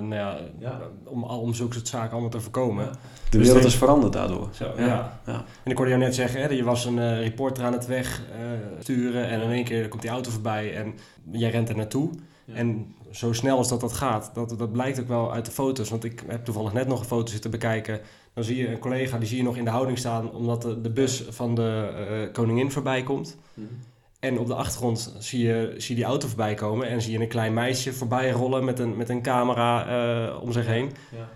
nou 0.00 0.14
ja, 0.14 0.36
ja. 0.58 0.80
Om, 1.04 1.24
om 1.24 1.54
zulke 1.54 1.74
soort 1.74 1.88
zaken 1.88 2.10
allemaal 2.10 2.30
te 2.30 2.40
voorkomen. 2.40 2.84
Ja. 2.84 2.90
De 3.30 3.38
wereld 3.38 3.56
dus 3.56 3.72
is 3.72 3.78
veranderd 3.78 4.12
daardoor. 4.12 4.48
Zo, 4.52 4.64
ja. 4.78 5.20
En 5.24 5.70
ik 5.70 5.76
hoorde 5.76 5.92
jou 5.92 6.04
net 6.04 6.14
zeggen, 6.14 6.42
hè, 6.42 6.48
je 6.48 6.64
was 6.64 6.84
een 6.84 7.20
reporter 7.20 7.64
aan 7.64 7.72
het 7.72 7.86
wegsturen 7.86 9.28
en 9.28 9.40
in 9.40 9.50
één 9.50 9.64
keer 9.64 9.88
komt 9.88 10.02
die 10.02 10.10
auto 10.10 10.30
voorbij 10.30 10.74
en 10.74 10.94
jij 11.30 11.50
rent 11.50 11.68
er 11.68 11.76
naartoe. 11.76 12.10
En 12.52 12.94
zo 13.10 13.32
snel 13.32 13.56
als 13.56 13.68
dat 13.68 13.80
dat 13.80 13.92
gaat, 13.92 14.30
dat, 14.34 14.58
dat 14.58 14.72
blijkt 14.72 15.00
ook 15.00 15.08
wel 15.08 15.32
uit 15.32 15.44
de 15.44 15.50
foto's. 15.50 15.90
Want 15.90 16.04
ik 16.04 16.22
heb 16.26 16.44
toevallig 16.44 16.72
net 16.72 16.88
nog 16.88 17.00
een 17.00 17.06
foto 17.06 17.32
zitten 17.32 17.50
bekijken 17.50 18.00
dan 18.38 18.46
zie 18.46 18.56
je 18.56 18.68
een 18.68 18.78
collega, 18.78 19.18
die 19.18 19.28
zie 19.28 19.36
je 19.36 19.42
nog 19.42 19.56
in 19.56 19.64
de 19.64 19.70
houding 19.70 19.98
staan 19.98 20.32
omdat 20.32 20.62
de, 20.62 20.80
de 20.80 20.90
bus 20.90 21.24
van 21.28 21.54
de 21.54 21.90
uh, 22.10 22.32
koningin 22.32 22.70
voorbij 22.70 23.02
komt. 23.02 23.36
Mm 23.54 23.66
-hmm. 23.66 23.78
En 24.20 24.38
op 24.38 24.46
de 24.46 24.54
achtergrond 24.54 25.14
zie 25.18 25.46
je, 25.46 25.74
zie 25.76 25.88
je 25.88 25.94
die 25.94 26.10
auto 26.10 26.28
voorbij 26.28 26.54
komen 26.54 26.88
en 26.88 27.02
zie 27.02 27.12
je 27.12 27.20
een 27.20 27.28
klein 27.28 27.54
meisje 27.54 27.92
voorbij 27.92 28.30
rollen 28.30 28.64
met 28.64 28.78
een, 28.78 28.96
met 28.96 29.08
een 29.08 29.22
camera 29.22 29.86
uh, 30.28 30.42
om 30.42 30.52
zich 30.52 30.66
heen. 30.66 30.90
Ja. 31.16 31.28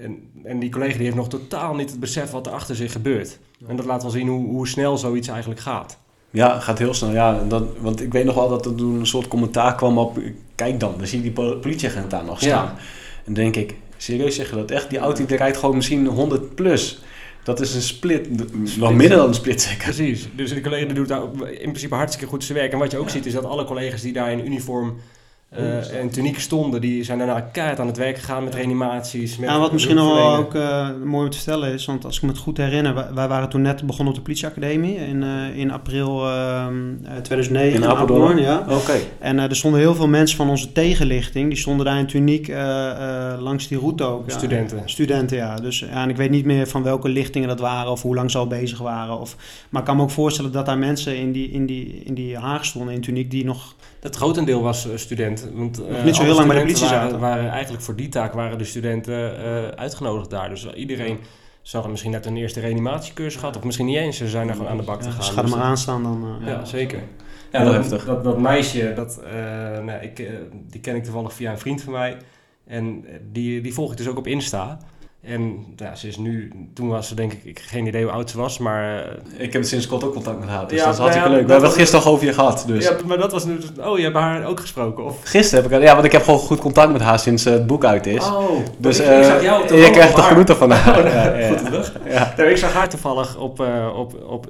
En, 0.00 0.30
en 0.44 0.58
die 0.58 0.70
collega 0.70 0.92
die 0.92 1.04
heeft 1.04 1.16
nog 1.16 1.28
totaal 1.28 1.74
niet 1.74 1.90
het 1.90 2.00
besef 2.00 2.30
wat 2.30 2.46
er 2.46 2.52
achter 2.52 2.76
zich 2.76 2.92
gebeurt. 2.92 3.38
Ja. 3.58 3.66
En 3.66 3.76
dat 3.76 3.84
laat 3.84 4.02
wel 4.02 4.10
zien 4.10 4.28
hoe, 4.28 4.46
hoe 4.46 4.68
snel 4.68 4.98
zoiets 4.98 5.28
eigenlijk 5.28 5.60
gaat. 5.60 5.98
Ja, 6.30 6.60
gaat 6.60 6.78
heel 6.78 6.94
snel. 6.94 7.10
Ja, 7.10 7.44
dat, 7.48 7.64
want 7.78 8.00
ik 8.00 8.12
weet 8.12 8.24
nog 8.24 8.34
wel 8.34 8.48
dat 8.48 8.66
er 8.66 8.74
toen 8.74 8.98
een 8.98 9.06
soort 9.06 9.28
commentaar 9.28 9.74
kwam 9.74 9.98
op... 9.98 10.18
Kijk 10.60 10.80
dan, 10.80 10.94
dan 10.98 11.06
zie 11.06 11.22
je 11.22 11.32
die 11.32 11.56
politieagent 11.56 12.10
daar 12.10 12.24
nog 12.24 12.40
staan. 12.40 12.64
Ja. 12.64 12.76
En 13.24 13.32
denk 13.34 13.56
ik, 13.56 13.74
Serieus 13.96 14.34
zeg 14.34 14.50
je 14.50 14.56
dat 14.56 14.70
echt? 14.70 14.90
Die 14.90 14.98
auto 14.98 15.26
die 15.26 15.36
rijdt 15.36 15.56
gewoon 15.56 15.76
misschien 15.76 16.06
100 16.06 16.54
plus. 16.54 16.98
Dat 17.42 17.60
is 17.60 17.74
een 17.74 17.82
split, 17.82 18.28
wel 18.78 18.92
minder 18.92 19.16
dan 19.16 19.28
een 19.28 19.34
split 19.34 19.62
zeker. 19.62 19.84
Precies. 19.84 20.28
Dus 20.34 20.54
de 20.54 20.60
collega 20.60 20.92
doet 20.92 21.08
daar 21.08 21.22
in 21.50 21.58
principe 21.58 21.94
hartstikke 21.94 22.30
goed 22.30 22.44
zijn 22.44 22.58
werk. 22.58 22.72
En 22.72 22.78
wat 22.78 22.90
je 22.90 22.98
ook 22.98 23.04
ja. 23.04 23.10
ziet 23.10 23.26
is 23.26 23.32
dat 23.32 23.44
alle 23.44 23.64
collega's 23.64 24.02
die 24.02 24.12
daar 24.12 24.32
in 24.32 24.46
uniform 24.46 24.96
uh, 25.58 26.00
en 26.00 26.10
tuniek 26.10 26.40
stonden, 26.40 26.80
die 26.80 27.04
zijn 27.04 27.18
daarna 27.18 27.40
keihard 27.40 27.80
aan 27.80 27.86
het 27.86 27.96
werk 27.96 28.18
gegaan 28.18 28.44
met 28.44 28.54
reanimaties. 28.54 29.36
Met 29.36 29.48
ja, 29.48 29.58
wat 29.58 29.72
misschien 29.72 29.94
nog 29.94 30.14
wel 30.14 30.36
ook 30.36 30.54
uh, 30.54 30.88
mooi 31.04 31.24
om 31.24 31.30
te 31.30 31.36
vertellen 31.36 31.72
is, 31.72 31.84
want 31.86 32.04
als 32.04 32.16
ik 32.16 32.22
me 32.22 32.28
het 32.28 32.38
goed 32.38 32.56
herinner, 32.56 32.94
wij, 32.94 33.06
wij 33.14 33.28
waren 33.28 33.48
toen 33.48 33.62
net 33.62 33.86
begonnen 33.86 34.08
op 34.08 34.14
de 34.14 34.20
politieacademie 34.20 34.96
in, 34.96 35.22
uh, 35.22 35.56
in 35.56 35.70
april 35.70 36.22
2009 37.22 37.74
in, 37.74 37.82
in 37.82 37.88
Apeldoorn. 37.88 38.38
ja. 38.38 38.58
Oké. 38.58 38.74
Okay. 38.74 39.00
En 39.18 39.38
er 39.38 39.56
stonden 39.56 39.80
heel 39.80 39.94
veel 39.94 40.08
mensen 40.08 40.36
van 40.36 40.48
onze 40.48 40.72
tegenlichting, 40.72 41.48
die 41.48 41.58
stonden 41.58 41.86
daar 41.86 41.98
in 41.98 42.06
tuniek 42.06 42.48
langs 43.38 43.68
die 43.68 43.78
route 43.78 44.04
ook. 44.04 44.30
Studenten. 44.30 44.76
Ja. 44.76 44.82
Studenten, 44.86 45.36
ja. 45.36 45.56
Dus, 45.56 45.78
ja. 45.78 46.02
En 46.02 46.08
ik 46.08 46.16
weet 46.16 46.30
niet 46.30 46.44
meer 46.44 46.66
van 46.66 46.82
welke 46.82 47.08
lichtingen 47.08 47.48
dat 47.48 47.60
waren 47.60 47.90
of 47.90 48.02
hoe 48.02 48.14
lang 48.14 48.30
ze 48.30 48.38
al 48.38 48.46
bezig 48.46 48.78
waren. 48.78 49.20
Of, 49.20 49.36
maar 49.68 49.80
ik 49.80 49.86
kan 49.86 49.96
me 49.96 50.02
ook 50.02 50.10
voorstellen 50.10 50.52
dat 50.52 50.66
daar 50.66 50.78
mensen 50.78 51.16
in 51.16 51.32
die, 51.32 51.50
in 51.50 51.66
die, 51.66 52.02
in 52.04 52.14
die 52.14 52.36
haag 52.36 52.64
stonden 52.64 52.94
in 52.94 53.00
tuniek 53.00 53.30
die 53.30 53.44
nog... 53.44 53.74
Het 54.00 54.16
grotendeel 54.16 54.62
was 54.62 54.88
student. 54.94 55.48
Want, 55.54 55.80
uh, 55.80 56.04
niet 56.04 56.16
zo 56.16 56.22
heel 56.22 56.34
lang 56.34 56.46
bij 56.46 56.56
de 56.56 56.62
politie 56.62 56.86
waren, 56.88 57.00
zaten. 57.02 57.20
Waren, 57.20 57.50
eigenlijk 57.50 57.82
voor 57.82 57.96
die 57.96 58.08
taak 58.08 58.32
waren 58.32 58.58
de 58.58 58.64
studenten 58.64 59.40
uh, 59.40 59.68
uitgenodigd 59.68 60.30
daar. 60.30 60.48
Dus 60.48 60.72
iedereen 60.72 61.18
zou 61.62 61.88
misschien 61.90 62.10
net 62.10 62.26
een 62.26 62.36
eerste 62.36 62.60
reanimatiecursus 62.60 63.40
gehad. 63.40 63.56
Of 63.56 63.64
misschien 63.64 63.86
niet 63.86 63.96
eens. 63.96 64.16
Ze 64.16 64.28
zijn 64.28 64.48
er 64.48 64.54
gewoon 64.54 64.70
aan 64.70 64.76
de 64.76 64.82
bak 64.82 65.00
te 65.00 65.08
ja, 65.08 65.10
gaan. 65.10 65.20
Dus 65.20 65.28
ga 65.28 65.36
er 65.36 65.42
dus 65.42 65.54
maar 65.54 65.62
aan 65.62 65.76
staan 65.76 66.02
dan. 66.02 66.38
Uh, 66.40 66.46
ja, 66.46 66.64
zeker. 66.64 67.02
Ja, 67.52 67.64
dat, 67.64 67.88
dat, 67.88 68.06
dat, 68.06 68.24
dat, 68.24 68.38
meisje, 68.38 68.92
dat, 68.94 69.20
nou, 69.84 70.02
ik, 70.02 70.28
die 70.70 70.80
ken 70.80 70.96
ik 70.96 71.04
toevallig 71.04 71.32
via 71.32 71.50
een 71.50 71.58
vriend 71.58 71.82
van 71.82 71.92
mij. 71.92 72.16
En 72.66 73.04
die, 73.32 73.60
die 73.60 73.74
volg 73.74 73.90
ik 73.90 73.96
dus 73.96 74.08
ook 74.08 74.18
op 74.18 74.26
Insta. 74.26 74.78
En 75.22 75.66
ja, 75.76 75.94
ze 75.94 76.08
is 76.08 76.16
nu, 76.16 76.52
toen 76.74 76.88
was 76.88 77.08
ze 77.08 77.14
denk 77.14 77.32
ik, 77.32 77.44
ik 77.44 77.58
geen 77.58 77.86
idee 77.86 78.02
hoe 78.02 78.12
oud 78.12 78.30
ze 78.30 78.38
was, 78.38 78.58
maar... 78.58 79.06
Uh, 79.36 79.42
ik 79.42 79.52
heb 79.52 79.64
sinds 79.64 79.86
kort 79.86 80.04
ook 80.04 80.12
contact 80.12 80.40
met 80.40 80.48
haar, 80.48 80.68
dus 80.68 80.78
ja, 80.78 80.84
dat 80.84 80.92
is 80.92 81.00
hartstikke 81.00 81.28
ja, 81.28 81.34
leuk. 81.34 81.46
We 81.46 81.52
hebben 81.52 81.68
het 81.70 81.78
gisteren 81.78 82.04
al 82.04 82.12
over 82.12 82.26
je 82.26 82.32
gehad, 82.32 82.64
dus... 82.66 82.84
Ja, 82.84 82.96
maar 83.06 83.18
dat 83.18 83.32
was 83.32 83.44
nu, 83.44 83.58
oh, 83.80 83.98
je 83.98 84.04
hebt 84.04 84.16
haar 84.16 84.44
ook 84.44 84.60
gesproken, 84.60 85.04
of? 85.04 85.16
Gisteren 85.22 85.64
heb 85.64 85.72
ik 85.72 85.82
ja, 85.82 85.92
want 85.92 86.04
ik 86.04 86.12
heb 86.12 86.22
gewoon 86.22 86.40
goed 86.40 86.58
contact 86.58 86.92
met 86.92 87.00
haar 87.00 87.18
sinds 87.18 87.46
uh, 87.46 87.52
het 87.52 87.66
boek 87.66 87.84
uit 87.84 88.06
is. 88.06 88.24
Oh, 88.24 88.50
dus 88.78 89.00
ik, 89.00 89.06
uh, 89.06 89.18
ik 89.18 89.24
zag 89.24 89.42
jou 89.42 89.76
je 89.76 89.90
krijgt 89.90 90.14
toch 90.14 90.28
genoeg 90.28 90.56
van 90.56 90.70
haar. 90.70 90.98
Oh, 91.40 91.48
goed 91.48 91.64
terug. 91.64 91.92
Nou, 92.36 92.50
ik 92.50 92.56
zag 92.56 92.72
haar 92.72 92.88
toevallig 92.88 93.36
op, 93.36 93.60
op, 93.94 94.14
op 94.26 94.46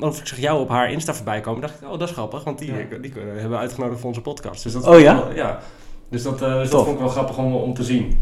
of 0.00 0.18
ik 0.18 0.26
zag 0.26 0.38
jou 0.38 0.60
op 0.60 0.68
haar 0.68 0.92
Insta 0.92 1.14
voorbij 1.14 1.40
komen, 1.40 1.60
dacht 1.60 1.74
ik, 1.80 1.88
oh, 1.88 1.98
dat 1.98 2.08
is 2.08 2.14
grappig, 2.14 2.44
want 2.44 2.58
die, 2.58 2.72
die, 2.72 3.00
die 3.00 3.12
hebben 3.22 3.50
we 3.50 3.56
uitgenodigd 3.56 4.00
voor 4.00 4.08
onze 4.08 4.20
podcast. 4.20 4.62
Dus 4.62 4.72
dat 4.72 4.86
oh 4.86 5.00
ja? 5.00 5.14
Wel, 5.14 5.34
ja. 5.34 5.58
Dus 6.10 6.22
dat, 6.22 6.38
dus 6.38 6.70
dat 6.70 6.84
vond 6.84 6.94
ik 6.94 6.98
wel 6.98 7.08
grappig 7.08 7.38
om, 7.38 7.54
om 7.54 7.74
te 7.74 7.84
zien. 7.84 8.18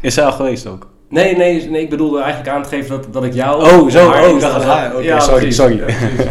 Is 0.00 0.14
zij 0.14 0.24
al 0.24 0.32
geweest 0.32 0.66
ook? 0.66 0.88
Nee, 1.08 1.36
nee, 1.36 1.70
nee, 1.70 1.82
ik 1.82 1.90
bedoelde 1.90 2.20
eigenlijk 2.20 2.50
aan 2.56 2.62
te 2.62 2.68
geven 2.68 2.90
dat, 2.90 3.12
dat 3.12 3.24
ik 3.24 3.34
jou... 3.34 3.62
Oh, 3.62 3.90
zo, 3.90 4.10
oh, 4.10 4.28
ik 4.34 4.40
dacht 4.40 4.64
haar. 4.64 4.94
Oké, 4.94 5.04
ja, 5.04 5.20
sorry, 5.20 5.50
sorry. 5.50 5.78
Ja, 5.78 5.86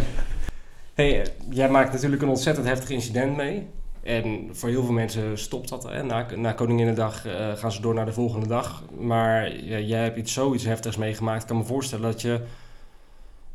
hey, 0.93 1.25
jij 1.49 1.69
maakt 1.69 1.93
natuurlijk 1.93 2.21
een 2.21 2.29
ontzettend 2.29 2.67
heftig 2.67 2.89
incident 2.89 3.35
mee. 3.35 3.67
En 4.03 4.49
voor 4.51 4.69
heel 4.69 4.83
veel 4.83 4.93
mensen 4.93 5.37
stopt 5.37 5.69
dat. 5.69 5.83
Hè. 5.83 6.03
Na, 6.03 6.25
na 6.35 6.51
Koninginnedag 6.51 7.25
uh, 7.25 7.33
gaan 7.55 7.71
ze 7.71 7.81
door 7.81 7.93
naar 7.93 8.05
de 8.05 8.13
volgende 8.13 8.47
dag. 8.47 8.83
Maar 8.99 9.55
ja, 9.63 9.77
jij 9.77 10.03
hebt 10.03 10.17
iets 10.17 10.33
zoiets 10.33 10.65
heftigs 10.65 10.97
meegemaakt. 10.97 11.41
Ik 11.41 11.47
kan 11.47 11.57
me 11.57 11.63
voorstellen 11.63 12.11
dat 12.11 12.21
je 12.21 12.39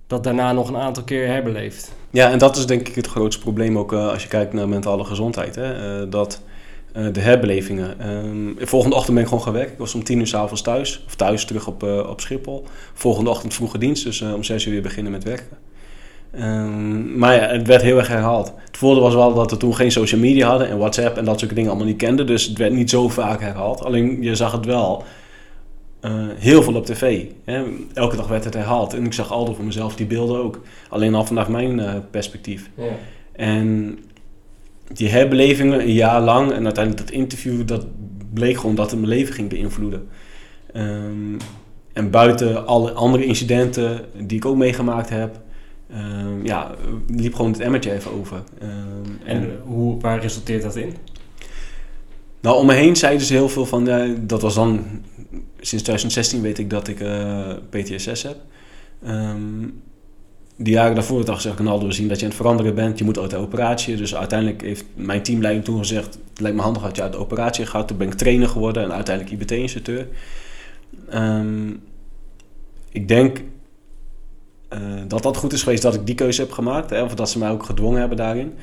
dat 0.07 0.25
daarna 0.25 0.53
nog 0.53 0.69
een 0.69 0.77
aantal 0.77 1.03
keer 1.03 1.27
herbeleeft. 1.27 1.93
Ja, 2.11 2.31
en 2.31 2.39
dat 2.39 2.57
is 2.57 2.67
denk 2.67 2.89
ik 2.89 2.95
het 2.95 3.07
grootste 3.07 3.43
probleem 3.43 3.79
ook 3.79 3.93
uh, 3.93 4.09
als 4.09 4.23
je 4.23 4.29
kijkt 4.29 4.53
naar 4.53 4.69
mentale 4.69 5.05
gezondheid. 5.05 5.55
Hè. 5.55 6.01
Uh, 6.03 6.11
dat 6.11 6.43
de 6.93 7.21
herbelevingen. 7.21 8.11
Um, 8.27 8.57
volgende 8.59 8.97
ochtend 8.97 9.15
ben 9.15 9.23
ik 9.23 9.29
gewoon 9.29 9.45
gaan 9.45 9.53
werken. 9.53 9.73
Ik 9.73 9.79
was 9.79 9.95
om 9.95 10.05
tien 10.05 10.19
uur 10.19 10.27
s'avonds 10.27 10.63
thuis. 10.63 11.03
Of 11.07 11.15
thuis 11.15 11.45
terug 11.45 11.67
op, 11.67 11.83
uh, 11.83 12.09
op 12.09 12.21
Schiphol. 12.21 12.65
Volgende 12.93 13.31
ochtend 13.31 13.55
vroege 13.55 13.79
dienst. 13.79 14.05
Dus 14.05 14.21
uh, 14.21 14.35
om 14.35 14.45
zes 14.45 14.67
uur 14.67 14.73
weer 14.73 14.83
beginnen 14.83 15.13
met 15.13 15.25
werken. 15.25 15.59
Um, 16.41 17.19
maar 17.19 17.35
ja, 17.35 17.47
het 17.49 17.67
werd 17.67 17.83
heel 17.83 17.99
erg 17.99 18.09
herhaald. 18.09 18.53
Het 18.67 18.77
voordeel 18.77 19.03
was 19.03 19.15
wel 19.15 19.35
dat 19.35 19.51
we 19.51 19.57
toen 19.57 19.75
geen 19.75 19.93
social 19.93 20.21
media 20.21 20.49
hadden. 20.49 20.69
En 20.69 20.79
WhatsApp 20.79 21.17
en 21.17 21.25
dat 21.25 21.39
soort 21.41 21.55
dingen 21.55 21.71
allemaal 21.71 21.89
niet 21.89 21.97
kenden. 21.97 22.27
Dus 22.27 22.47
het 22.47 22.59
werd 22.59 22.73
niet 22.73 22.91
zo 22.91 23.09
vaak 23.09 23.41
herhaald. 23.41 23.85
Alleen 23.85 24.23
je 24.23 24.35
zag 24.35 24.53
het 24.53 24.65
wel 24.65 25.05
heel 26.37 26.63
veel 26.63 26.75
op 26.75 26.87
tv. 26.87 27.25
Hè? 27.45 27.65
Elke 27.95 28.17
dag 28.17 28.29
werd 28.29 28.45
het 28.45 28.55
herhaald. 28.55 28.95
En 28.95 29.05
ik 29.05 29.13
zag 29.13 29.33
altijd 29.33 29.57
voor 29.57 29.65
mezelf 29.65 29.97
die 29.97 30.07
beelden 30.07 30.43
ook. 30.43 30.61
Alleen 30.89 31.15
al 31.15 31.25
vanaf 31.25 31.49
mijn 31.49 32.05
perspectief. 32.11 32.71
Ja. 32.75 32.85
En 33.33 33.99
die 34.95 35.09
herbelevingen 35.09 35.81
een 35.81 35.93
jaar 35.93 36.21
lang 36.21 36.53
en 36.53 36.65
uiteindelijk 36.65 37.07
dat 37.07 37.17
interview, 37.17 37.67
dat 37.67 37.87
bleek 38.33 38.57
gewoon 38.57 38.75
dat 38.75 38.91
het 38.91 39.01
mijn 39.01 39.13
leven 39.13 39.35
ging 39.35 39.49
beïnvloeden. 39.49 40.09
Um, 40.77 41.37
en 41.93 42.11
buiten 42.11 42.67
alle 42.67 42.93
andere 42.93 43.25
incidenten 43.25 44.05
die 44.27 44.37
ik 44.37 44.45
ook 44.45 44.57
meegemaakt 44.57 45.09
heb, 45.09 45.41
um, 45.95 46.45
ja, 46.45 46.75
liep 47.09 47.35
gewoon 47.35 47.53
het 47.53 47.61
emmertje 47.61 47.93
even 47.93 48.11
over. 48.11 48.43
Um, 48.63 49.19
en, 49.25 49.37
en 49.41 49.61
hoe, 49.65 50.01
waar 50.01 50.21
resulteert 50.21 50.63
dat 50.63 50.77
in? 50.77 50.95
Nou, 52.41 52.57
om 52.57 52.67
me 52.67 52.73
heen 52.73 52.97
zeiden 52.97 53.27
ze 53.27 53.33
heel 53.33 53.49
veel 53.49 53.67
van, 53.67 53.89
dat 54.21 54.43
was 54.43 54.55
dan, 54.55 54.85
sinds 55.61 55.85
2016 55.85 56.43
weet 56.43 56.59
ik 56.59 56.71
dat 56.71 56.89
ik 56.89 57.01
uh, 57.01 57.49
PTSS 57.71 58.23
heb. 58.23 58.37
Um, 59.07 59.83
die 60.63 60.73
jaren 60.73 60.95
daarvoor 60.95 61.19
had 61.19 61.35
gezegd, 61.35 61.59
Ronaldo, 61.59 61.87
we 61.87 61.93
zien 61.93 62.09
dat 62.09 62.17
je 62.17 62.23
aan 62.23 62.31
het 62.31 62.41
veranderen 62.41 62.75
bent. 62.75 62.99
Je 62.99 63.05
moet 63.05 63.19
uit 63.19 63.31
de 63.31 63.37
operatie. 63.37 63.97
Dus 63.97 64.15
uiteindelijk 64.15 64.63
heeft 64.63 64.85
mijn 64.95 65.23
teamleiding 65.23 65.65
toen 65.65 65.79
gezegd... 65.79 66.19
het 66.31 66.41
lijkt 66.41 66.57
me 66.57 66.63
handig 66.63 66.83
dat 66.83 66.97
je 66.97 67.03
uit 67.03 67.13
de 67.13 67.19
operatie 67.19 67.67
gaat. 67.67 67.89
Toen 67.89 67.97
ben 67.97 68.07
ik 68.07 68.15
trainer 68.15 68.49
geworden 68.49 68.83
en 68.83 68.93
uiteindelijk 68.93 69.41
IBT-instructeur. 69.41 70.09
Um, 71.15 71.83
ik 72.91 73.09
denk 73.09 73.43
uh, 74.73 74.79
dat 75.09 75.23
dat 75.23 75.37
goed 75.37 75.53
is 75.53 75.63
geweest 75.63 75.83
dat 75.83 75.95
ik 75.95 76.07
die 76.07 76.15
keuze 76.15 76.41
heb 76.41 76.53
gemaakt. 76.53 76.91
Hè, 76.91 77.03
of 77.03 77.15
dat 77.15 77.31
ze 77.31 77.39
mij 77.39 77.51
ook 77.51 77.65
gedwongen 77.65 78.01
hebben 78.01 78.17
daarin. 78.17 78.55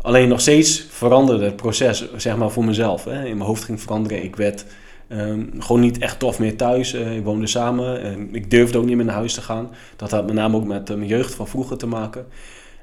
Alleen 0.00 0.28
nog 0.28 0.40
steeds 0.40 0.86
veranderde 0.88 1.44
het 1.44 1.56
proces, 1.56 2.14
zeg 2.16 2.36
maar, 2.36 2.50
voor 2.50 2.64
mezelf. 2.64 3.04
Hè. 3.04 3.24
In 3.24 3.36
mijn 3.36 3.48
hoofd 3.48 3.64
ging 3.64 3.80
veranderen. 3.80 4.24
Ik 4.24 4.36
werd 4.36 4.64
Um, 5.08 5.50
gewoon 5.58 5.80
niet 5.80 5.98
echt 5.98 6.18
tof 6.18 6.38
meer 6.38 6.56
thuis. 6.56 6.94
Uh, 6.94 7.16
ik 7.16 7.24
woonde 7.24 7.46
samen. 7.46 8.06
Uh, 8.06 8.34
ik 8.34 8.50
durfde 8.50 8.78
ook 8.78 8.84
niet 8.84 8.96
meer 8.96 9.04
naar 9.04 9.14
huis 9.14 9.34
te 9.34 9.42
gaan. 9.42 9.70
Dat 9.96 10.10
had 10.10 10.26
met 10.26 10.34
name 10.34 10.56
ook 10.56 10.64
met 10.64 10.90
uh, 10.90 10.96
mijn 10.96 11.08
jeugd 11.08 11.34
van 11.34 11.48
vroeger 11.48 11.76
te 11.76 11.86
maken. 11.86 12.26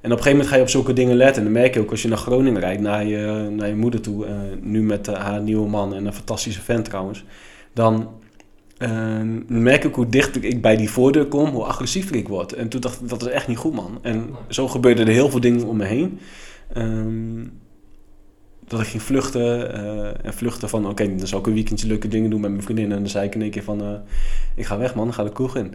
En 0.01 0.11
op 0.11 0.17
een 0.17 0.23
gegeven 0.23 0.31
moment 0.31 0.47
ga 0.47 0.55
je 0.55 0.61
op 0.61 0.69
zulke 0.69 0.93
dingen 0.93 1.15
letten. 1.15 1.37
En 1.37 1.43
dan 1.43 1.61
merk 1.61 1.73
je 1.73 1.79
ook 1.79 1.91
als 1.91 2.01
je 2.01 2.07
naar 2.07 2.17
Groningen 2.17 2.59
rijdt, 2.59 2.81
naar 2.81 3.05
je, 3.05 3.47
naar 3.51 3.67
je 3.67 3.75
moeder 3.75 4.01
toe. 4.01 4.25
Eh, 4.25 4.33
nu 4.61 4.83
met 4.83 5.07
haar 5.07 5.41
nieuwe 5.41 5.69
man 5.69 5.93
en 5.93 6.05
een 6.05 6.13
fantastische 6.13 6.61
vent 6.61 6.85
trouwens. 6.85 7.23
Dan 7.73 8.09
ehm, 8.77 9.63
merk 9.63 9.83
ik 9.83 9.95
hoe 9.95 10.09
dichter 10.09 10.43
ik 10.43 10.61
bij 10.61 10.77
die 10.77 10.89
voordeur 10.89 11.25
kom, 11.25 11.49
hoe 11.49 11.63
agressiever 11.63 12.15
ik 12.15 12.27
word. 12.27 12.53
En 12.53 12.69
toen 12.69 12.81
dacht 12.81 13.01
ik, 13.01 13.09
dat 13.09 13.21
is 13.21 13.27
echt 13.27 13.47
niet 13.47 13.57
goed 13.57 13.73
man. 13.73 13.99
En 14.01 14.29
zo 14.47 14.67
gebeurden 14.67 15.07
er 15.07 15.13
heel 15.13 15.29
veel 15.29 15.39
dingen 15.39 15.67
om 15.67 15.77
me 15.77 15.85
heen. 15.85 16.19
Dat 18.71 18.81
ik 18.81 18.87
ging 18.87 19.01
vluchten. 19.03 19.73
eh, 19.73 20.25
en 20.25 20.33
vluchten 20.33 20.69
van, 20.69 20.87
oké, 20.87 21.15
dan 21.15 21.27
zou 21.27 21.41
ik 21.41 21.47
een 21.47 21.53
weekendje 21.53 21.87
leuke 21.87 22.07
dingen 22.07 22.29
doen 22.29 22.41
met 22.41 22.51
mijn 22.51 22.63
vriendin. 22.63 22.91
En 22.91 22.97
dan 22.97 23.07
zei 23.07 23.25
ik 23.25 23.35
in 23.35 23.41
één 23.41 23.51
keer 23.51 23.63
van, 23.63 23.81
eh, 23.81 23.87
ik 24.55 24.65
ga 24.65 24.77
weg 24.77 24.95
man, 24.95 25.13
ga 25.13 25.23
de 25.23 25.31
kroeg 25.31 25.55
in. 25.55 25.73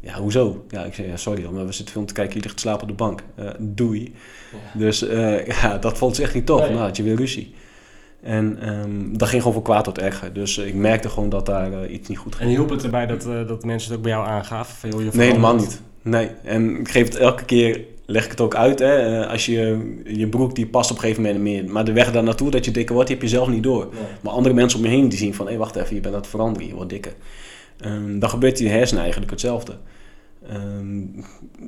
Ja, 0.00 0.14
hoezo? 0.14 0.64
Ja, 0.68 0.84
ik 0.84 0.94
zei, 0.94 1.08
ja, 1.08 1.16
sorry 1.16 1.44
hoor, 1.44 1.52
maar 1.52 1.66
we 1.66 1.72
zitten 1.72 1.94
film 1.94 2.06
te 2.06 2.14
kijken, 2.14 2.36
je 2.36 2.42
ligt 2.42 2.54
te 2.54 2.60
slapen 2.60 2.82
op 2.82 2.88
de 2.88 2.94
bank. 2.94 3.22
Eh, 3.34 3.48
doei. 3.58 4.14
Dus 4.74 5.00
ja, 5.62 5.78
dat 5.78 5.98
vond 5.98 6.16
ze 6.16 6.22
echt 6.22 6.34
niet 6.34 6.46
tof. 6.46 6.60
Nee. 6.60 6.70
Nou, 6.70 6.80
had 6.80 6.96
je 6.96 7.02
weer 7.02 7.16
ruzie. 7.16 7.54
En 8.22 8.58
ehm, 8.60 9.16
dat 9.16 9.28
ging 9.28 9.42
gewoon 9.42 9.56
van 9.56 9.66
kwaad 9.66 9.84
tot 9.84 9.98
erger. 9.98 10.32
Dus 10.32 10.58
ik 10.58 10.74
merkte 10.74 11.08
gewoon 11.08 11.28
dat 11.28 11.46
daar 11.46 11.86
iets 11.86 12.08
niet 12.08 12.18
goed 12.18 12.34
ging. 12.34 12.48
En 12.48 12.56
hielp 12.56 12.70
het 12.70 12.84
erbij 12.84 13.06
dat, 13.06 13.22
dat 13.22 13.64
mensen 13.64 13.88
het 13.88 13.98
ook 13.98 14.04
bij 14.04 14.12
jou 14.12 14.26
aangaven? 14.26 14.76
Van, 14.76 14.90
joh, 14.90 15.02
je 15.02 15.10
Nee, 15.12 15.26
helemaal 15.26 15.54
niet. 15.54 15.82
Nee, 16.02 16.30
en 16.44 16.80
ik 16.80 16.88
geef 16.88 17.04
het 17.04 17.16
elke 17.16 17.44
keer, 17.44 17.80
leg 18.06 18.24
ik 18.24 18.30
het 18.30 18.40
ook 18.40 18.54
uit. 18.54 18.78
Hè. 18.78 19.20
Eh, 19.22 19.30
Als 19.30 19.46
je, 19.46 19.94
je 20.04 20.28
broek 20.28 20.54
die 20.54 20.66
past 20.66 20.90
op 20.90 20.96
een 20.96 21.02
gegeven 21.02 21.22
moment 21.22 21.42
meer. 21.42 21.64
Maar 21.64 21.84
de 21.84 21.92
weg 21.92 22.12
daar 22.12 22.22
naartoe, 22.22 22.50
dat 22.50 22.64
je 22.64 22.70
dikker 22.70 22.94
wordt, 22.94 23.08
die 23.08 23.18
heb 23.18 23.28
je 23.28 23.34
zelf 23.34 23.48
niet 23.48 23.62
door. 23.62 23.88
Nee. 23.92 24.02
Maar 24.20 24.32
andere 24.32 24.54
mensen 24.54 24.78
om 24.78 24.84
je 24.84 24.90
heen 24.90 25.08
die 25.08 25.18
zien 25.18 25.34
van, 25.34 25.48
hé 25.48 25.56
wacht 25.56 25.76
even, 25.76 25.94
je 25.94 26.00
bent 26.00 26.14
aan 26.14 26.20
het 26.20 26.30
veranderen, 26.30 26.68
je 26.68 26.74
wordt 26.74 26.90
dikker. 26.90 27.14
Ehm, 27.80 28.18
dan 28.18 28.28
gebeurt 28.30 28.60
in 28.60 28.66
je 28.66 28.72
hersenen 28.72 29.02
eigenlijk 29.02 29.30
hetzelfde. 29.30 29.76
Ehm, 30.48 31.02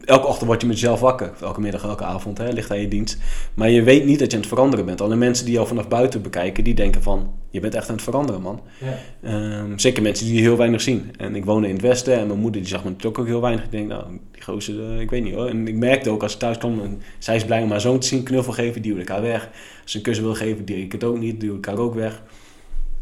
elke 0.05 0.27
ochtend 0.27 0.47
word 0.47 0.61
je 0.61 0.67
met 0.67 0.81
jezelf 0.81 1.01
wakker. 1.01 1.33
Elke 1.41 1.61
middag, 1.61 1.83
elke 1.83 2.05
avond, 2.05 2.39
hè, 2.39 2.53
ligt 2.53 2.71
aan 2.71 2.81
je 2.81 2.89
dienst. 2.89 3.19
Maar 3.55 3.71
je 3.71 3.83
weet 3.83 4.05
niet 4.05 4.19
dat 4.19 4.31
je 4.31 4.37
aan 4.37 4.43
het 4.43 4.53
veranderen 4.53 4.85
bent. 4.85 5.01
Alleen 5.01 5.19
mensen 5.19 5.45
die 5.45 5.55
jou 5.55 5.67
vanaf 5.67 5.89
buiten 5.89 6.23
bekijken, 6.23 6.65
die 6.65 6.75
denken 6.75 7.03
van... 7.03 7.33
Je 7.51 7.61
bent 7.61 7.75
echt 7.75 7.89
aan 7.89 7.95
het 7.95 8.05
veranderen, 8.05 8.43
man. 8.43 8.61
Ja. 8.81 8.99
Ehm, 9.29 9.79
zeker 9.79 10.03
mensen 10.03 10.27
die 10.27 10.41
heel 10.41 10.57
weinig 10.57 10.81
zien. 10.81 11.11
En 11.17 11.35
ik 11.35 11.45
woonde 11.45 11.69
in 11.69 11.75
het 11.75 11.83
westen 11.83 12.19
en 12.19 12.27
mijn 12.27 12.39
moeder 12.39 12.61
die 12.61 12.71
zag 12.71 12.85
me 12.85 12.89
natuurlijk 12.91 13.19
ook 13.19 13.27
heel 13.27 13.41
weinig. 13.41 13.65
Ik 13.65 13.71
denk, 13.71 13.89
nou, 13.89 14.05
die 14.33 14.43
gozer, 14.43 14.93
eh, 14.93 15.01
ik 15.01 15.11
weet 15.11 15.25
niet 15.25 15.35
hoor. 15.35 15.47
En 15.47 15.69
ik 15.69 15.77
merkte 15.77 16.11
ook 16.11 16.23
als 16.23 16.33
ik 16.33 16.39
thuis 16.39 16.59
kwam, 16.59 16.81
en 16.81 17.03
zij 17.19 17.37
is 17.37 17.45
blij 17.45 17.63
om 17.63 17.71
haar 17.71 17.81
zoon 17.81 17.99
te 17.99 18.07
zien, 18.07 18.23
knuffel 18.23 18.53
geven, 18.53 18.83
wil 18.83 18.97
ik 18.99 19.09
haar 19.09 19.23
weg. 19.23 19.49
Als 19.83 19.91
ze 19.93 19.97
een 19.97 20.03
kus 20.03 20.21
wil 20.21 20.35
geven, 20.35 20.65
die 20.65 20.85
ik 20.85 20.93
het 20.93 21.05
ook 21.05 21.19
niet, 21.19 21.43
wil 21.43 21.55
ik 21.55 21.65
haar 21.65 21.79
ook 21.79 21.95
weg. 21.95 22.23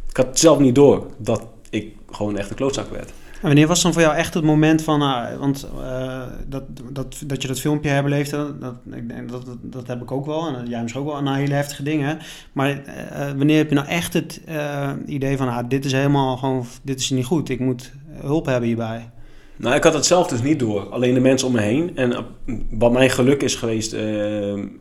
Ik 0.08 0.16
had 0.16 0.38
zelf 0.38 0.58
niet 0.58 0.74
door 0.74 1.06
dat 1.18 1.46
ik 1.70 1.94
gewoon 2.10 2.38
echt 2.38 2.50
een 2.50 2.56
klootzak 2.56 2.90
werd. 2.90 3.12
En 3.36 3.46
wanneer 3.46 3.66
was 3.66 3.82
dan 3.82 3.92
voor 3.92 4.02
jou 4.02 4.14
echt 4.14 4.34
het 4.34 4.44
moment 4.44 4.82
van, 4.82 5.02
ah, 5.02 5.38
want 5.38 5.68
eh, 5.80 6.22
dat, 6.46 6.62
dat, 6.92 7.22
dat 7.26 7.42
je 7.42 7.48
dat 7.48 7.60
filmpje 7.60 7.90
herbeleefd, 7.90 8.30
dat, 8.30 8.60
dat, 8.60 8.74
ik 8.92 9.08
denk 9.08 9.30
dat, 9.30 9.46
dat, 9.46 9.56
dat 9.62 9.86
heb 9.86 10.02
ik 10.02 10.10
ook 10.10 10.26
wel, 10.26 10.46
en 10.46 10.68
jij 10.68 10.82
misschien 10.82 11.02
ook 11.02 11.08
wel, 11.08 11.22
na 11.22 11.34
hele 11.34 11.54
heftige 11.54 11.82
dingen. 11.82 12.18
Maar 12.52 12.82
eh, 12.84 13.26
wanneer 13.36 13.56
heb 13.56 13.68
je 13.68 13.74
nou 13.74 13.86
echt 13.86 14.12
het 14.12 14.40
eh, 14.46 14.90
idee 15.06 15.36
van, 15.36 15.48
ah, 15.48 15.68
dit 15.68 15.84
is 15.84 15.92
helemaal 15.92 16.36
gewoon, 16.36 16.66
dit 16.82 17.00
is 17.00 17.10
niet 17.10 17.24
goed, 17.24 17.48
ik 17.48 17.60
moet 17.60 17.92
hulp 18.10 18.46
hebben 18.46 18.66
hierbij? 18.66 19.10
Nou, 19.58 19.74
ik 19.74 19.82
had 19.82 19.94
het 19.94 20.06
zelf 20.06 20.26
dus 20.26 20.42
niet 20.42 20.58
door. 20.58 20.88
Alleen 20.90 21.14
de 21.14 21.20
mensen 21.20 21.48
om 21.48 21.54
me 21.54 21.60
heen. 21.60 21.96
En 21.96 22.26
wat 22.70 22.92
mijn 22.92 23.10
geluk 23.10 23.42
is 23.42 23.54
geweest, 23.54 23.96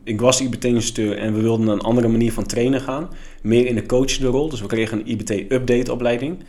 ik 0.04 0.20
was 0.20 0.40
IBT-instructeur 0.40 1.18
en 1.18 1.34
we 1.34 1.40
wilden 1.40 1.68
een 1.68 1.80
andere 1.80 2.08
manier 2.08 2.32
van 2.32 2.46
trainen 2.46 2.80
gaan. 2.80 3.08
Meer 3.42 3.66
in 3.66 3.74
de 3.74 3.86
coachende 3.86 4.28
rol. 4.28 4.48
Dus 4.48 4.60
we 4.60 4.66
kregen 4.66 4.98
een 4.98 5.08
IBT-update-opleiding. 5.08 6.44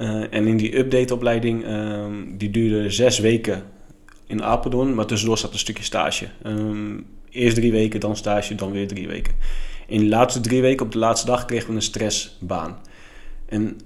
Eh, 0.00 0.22
en 0.30 0.46
in 0.46 0.56
die 0.56 0.78
update-opleiding, 0.78 1.64
ehm, 1.64 2.12
die 2.36 2.50
duurde 2.50 2.90
zes 2.90 3.18
weken 3.18 3.62
in 4.26 4.42
Apeldoorn, 4.42 4.94
maar 4.94 5.06
tussendoor 5.06 5.38
zat 5.38 5.52
een 5.52 5.58
stukje 5.58 5.84
stage. 5.84 6.26
Ehm, 6.42 6.98
eerst 7.30 7.56
drie 7.56 7.72
weken, 7.72 8.00
dan 8.00 8.16
stage, 8.16 8.54
dan 8.54 8.72
weer 8.72 8.88
drie 8.88 9.08
weken. 9.08 9.34
In 9.86 10.00
de 10.00 10.06
laatste 10.06 10.40
drie 10.40 10.60
weken, 10.60 10.86
op 10.86 10.92
de 10.92 10.98
laatste 10.98 11.26
dag, 11.26 11.44
kregen 11.44 11.68
we 11.68 11.74
een 11.74 11.82
stressbaan. 11.82 12.78
En 13.48 13.80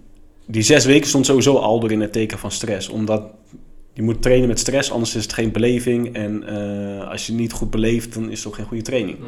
die 0.47 0.63
zes 0.63 0.85
weken 0.85 1.09
stond 1.09 1.27
sowieso 1.27 1.57
al 1.57 1.81
door 1.81 1.93
in 1.93 2.01
het 2.01 2.13
teken 2.13 2.39
van 2.39 2.51
stress. 2.51 2.89
Omdat 2.89 3.23
je 3.93 4.03
moet 4.03 4.23
trainen 4.23 4.49
met 4.49 4.59
stress, 4.59 4.91
anders 4.91 5.15
is 5.15 5.23
het 5.23 5.33
geen 5.33 5.53
beleving. 5.53 6.15
En 6.15 6.43
eh, 6.47 7.11
als 7.11 7.27
je 7.27 7.33
niet 7.33 7.53
goed 7.53 7.71
beleeft, 7.71 8.15
dan 8.15 8.31
is 8.31 8.39
het 8.39 8.47
ook 8.47 8.55
geen 8.55 8.67
goede 8.67 8.83
training. 8.83 9.19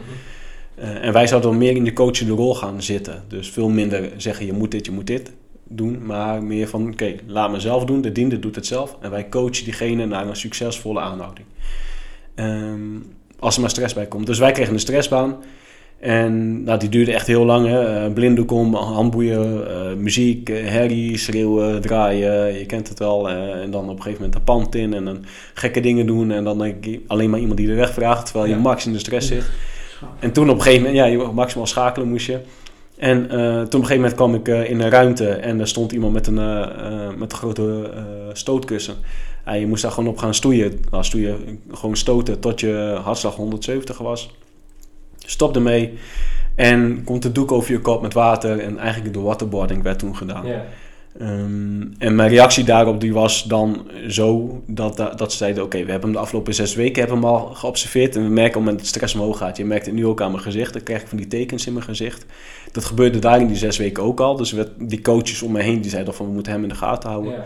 Eh, 0.74 1.05
en 1.05 1.12
wij 1.12 1.26
zouden 1.26 1.51
dan 1.51 1.59
meer 1.59 1.76
in 1.76 1.84
de 1.84 1.93
coachende 1.93 2.32
rol 2.32 2.55
gaan 2.55 2.82
zitten. 2.82 3.24
Dus 3.28 3.51
veel 3.51 3.68
minder 3.68 4.11
zeggen 4.16 4.47
je 4.47 4.53
moet 4.53 4.70
dit, 4.70 4.87
je 4.87 4.93
moet 4.93 5.07
dit 5.07 5.32
doen. 5.69 6.07
Maar 6.07 6.43
meer 6.43 6.69
van 6.69 6.89
oké, 6.93 7.14
laat 7.27 7.51
me 7.51 7.61
zelf 7.61 7.85
doen. 7.85 8.01
De 8.01 8.12
diende 8.12 8.39
doet 8.39 8.55
het 8.55 8.67
zelf. 8.67 8.97
En 9.01 9.11
wij 9.11 9.29
coachen 9.29 9.64
diegene 9.64 10.07
naar 10.07 10.27
een 10.29 10.37
succesvolle 10.37 11.01
aanhouding. 11.01 11.47
Ehm, 12.35 12.99
als 13.39 13.55
er 13.55 13.61
maar 13.61 13.71
stress 13.71 13.95
bij 13.95 14.07
komt. 14.07 14.27
Dus 14.27 14.39
wij 14.39 14.53
kregen 14.53 14.73
een 14.73 14.81
stressbaan. 14.81 15.37
En 16.01 16.62
nou, 16.64 16.79
die 16.79 16.89
duurde 16.89 17.12
echt 17.12 17.27
heel 17.27 17.45
lang. 17.45 17.67
Hè. 17.67 18.05
Eh, 18.05 18.12
blinddoek 18.12 18.51
om, 18.51 18.75
handboeien, 18.75 19.69
eh, 19.71 19.95
muziek, 19.97 20.49
eh, 20.49 20.67
herrie, 20.69 21.19
schreeuwen, 21.19 21.81
draaien. 21.81 22.59
Je 22.59 22.67
kent 22.67 22.89
het 22.89 22.99
wel. 22.99 23.31
en 23.31 23.71
dan 23.71 23.83
op 23.85 23.97
een 23.97 24.03
gegeven 24.03 24.23
moment 24.23 24.33
de 24.33 24.53
pand 24.53 24.75
in 24.75 24.95
en 24.95 25.05
dan 25.05 25.25
gekke 25.55 25.81
dingen 25.81 26.07
doen. 26.07 26.31
En 26.31 26.45
dan 26.45 26.59
denk 26.59 26.87
ik 26.87 27.01
alleen 27.07 27.31
maar 27.31 27.41
iemand 27.41 27.59
die 27.59 27.67
de 27.67 27.75
weg 27.75 27.93
vraagt. 27.93 28.25
Terwijl 28.25 28.47
je 28.47 28.55
Ja. 28.57 28.61
max 28.61 28.87
in 28.87 28.93
de 28.93 28.99
stress 28.99 29.29
zit. 29.29 29.51
En 30.19 30.33
toen 30.33 30.51
op 30.51 30.57
een 30.57 30.62
gegeven 30.62 30.87
moment, 30.87 30.99
ja, 30.99 31.05
je 31.05 31.31
maximaal 31.33 31.67
schakelen 31.67 32.09
moest 32.09 32.27
je. 32.27 32.39
En 32.97 33.30
eh, 33.30 33.38
toen 33.38 33.61
op 33.61 33.72
een 33.72 33.72
gegeven 33.72 33.97
moment 33.97 34.14
kwam 34.14 34.34
ik 34.34 34.49
eh, 34.49 34.70
in 34.70 34.80
een 34.80 34.90
ruimte 34.90 35.28
en 35.28 35.61
er 35.61 35.68
stond 35.68 35.92
iemand 35.92 36.12
met 36.12 36.26
een, 36.26 36.38
eh, 36.38 37.14
met 37.16 37.32
een 37.32 37.38
grote 37.38 37.90
stootkussen. 38.32 38.94
Ja, 39.44 39.53
je 39.53 39.66
moest 39.66 39.82
daar 39.82 39.92
gewoon 39.92 40.11
op 40.11 40.18
gaan 40.18 40.34
stoeien. 40.34 40.80
Nou, 40.90 41.05
stoeien, 41.05 41.61
gewoon 41.70 41.97
stoten 41.97 42.40
tot 42.40 42.61
je 42.61 42.99
hartslag 43.03 43.34
170 43.34 43.99
was. 43.99 44.34
Stop 45.18 45.55
ermee. 45.55 45.99
En 46.55 47.05
komt 47.05 47.22
de 47.22 47.32
doek 47.32 47.53
over 47.53 47.72
je 47.72 47.80
kop 47.80 48.03
met 48.03 48.14
water. 48.14 48.59
En 48.59 48.78
eigenlijk 48.78 49.14
de 49.14 49.20
waterboarding 49.20 49.82
werd 49.82 49.99
toen 49.99 50.16
gedaan. 50.16 50.44
Ehm, 51.19 51.83
en 51.99 52.14
mijn 52.14 52.29
reactie 52.29 52.64
daarop 52.64 53.01
die 53.01 53.12
was 53.12 53.45
dan 53.45 53.91
zo 54.09 54.62
dat, 54.67 54.97
dat, 54.97 55.31
ze 55.33 55.37
zeiden... 55.37 55.62
oké, 55.62 55.85
we 55.85 55.91
hebben 55.91 56.09
hem 56.09 56.12
de 56.12 56.19
afgelopen 56.19 56.55
zes 56.55 56.75
weken 56.75 57.03
hebben 57.03 57.17
hem 57.17 57.29
al 57.29 57.55
geobserveerd... 57.55 58.17
en 58.17 58.23
we 58.23 58.29
merken 58.29 58.45
op 58.47 58.55
het 58.55 58.62
moment 58.64 58.79
dat 58.79 58.87
stress 58.87 59.14
omhoog 59.14 59.39
gaat... 59.39 59.57
je 59.57 59.64
merkt 59.64 59.87
het 59.87 59.95
nu 59.95 60.07
ook 60.07 60.21
aan 60.21 60.31
mijn 60.31 60.43
gezicht, 60.43 60.73
dan 60.73 60.83
krijg 60.83 61.03
ik 61.03 61.09
van 61.09 61.19
die 61.19 61.27
tekens 61.27 61.67
in 61.67 61.73
mijn 61.73 61.85
gezicht. 61.85 62.27
Dat 62.73 62.85
gebeurde 62.85 63.19
daar 63.19 63.41
in 63.41 63.47
die 63.47 63.57
zes 63.57 63.77
weken 63.77 64.03
ook 64.03 64.21
al. 64.21 64.37
Dus 64.37 64.53
werd, 64.53 64.71
die 64.79 65.01
coaches 65.01 65.43
om 65.43 65.53
me 65.53 65.62
heen 65.62 65.81
die 65.81 65.91
zeiden 65.91 66.14
van... 66.14 66.27
we 66.27 66.33
moeten 66.33 66.53
hem 66.53 66.62
in 66.62 66.69
de 66.69 66.75
gaten 66.75 67.11
houden. 67.11 67.33
Ja. 67.33 67.45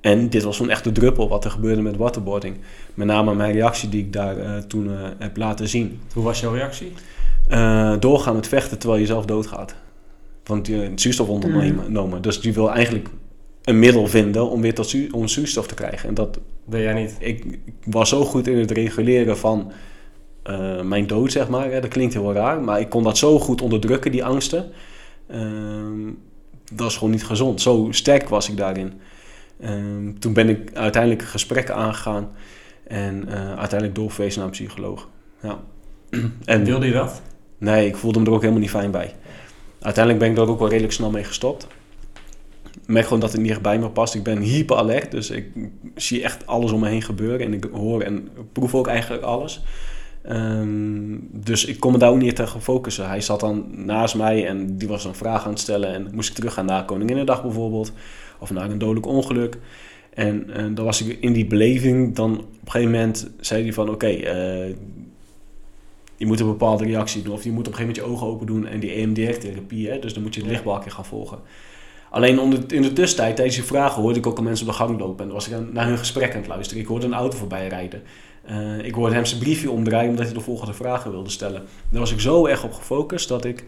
En 0.00 0.28
dit 0.28 0.42
was 0.42 0.56
zo'n 0.56 0.70
echte 0.70 0.92
druppel 0.92 1.28
wat 1.28 1.44
er 1.44 1.50
gebeurde 1.50 1.82
met 1.82 1.96
waterboarding. 1.96 2.56
Met 2.94 3.06
name 3.06 3.34
mijn 3.34 3.52
reactie 3.52 3.88
die 3.88 4.04
ik 4.04 4.12
daar 4.12 4.36
eh, 4.36 4.56
toen 4.58 4.90
eh, 4.90 5.08
heb 5.18 5.36
laten 5.36 5.68
zien. 5.68 6.00
Hoe 6.12 6.24
was 6.24 6.40
jouw 6.40 6.52
reactie? 6.52 6.92
Eh, 7.48 7.94
doorgaan 7.98 8.34
met 8.34 8.48
vechten 8.48 8.78
terwijl 8.78 9.00
je 9.00 9.06
zelf 9.06 9.24
doodgaat. 9.24 9.74
Want 10.48 10.66
je 10.66 10.74
hebt 10.74 11.00
zuurstof 11.00 11.28
ondernomen. 11.28 12.22
Dus 12.22 12.40
die 12.40 12.52
wil 12.52 12.70
eigenlijk 12.70 13.08
een 13.64 13.78
middel 13.78 14.06
vinden 14.06 14.50
om 14.50 14.60
weer 14.60 14.74
tot 14.74 14.88
zu 14.88 15.08
om 15.10 15.28
zuurstof 15.28 15.66
te 15.66 15.74
krijgen. 15.74 16.08
En 16.08 16.14
dat, 16.14 16.38
Deed 16.64 16.82
jij 16.82 16.94
niet? 16.94 17.16
ik, 17.18 17.44
ik 17.44 17.74
was 17.84 18.08
zo 18.08 18.24
goed 18.24 18.46
in 18.46 18.58
het 18.58 18.70
reguleren 18.70 19.38
van 19.38 19.72
eh, 20.42 20.80
mijn 20.80 21.06
dood, 21.06 21.32
zeg 21.32 21.48
maar. 21.48 21.70
Hè. 21.70 21.80
Dat 21.80 21.90
klinkt 21.90 22.14
heel 22.14 22.32
raar, 22.32 22.60
maar 22.60 22.80
ik 22.80 22.88
kon 22.88 23.02
dat 23.02 23.18
zo 23.18 23.38
goed 23.38 23.62
onderdrukken, 23.62 24.12
die 24.12 24.24
angsten. 24.24 24.70
Ehm, 25.26 26.10
dat 26.72 26.90
is 26.90 26.96
gewoon 26.96 27.10
niet 27.10 27.24
gezond. 27.24 27.60
Zo 27.60 27.88
sterk 27.90 28.28
was 28.28 28.48
ik 28.48 28.56
daarin. 28.56 28.92
Ehm, 29.60 30.12
toen 30.18 30.32
ben 30.32 30.48
ik 30.48 30.70
uiteindelijk 30.74 31.22
gesprekken 31.22 31.74
aangegaan 31.74 32.30
en 32.86 33.28
eh, 33.28 33.48
uiteindelijk 33.48 33.94
doorverwezen 33.94 34.38
naar 34.38 34.48
een 34.48 34.54
psycholoog. 34.54 35.08
Ja. 35.42 35.60
en 36.44 36.64
Wilde 36.64 36.86
je 36.86 36.92
dat? 36.92 37.22
Nee, 37.58 37.86
ik 37.86 37.96
voelde 37.96 38.18
me 38.18 38.26
er 38.26 38.32
ook 38.32 38.40
helemaal 38.40 38.60
niet 38.60 38.70
fijn 38.70 38.90
bij. 38.90 39.14
Uiteindelijk 39.80 40.24
ben 40.24 40.32
ik 40.32 40.38
er 40.38 40.52
ook 40.52 40.58
wel 40.58 40.68
redelijk 40.68 40.92
snel 40.92 41.10
mee 41.10 41.24
gestopt. 41.24 41.66
Ik 42.86 43.04
gewoon 43.04 43.20
dat 43.20 43.32
het 43.32 43.40
niet 43.40 43.50
echt 43.50 43.62
bij 43.62 43.78
me 43.78 43.90
past. 43.90 44.14
Ik 44.14 44.22
ben 44.22 44.40
hyperalert, 44.40 45.10
dus 45.10 45.30
ik 45.30 45.46
zie 45.94 46.22
echt 46.22 46.46
alles 46.46 46.72
om 46.72 46.80
me 46.80 46.88
heen 46.88 47.02
gebeuren. 47.02 47.46
En 47.46 47.52
ik 47.52 47.68
hoor 47.72 48.02
en 48.02 48.28
proef 48.52 48.74
ook 48.74 48.86
eigenlijk 48.86 49.22
alles. 49.22 49.62
Ehm, 50.22 51.16
dus 51.32 51.64
ik 51.64 51.80
kon 51.80 51.92
me 51.92 51.98
daar 51.98 52.10
ook 52.10 52.18
niet 52.18 52.36
tegen 52.36 52.62
focussen. 52.62 53.08
Hij 53.08 53.20
zat 53.20 53.40
dan 53.40 53.66
naast 53.84 54.14
mij 54.14 54.46
en 54.46 54.76
die 54.76 54.88
was 54.88 55.04
een 55.04 55.14
vraag 55.14 55.44
aan 55.44 55.50
het 55.50 55.60
stellen. 55.60 55.94
En 55.94 56.08
moest 56.14 56.28
ik 56.28 56.34
teruggaan 56.34 56.64
naar 56.64 56.84
Koninginnedag 56.84 57.42
bijvoorbeeld. 57.42 57.92
Of 58.38 58.50
naar 58.50 58.70
een 58.70 58.78
dodelijk 58.78 59.06
ongeluk. 59.06 59.58
En 60.14 60.50
eh, 60.50 60.64
dan 60.74 60.84
was 60.84 61.02
ik 61.02 61.18
in 61.20 61.32
die 61.32 61.46
beleving. 61.46 62.14
Dan 62.14 62.32
op 62.32 62.40
een 62.64 62.70
gegeven 62.70 62.92
moment 62.92 63.30
zei 63.40 63.62
hij 63.62 63.72
van... 63.72 63.90
Oké, 63.90 64.06
eh, 64.06 64.74
je 66.18 66.26
moet 66.26 66.40
een 66.40 66.46
bepaalde 66.46 66.84
reactie 66.84 67.22
doen. 67.22 67.32
Of 67.34 67.44
je 67.44 67.50
moet 67.52 67.66
op 67.66 67.72
een 67.72 67.78
gegeven 67.78 68.02
moment 68.02 68.20
je 68.20 68.24
ogen 68.24 68.34
open 68.34 68.46
doen. 68.46 68.66
En 68.66 68.80
die 68.80 68.90
EMDR-therapie, 68.92 69.88
hè, 69.88 69.98
dus 69.98 70.12
dan 70.14 70.22
moet 70.22 70.34
je 70.34 70.40
het 70.40 70.50
lichtbalkje 70.50 70.90
gaan 70.90 71.04
volgen. 71.04 71.38
Alleen 72.10 72.38
onder, 72.40 72.72
in 72.72 72.82
de 72.82 72.92
tussentijd, 72.92 73.34
tijdens 73.36 73.56
die 73.56 73.64
vragen, 73.66 74.02
hoorde 74.02 74.18
ik 74.18 74.26
ook 74.26 74.36
al 74.36 74.42
mensen 74.42 74.66
op 74.66 74.72
de 74.72 74.78
gang 74.78 74.98
lopen. 74.98 75.18
En 75.18 75.24
dan 75.24 75.34
was 75.34 75.46
ik 75.48 75.52
aan- 75.54 75.68
naar 75.72 75.86
hun 75.86 75.98
gesprek 75.98 76.30
aan 76.32 76.38
het 76.38 76.46
luisteren. 76.48 76.82
Ik 76.82 76.88
hoorde 76.88 77.06
een 77.06 77.14
auto 77.14 77.36
voorbij 77.38 77.68
rijden. 77.68 78.02
Eh, 78.44 78.78
ik 78.84 78.94
hoorde 78.94 79.14
hem 79.14 79.24
zijn 79.24 79.40
briefje 79.40 79.70
omdraaien 79.70 80.10
omdat 80.10 80.24
hij 80.24 80.34
de 80.34 80.40
volgende 80.40 80.72
vragen 80.72 81.10
wilde 81.10 81.30
stellen. 81.30 81.62
Daar 81.90 82.00
was 82.00 82.12
ik 82.12 82.20
zo 82.20 82.46
erg 82.46 82.64
op 82.64 82.72
gefocust 82.72 83.28
dat 83.28 83.44
ik 83.44 83.64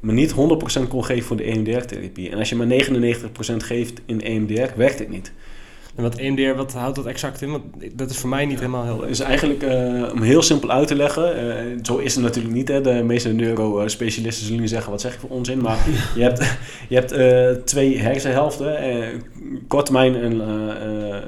me 0.00 0.12
niet 0.12 0.30
100% 0.32 0.88
kon 0.88 1.04
geven 1.04 1.24
voor 1.24 1.36
de 1.36 1.44
EMDR-therapie. 1.50 2.30
En 2.30 2.38
als 2.38 2.48
je 2.48 2.56
maar 2.56 2.66
99% 2.66 3.62
geeft 3.62 4.00
in 4.06 4.20
EMDR, 4.20 4.76
werkt 4.76 4.98
het 4.98 5.08
niet. 5.08 5.32
En 5.98 6.04
wat 6.04 6.14
EMDR, 6.14 6.54
wat 6.56 6.72
houdt 6.72 6.96
dat 6.96 7.06
exact 7.06 7.42
in? 7.42 7.50
Want 7.50 7.64
dat 7.92 8.10
is 8.10 8.18
voor 8.18 8.28
mij 8.28 8.46
niet 8.46 8.58
helemaal 8.58 8.84
heel... 8.84 9.02
Is 9.02 9.20
eigenlijk, 9.20 9.62
eh, 9.62 10.12
om 10.12 10.22
heel 10.22 10.42
simpel 10.42 10.70
uit 10.70 10.88
te 10.88 10.94
leggen, 10.94 11.36
eh, 11.36 11.78
zo 11.82 11.96
is 11.96 12.14
het 12.14 12.24
natuurlijk 12.24 12.54
niet. 12.54 12.68
Hè. 12.68 12.80
De 12.80 13.02
meeste 13.02 13.32
neurospecialisten 13.32 14.46
zullen 14.46 14.60
nu 14.60 14.68
zeggen, 14.68 14.90
wat 14.90 15.00
zeg 15.00 15.12
je 15.12 15.18
voor 15.18 15.30
onzin? 15.30 15.60
Maar 15.60 15.78
je 16.16 16.22
hebt, 16.22 16.58
je 16.88 16.94
hebt 16.94 17.12
eh, 17.12 17.50
twee 17.64 17.98
hersenhelften, 17.98 18.76
korttermijn 19.68 20.14
en 20.14 20.42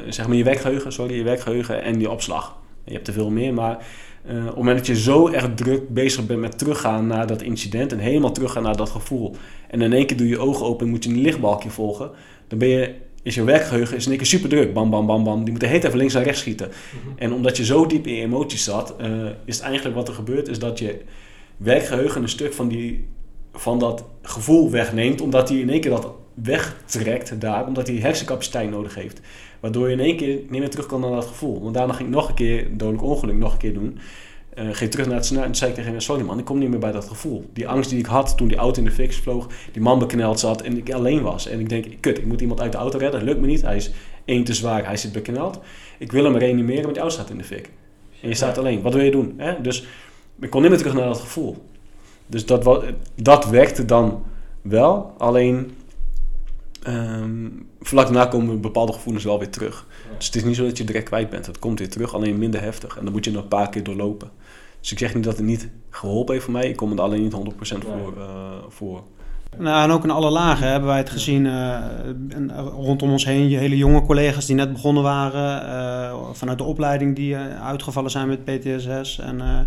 zeg 0.09 0.27
maar 0.27 0.37
je 0.37 0.45
werkgeheugen, 0.45 0.93
sorry, 0.93 1.16
je 1.16 1.23
werkgeheugen 1.23 1.83
en 1.83 2.01
je 2.01 2.11
opslag. 2.11 2.57
Je 2.85 2.93
hebt 2.93 3.07
er 3.07 3.12
veel 3.12 3.31
meer, 3.31 3.55
maar 3.55 3.79
Uh, 4.27 4.41
op 4.41 4.47
het 4.47 4.57
moment 4.57 4.77
dat 4.77 4.87
je 4.87 4.97
zo 4.97 5.29
erg 5.29 5.55
druk 5.55 5.89
bezig 5.89 6.27
bent 6.27 6.41
met 6.41 6.59
teruggaan 6.59 7.07
naar 7.07 7.27
dat 7.27 7.43
incident 7.43 7.93
en 7.93 7.99
helemaal 7.99 8.33
teruggaan 8.33 8.62
naar 8.62 8.77
dat 8.77 8.89
gevoel. 8.89 9.37
En 9.68 9.83
in 9.83 9.93
één 9.93 10.07
keer 10.07 10.16
doe 10.16 10.27
je 10.27 10.33
je 10.33 10.41
ogen 10.41 10.66
open 10.66 10.87
en 10.87 10.93
moet 10.93 11.05
je 11.05 11.11
een 11.11 11.21
lichtbalkje 11.21 11.71
volgen. 11.71 12.11
Dan 12.49 12.59
ben 12.59 12.68
je, 12.68 12.95
is 13.23 13.35
je 13.35 13.45
werkgeheugen 13.45 13.97
is 13.97 14.05
in 14.05 14.11
één 14.11 14.18
keer 14.18 14.29
super 14.29 14.49
druk. 14.49 14.73
Bam, 14.73 14.91
bam, 14.91 15.07
bam, 15.07 15.25
bam. 15.25 15.43
Die 15.45 15.51
moet 15.51 15.61
de 15.61 15.66
hele 15.66 15.79
tijd 15.79 15.91
van 15.91 16.01
links 16.01 16.14
naar 16.14 16.25
rechts 16.25 16.41
schieten. 16.41 16.68
Mhm. 16.68 17.18
En 17.18 17.33
omdat 17.33 17.57
je 17.57 17.64
zo 17.64 17.87
diep 17.87 18.07
in 18.07 18.14
je 18.14 18.23
emoties 18.23 18.64
zat, 18.64 18.95
uh, 19.01 19.07
is 19.45 19.57
het 19.57 19.64
eigenlijk 19.64 19.97
wat 19.97 20.09
er 20.09 20.14
gebeurt, 20.14 20.49
is 20.49 20.59
dat 20.59 20.79
je 20.79 21.01
werkgeheugen 21.57 22.23
een 22.23 22.29
stuk 22.29 22.53
van, 22.53 22.68
die, 22.68 23.09
van 23.53 23.79
dat 23.79 24.05
gevoel 24.23 24.71
wegneemt. 24.71 25.21
Omdat 25.21 25.49
hij 25.49 25.59
in 25.59 25.71
één 25.71 25.81
keer 25.81 25.91
dat 25.91 26.12
wegtrekt 26.35 27.41
daar, 27.41 27.66
omdat 27.66 27.87
hij 27.87 27.97
hersencapaciteit 27.97 28.71
nodig 28.71 28.95
heeft. 28.95 29.21
Waardoor 29.61 29.87
je 29.87 29.93
in 29.93 30.01
één 30.01 30.16
keer 30.16 30.35
niet 30.35 30.61
meer 30.61 30.71
terug 30.71 30.87
kan 30.87 31.01
naar 31.01 31.11
dat 31.11 31.27
gevoel. 31.27 31.62
Want 31.62 31.75
daarna 31.75 31.93
ging 31.93 32.09
ik 32.09 32.14
nog 32.14 32.29
een 32.29 32.35
keer 32.35 32.77
dodelijk 32.77 33.03
ongeluk 33.03 33.37
nog 33.37 33.53
een 33.53 33.59
keer 33.59 33.75
doen. 33.75 33.99
Uh, 34.59 34.69
ging 34.73 34.91
terug 34.91 35.07
naar 35.07 35.17
het 35.17 35.27
snel 35.27 35.43
en 35.43 35.55
zei 35.55 35.71
ik 35.71 35.77
tegen 35.77 35.91
hem, 35.91 36.01
sorry 36.01 36.25
man, 36.25 36.39
ik 36.39 36.45
kom 36.45 36.59
niet 36.59 36.69
meer 36.69 36.79
bij 36.79 36.93
dat 36.93 37.09
gevoel. 37.09 37.51
Die 37.53 37.69
angst 37.69 37.91
die 37.91 37.99
ik 37.99 38.07
had 38.07 38.37
toen 38.37 38.49
die 38.49 38.57
auto 38.57 38.79
in 38.79 38.85
de 38.85 38.91
fix 38.91 39.17
vloog, 39.17 39.47
die 39.73 39.83
man 39.83 39.99
bekneld 39.99 40.41
zat 40.41 40.63
en 40.63 40.77
ik 40.77 40.93
alleen 40.93 41.23
was. 41.23 41.47
En 41.47 41.61
ik 41.61 41.69
denk, 41.69 41.87
kut, 42.01 42.19
ik 42.19 42.27
moet 42.27 42.41
iemand 42.41 42.61
uit 42.61 42.73
de 42.73 42.79
auto 42.79 42.99
redden, 42.99 43.23
lukt 43.23 43.41
me 43.41 43.47
niet. 43.47 43.63
Hij 43.63 43.77
is 43.77 43.91
één 44.25 44.45
te 44.45 44.55
zwaar, 44.55 44.87
hij 44.87 44.97
zit 44.97 45.13
bekneld. 45.13 45.61
Ik 45.99 46.13
wil 46.13 46.25
hem 46.25 46.37
reanimeren, 46.37 46.83
maar 46.83 46.93
die 46.93 47.03
auto 47.03 47.17
staat 47.17 47.31
in 47.31 47.39
de 47.39 47.45
fik. 47.45 47.71
En 48.23 48.29
je 48.29 48.35
staat 48.35 48.59
alleen, 48.59 48.83
wat 48.83 48.95
wil 48.95 49.05
je 49.05 49.11
doen? 49.11 49.35
Hè? 49.37 49.61
Dus 49.61 49.87
ik 50.41 50.51
kon 50.51 50.61
niet 50.61 50.71
meer 50.71 50.79
terug 50.79 50.95
naar 50.95 51.07
dat 51.07 51.21
gevoel. 51.21 51.57
Dus 52.27 52.47
dat, 52.47 52.85
dat 53.15 53.49
werkte 53.49 53.85
dan 53.85 54.23
wel, 54.63 55.15
alleen 55.19 55.71
um, 56.89 57.67
vlak 57.81 58.05
daarna 58.05 58.27
komen 58.27 58.61
bepaalde 58.61 58.93
gevoelens 58.93 59.25
wel 59.25 59.39
weer 59.39 59.51
terug. 59.51 59.87
Dus 60.17 60.27
het 60.27 60.37
is 60.37 60.45
niet 60.45 60.57
zo 60.57 60.65
dat 60.65 60.79
je 60.79 60.85
direct 60.85 61.05
kwijt 61.05 61.31
bent. 61.31 61.47
Het 61.47 61.59
komt 61.59 61.79
weer 61.79 61.91
terug, 61.91 62.15
alleen 62.15 62.39
minder 62.39 62.61
heftig. 62.61 62.97
En 62.97 63.05
dan 63.05 63.13
moet 63.13 63.25
je 63.25 63.31
nog 63.31 63.43
een 63.43 63.49
paar 63.49 63.69
keer 63.69 63.83
doorlopen. 63.83 64.31
Dus 64.81 64.93
ik 64.93 64.99
zeg 64.99 65.14
niet 65.14 65.24
dat 65.24 65.37
het 65.37 65.47
niet 65.47 65.68
geholpen 65.91 66.33
heeft 66.33 66.45
voor 66.45 66.55
mij. 66.55 66.68
Ik 66.68 66.76
kom 66.76 66.93
er 66.93 67.01
alleen 67.01 67.22
niet 67.22 67.33
100% 67.33 67.37
voor, 67.59 68.14
uh, 68.18 68.24
voor. 68.68 69.03
Nou, 69.59 69.83
en 69.85 69.91
ook 69.91 70.05
in 70.05 70.11
alle 70.11 70.31
lagen 70.31 70.70
hebben 70.70 70.89
wij 70.89 70.99
het 70.99 71.11
gezien 71.11 71.45
uh, 71.45 71.78
rondom 72.57 73.11
ons 73.11 73.24
heen. 73.24 73.49
Je 73.49 73.57
hele 73.57 73.76
jonge 73.76 74.03
collega's 74.03 74.47
die 74.47 74.55
net 74.55 74.72
begonnen 74.72 75.03
waren, 75.03 75.62
uh, 75.62 76.18
vanuit 76.33 76.59
de 76.59 76.64
opleiding 76.64 77.16
die 77.16 77.37
uitgevallen 77.37 78.11
zijn 78.11 78.28
met 78.28 78.45
PTSS. 78.45 79.18
En 79.18 79.66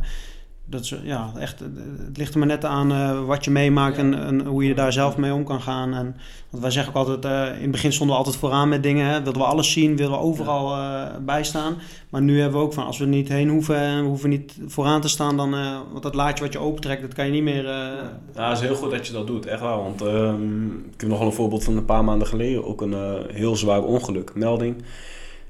dat 0.66 0.82
is, 0.82 0.96
ja, 1.04 1.32
echt, 1.40 1.60
het 2.06 2.18
ligt 2.18 2.34
er 2.34 2.40
maar 2.40 2.48
net 2.48 2.66
aan 2.66 2.92
uh, 2.92 3.26
wat 3.26 3.46
je 3.46 3.52
meemaakt 3.52 3.98
en, 3.98 4.26
en, 4.26 4.46
hoe 4.46 4.66
je 4.66 4.76
daar 4.76 4.94
zelf 4.94 5.18
mee 5.18 5.34
om 5.34 5.44
kan 5.44 5.62
gaan. 5.62 5.94
En, 5.94 6.16
want 6.50 6.64
wij 6.64 6.72
zeggen 6.72 6.96
ook 6.96 7.08
altijd, 7.08 7.26
uh, 7.26 7.56
in 7.56 7.62
het 7.62 7.72
begin 7.72 7.94
stonden 7.94 8.16
we 8.16 8.22
altijd 8.24 8.42
vooraan 8.42 8.70
met 8.70 8.84
dingen. 8.84 9.06
Hè. 9.06 9.24
Wilden 9.24 9.42
we 9.42 9.48
alles 9.48 9.72
zien, 9.72 9.96
wilden 9.96 10.18
we 10.18 10.24
overal 10.24 10.78
uh, 10.78 11.04
bijstaan. 11.22 11.76
Maar 12.10 12.22
nu 12.22 12.40
hebben 12.42 12.60
we 12.60 12.66
ook 12.66 12.74
van, 12.74 12.86
als 12.86 12.98
we 12.98 13.04
er 13.04 13.10
niet 13.10 13.28
heen 13.28 13.50
hoeven 13.50 13.78
en 13.78 14.02
we 14.02 14.08
hoeven 14.08 14.30
niet 14.30 14.58
vooraan 14.68 15.02
te 15.02 15.08
staan, 15.08 15.38
dan, 15.38 15.52
want 15.92 16.04
dat 16.04 16.16
laadje 16.16 16.44
wat 16.44 16.54
je 16.54 16.60
opentrekt, 16.60 17.02
dat 17.02 17.14
kan 17.14 17.26
je 17.26 17.32
niet 17.32 17.44
meer... 17.44 17.64
Ja, 17.64 18.50
het 18.50 18.58
is 18.58 18.68
heel 18.68 18.76
goed 18.76 18.92
dat 18.92 19.08
je 19.08 19.14
dat 19.14 19.28
doet, 19.28 19.46
echt 19.46 19.62
waar. 19.62 19.78
Want 19.78 20.02
ehm, 20.02 20.66
ik 20.68 21.02
heb 21.02 21.10
nog 21.10 21.18
wel 21.18 21.28
een 21.28 21.34
voorbeeld 21.34 21.64
van 21.64 21.78
een 21.78 21.86
paar 21.86 22.04
maanden 22.04 22.28
geleden, 22.28 22.66
ook 22.66 22.82
een 22.82 22.96
heel 23.32 23.56
zwaar 23.56 23.84
ongeluk, 23.84 24.32
melding. 24.36 24.76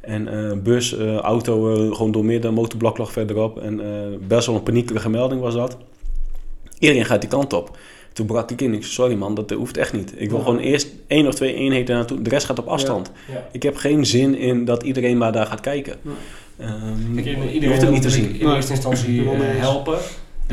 En 0.03 0.33
uh, 0.33 0.51
bus, 0.63 0.93
uh, 0.93 1.15
auto, 1.15 1.75
uh, 1.75 1.95
gewoon 1.95 2.11
doormidden, 2.11 2.53
motorblok 2.53 2.97
lag 2.97 3.11
verderop. 3.11 3.57
En 3.57 3.81
best 4.27 4.47
wel 4.47 4.55
een 4.55 4.63
paniekerige 4.63 5.09
melding 5.09 5.41
was 5.41 5.53
dat. 5.53 5.77
Iedereen 6.79 7.05
gaat 7.05 7.21
die 7.21 7.29
kant 7.29 7.53
op. 7.53 7.77
Toen 8.13 8.25
brak 8.25 8.51
ik 8.51 8.61
in. 8.61 8.73
Ik 8.73 8.81
zei, 8.81 8.93
sorry 8.93 9.15
man, 9.15 9.35
dat 9.35 9.49
hoeft 9.49 9.77
echt 9.77 9.93
niet. 9.93 10.13
Ik 10.15 10.29
wil 10.29 10.39
gewoon 10.39 10.59
eerst 10.59 10.87
één 11.07 11.27
of 11.27 11.33
twee 11.33 11.53
eenheden 11.53 11.95
naartoe. 11.95 12.21
De 12.21 12.29
rest 12.29 12.45
gaat 12.45 12.59
op 12.59 12.67
afstand. 12.67 13.11
Ik 13.51 13.63
heb 13.63 13.75
geen 13.75 14.05
zin 14.05 14.37
in 14.37 14.65
dat 14.65 14.83
iedereen 14.83 15.17
maar 15.17 15.31
daar 15.31 15.45
gaat 15.45 15.59
kijken. 15.59 15.95
Um, 16.61 17.19
iedereen 17.19 17.69
hoeft 17.69 17.81
het 17.81 17.91
niet 17.91 18.01
te 18.01 18.09
zien. 18.09 18.39
In 18.39 18.53
eerste 18.53 18.71
instantie 18.71 19.29
helpen. 19.29 19.97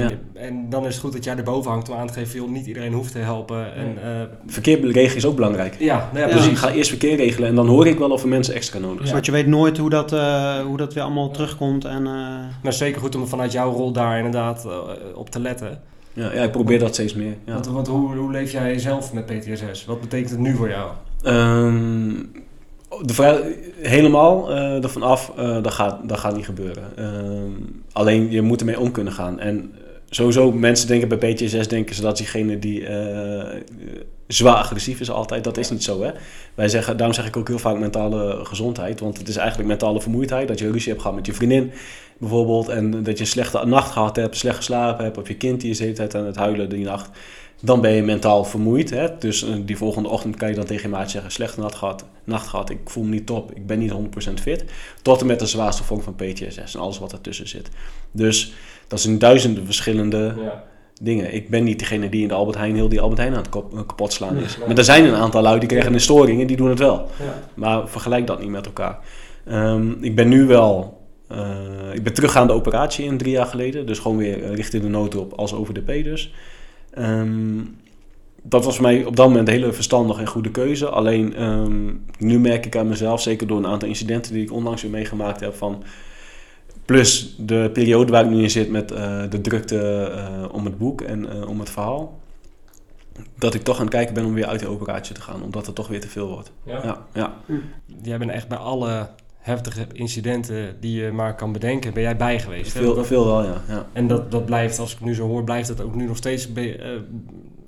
Ja. 0.01 0.40
En 0.40 0.70
dan 0.70 0.86
is 0.86 0.92
het 0.92 1.03
goed 1.03 1.12
dat 1.12 1.24
jij 1.24 1.36
erboven 1.36 1.70
hangt 1.70 1.88
om 1.88 1.96
aan 1.96 2.07
te 2.07 2.12
geven, 2.12 2.40
joh, 2.40 2.51
niet 2.51 2.66
iedereen 2.66 2.92
hoeft 2.92 3.12
te 3.12 3.18
helpen. 3.18 3.74
En, 3.74 3.96
uh, 4.05 4.22
verkeer 4.46 4.90
regelen 4.90 5.16
is 5.16 5.26
ook 5.26 5.34
belangrijk. 5.34 5.76
Ja, 5.78 6.11
nou 6.12 6.28
ja, 6.28 6.36
dus 6.36 6.46
ik 6.46 6.57
ga 6.57 6.70
eerst 6.70 6.88
verkeer 6.88 7.16
regelen 7.16 7.48
en 7.48 7.55
dan 7.55 7.66
hoor 7.66 7.86
ik 7.86 7.98
wel 7.98 8.11
of 8.11 8.22
er 8.22 8.28
mensen 8.28 8.55
extra 8.55 8.78
nodig 8.78 9.01
zijn. 9.01 9.12
Want 9.12 9.26
je 9.26 9.32
weet 9.32 9.46
nooit 9.46 9.78
hoe 9.78 9.90
dat, 9.90 10.12
uh, 10.12 10.61
hoe 10.61 10.76
dat 10.76 10.94
weer 10.94 11.03
allemaal 11.03 11.30
terugkomt. 11.30 11.84
En, 11.84 12.03
uh... 12.07 12.12
Maar 12.62 12.72
zeker 12.72 13.01
goed 13.01 13.14
om 13.14 13.26
vanuit 13.26 13.53
jouw 13.53 13.72
rol 13.72 13.92
daar 13.92 14.16
inderdaad 14.16 14.66
op 15.14 15.30
te 15.30 15.40
letten. 15.40 15.80
Ja, 16.12 16.32
ja, 16.32 16.42
ik 16.42 16.51
probeer 16.51 16.78
dat 16.78 16.94
steeds 16.94 17.14
meer. 17.14 17.34
Ja. 17.44 17.53
Want, 17.53 17.66
want 17.66 17.86
hoe, 17.86 18.16
hoe 18.16 18.30
leef 18.30 18.53
jij 18.53 18.78
zelf 18.78 19.12
met 19.12 19.26
PTSS? 19.26 19.84
Wat 19.84 20.01
betekent 20.01 20.30
het 20.30 20.38
nu 20.38 20.55
voor 20.55 20.68
jou? 20.68 20.90
Um, 21.24 22.30
de 23.03 23.14
vraag, 23.14 23.40
helemaal 23.82 24.51
uh, 24.51 24.84
ervan 24.84 25.03
af, 25.03 25.32
uh, 25.38 25.62
dat, 25.62 25.72
gaat, 25.72 26.09
dat 26.09 26.18
gaat 26.18 26.36
niet 26.36 26.44
gebeuren. 26.44 26.84
Uh, 26.98 27.07
alleen 27.92 28.30
je 28.30 28.42
moet 28.42 28.61
ermee 28.61 28.80
om 28.80 28.90
kunnen 28.90 29.12
gaan. 29.12 29.40
En 29.40 29.72
sowieso, 30.11 30.52
mensen 30.52 30.88
denken 30.88 31.08
bij 31.08 31.34
PTSS 31.34 31.68
denken 31.68 31.94
ze 31.94 32.02
dat 32.02 32.16
diegene 32.16 32.58
die 32.58 32.86
eh, 32.86 33.61
zwaar 34.26 34.54
agressief 34.54 35.00
is 35.00 35.11
altijd. 35.11 35.44
Dat 35.44 35.56
is 35.56 35.70
niet 35.70 35.84
zo, 35.84 36.02
hè. 36.02 36.11
Wij 36.54 36.68
zeggen, 36.68 36.96
daarom 36.96 37.14
zeg 37.14 37.26
ik 37.26 37.36
ook 37.36 37.48
heel 37.48 37.58
vaak 37.58 37.78
mentale 37.78 38.44
gezondheid. 38.44 39.00
Want 39.00 39.18
het 39.18 39.28
is 39.28 39.36
eigenlijk 39.36 39.68
mentale 39.68 40.00
vermoeidheid. 40.00 40.48
Dat 40.48 40.58
je 40.58 40.70
ruzie 40.70 40.88
hebt 40.88 41.00
gehad 41.00 41.16
met 41.16 41.26
je 41.26 41.32
vriendin 41.32 41.72
bijvoorbeeld. 42.18 42.68
En 42.68 42.90
dat 43.02 43.16
je 43.16 43.24
een 43.24 43.30
slechte 43.30 43.66
nacht 43.66 43.90
gehad 43.92 44.16
hebt, 44.16 44.36
slecht 44.36 44.56
geslapen 44.56 45.04
hebt. 45.04 45.18
Of 45.18 45.28
je 45.28 45.36
kind 45.36 45.61
die 45.61 45.70
is 45.70 45.76
de 45.76 45.82
hele 45.82 45.96
tijd 45.96 46.14
aan 46.14 46.26
het 46.26 46.36
huilen 46.36 46.68
die 46.68 46.84
nacht. 46.84 47.11
Dan 47.61 47.80
ben 47.80 47.90
je 47.90 48.02
mentaal 48.02 48.44
vermoeid. 48.44 48.90
Hè? 48.90 49.18
Dus 49.18 49.44
uh, 49.44 49.54
die 49.64 49.76
volgende 49.76 50.08
ochtend 50.08 50.36
kan 50.36 50.48
je 50.48 50.54
dan 50.54 50.64
tegen 50.64 50.90
je 50.90 50.96
maat 50.96 51.11
zeggen... 51.11 51.30
slechte 51.30 51.61
nacht 51.61 51.74
gehad, 51.74 52.04
nacht 52.24 52.48
gehad, 52.48 52.70
ik 52.70 52.78
voel 52.84 53.04
me 53.04 53.11
niet 53.11 53.26
top, 53.26 53.52
ik 53.54 53.66
ben 53.66 53.78
niet 53.78 53.92
100% 53.92 54.32
fit. 54.42 54.64
Tot 55.02 55.20
en 55.20 55.26
met 55.26 55.38
de 55.38 55.46
zwaarste 55.46 55.84
vorm 55.84 56.02
van 56.02 56.14
PTSS 56.14 56.74
en 56.74 56.80
alles 56.80 56.98
wat 56.98 57.12
ertussen 57.12 57.48
zit. 57.48 57.68
Dus 58.12 58.52
dat 58.88 59.00
zijn 59.00 59.18
duizenden 59.18 59.64
verschillende 59.64 60.34
ja. 60.38 60.64
dingen. 61.00 61.34
Ik 61.34 61.50
ben 61.50 61.64
niet 61.64 61.78
degene 61.78 62.08
die 62.08 62.22
in 62.22 62.28
de 62.28 62.34
Albert 62.34 62.56
Heijn 62.56 62.74
heel 62.74 62.88
die 62.88 63.00
Albert 63.00 63.20
Heijn 63.20 63.32
aan 63.32 63.40
het 63.40 63.48
kop, 63.48 63.74
uh, 63.74 63.80
kapot 63.86 64.12
slaan 64.12 64.36
is. 64.36 64.58
Maar 64.58 64.78
er 64.78 64.84
zijn 64.84 65.04
een 65.04 65.14
aantal 65.14 65.42
lui 65.42 65.58
die 65.58 65.68
krijgen 65.68 65.92
een 65.92 66.00
storing 66.00 66.40
en 66.40 66.46
die 66.46 66.56
doen 66.56 66.68
het 66.68 66.78
wel. 66.78 67.08
Ja. 67.18 67.42
Maar 67.54 67.88
vergelijk 67.88 68.26
dat 68.26 68.40
niet 68.40 68.48
met 68.48 68.66
elkaar. 68.66 68.98
Um, 69.48 69.98
ik 70.00 70.14
ben 70.14 70.28
nu 70.28 70.46
wel... 70.46 70.98
Uh, 71.32 71.48
ik 71.92 72.02
ben 72.02 72.14
terug 72.14 72.36
aan 72.36 72.46
de 72.46 72.52
operatie 72.52 73.04
in 73.04 73.18
drie 73.18 73.32
jaar 73.32 73.46
geleden. 73.46 73.86
Dus 73.86 73.98
gewoon 73.98 74.16
weer 74.16 74.54
richting 74.54 74.82
de 74.82 74.88
noodhulp 74.88 75.32
als 75.32 75.54
over 75.54 75.74
de 75.74 75.80
P 75.80 76.04
dus. 76.04 76.32
Um, 76.99 77.78
dat 78.43 78.64
was 78.64 78.74
voor 78.74 78.84
mij 78.84 79.05
op 79.05 79.16
dat 79.16 79.28
moment 79.28 79.49
een 79.49 79.55
hele 79.55 79.72
verstandige 79.72 80.20
en 80.20 80.26
goede 80.26 80.51
keuze. 80.51 80.88
Alleen 80.88 81.43
um, 81.43 82.05
nu 82.18 82.38
merk 82.38 82.66
ik 82.66 82.76
aan 82.76 82.88
mezelf, 82.88 83.20
zeker 83.20 83.47
door 83.47 83.59
een 83.59 83.66
aantal 83.66 83.88
incidenten 83.88 84.32
die 84.32 84.43
ik 84.43 84.53
onlangs 84.53 84.82
weer 84.82 84.91
meegemaakt 84.91 85.41
heb, 85.41 85.55
van 85.55 85.82
plus 86.84 87.34
de 87.38 87.70
periode 87.72 88.12
waar 88.12 88.24
ik 88.24 88.30
nu 88.30 88.43
in 88.43 88.51
zit 88.51 88.70
met 88.70 88.93
uh, 88.93 89.22
de 89.30 89.41
drukte 89.41 90.12
uh, 90.14 90.55
om 90.55 90.64
het 90.64 90.78
boek 90.78 91.01
en 91.01 91.24
uh, 91.24 91.49
om 91.49 91.59
het 91.59 91.70
verhaal, 91.70 92.20
dat 93.38 93.55
ik 93.55 93.62
toch 93.62 93.76
aan 93.76 93.84
het 93.84 93.95
kijken 93.95 94.14
ben 94.14 94.24
om 94.24 94.34
weer 94.34 94.47
uit 94.47 94.61
de 94.61 94.68
operatie 94.68 95.14
te 95.14 95.20
gaan, 95.20 95.43
omdat 95.43 95.66
het 95.66 95.74
toch 95.74 95.88
weer 95.88 96.01
te 96.01 96.09
veel 96.09 96.28
wordt. 96.28 96.53
Ja. 96.64 96.80
ja, 96.82 97.07
ja. 97.12 97.34
Jij 98.03 98.18
bent 98.18 98.30
echt 98.30 98.49
bij 98.49 98.59
alle 98.59 99.09
heftige 99.41 99.86
incidenten 99.93 100.76
die 100.80 101.03
je 101.03 101.11
maar 101.11 101.34
kan 101.34 101.53
bedenken, 101.53 101.95
ben 101.95 102.03
jij 102.03 102.16
bij 102.16 102.41
geweest. 102.41 102.72
Veel, 102.72 103.05
veel 103.05 103.24
wel, 103.26 103.45
ja. 103.45 103.62
ja. 103.68 103.86
En 103.93 104.07
dat, 104.07 104.30
dat 104.30 104.45
blijft, 104.45 104.78
als 104.78 104.93
ik 104.93 105.01
nu 105.01 105.14
zo 105.14 105.26
hoor, 105.26 105.45
blijft 105.45 105.68
dat 105.68 105.80
ook 105.80 105.95
nu 105.95 106.07
nog 106.07 106.16
steeds 106.16 106.49
uh, 106.55 106.86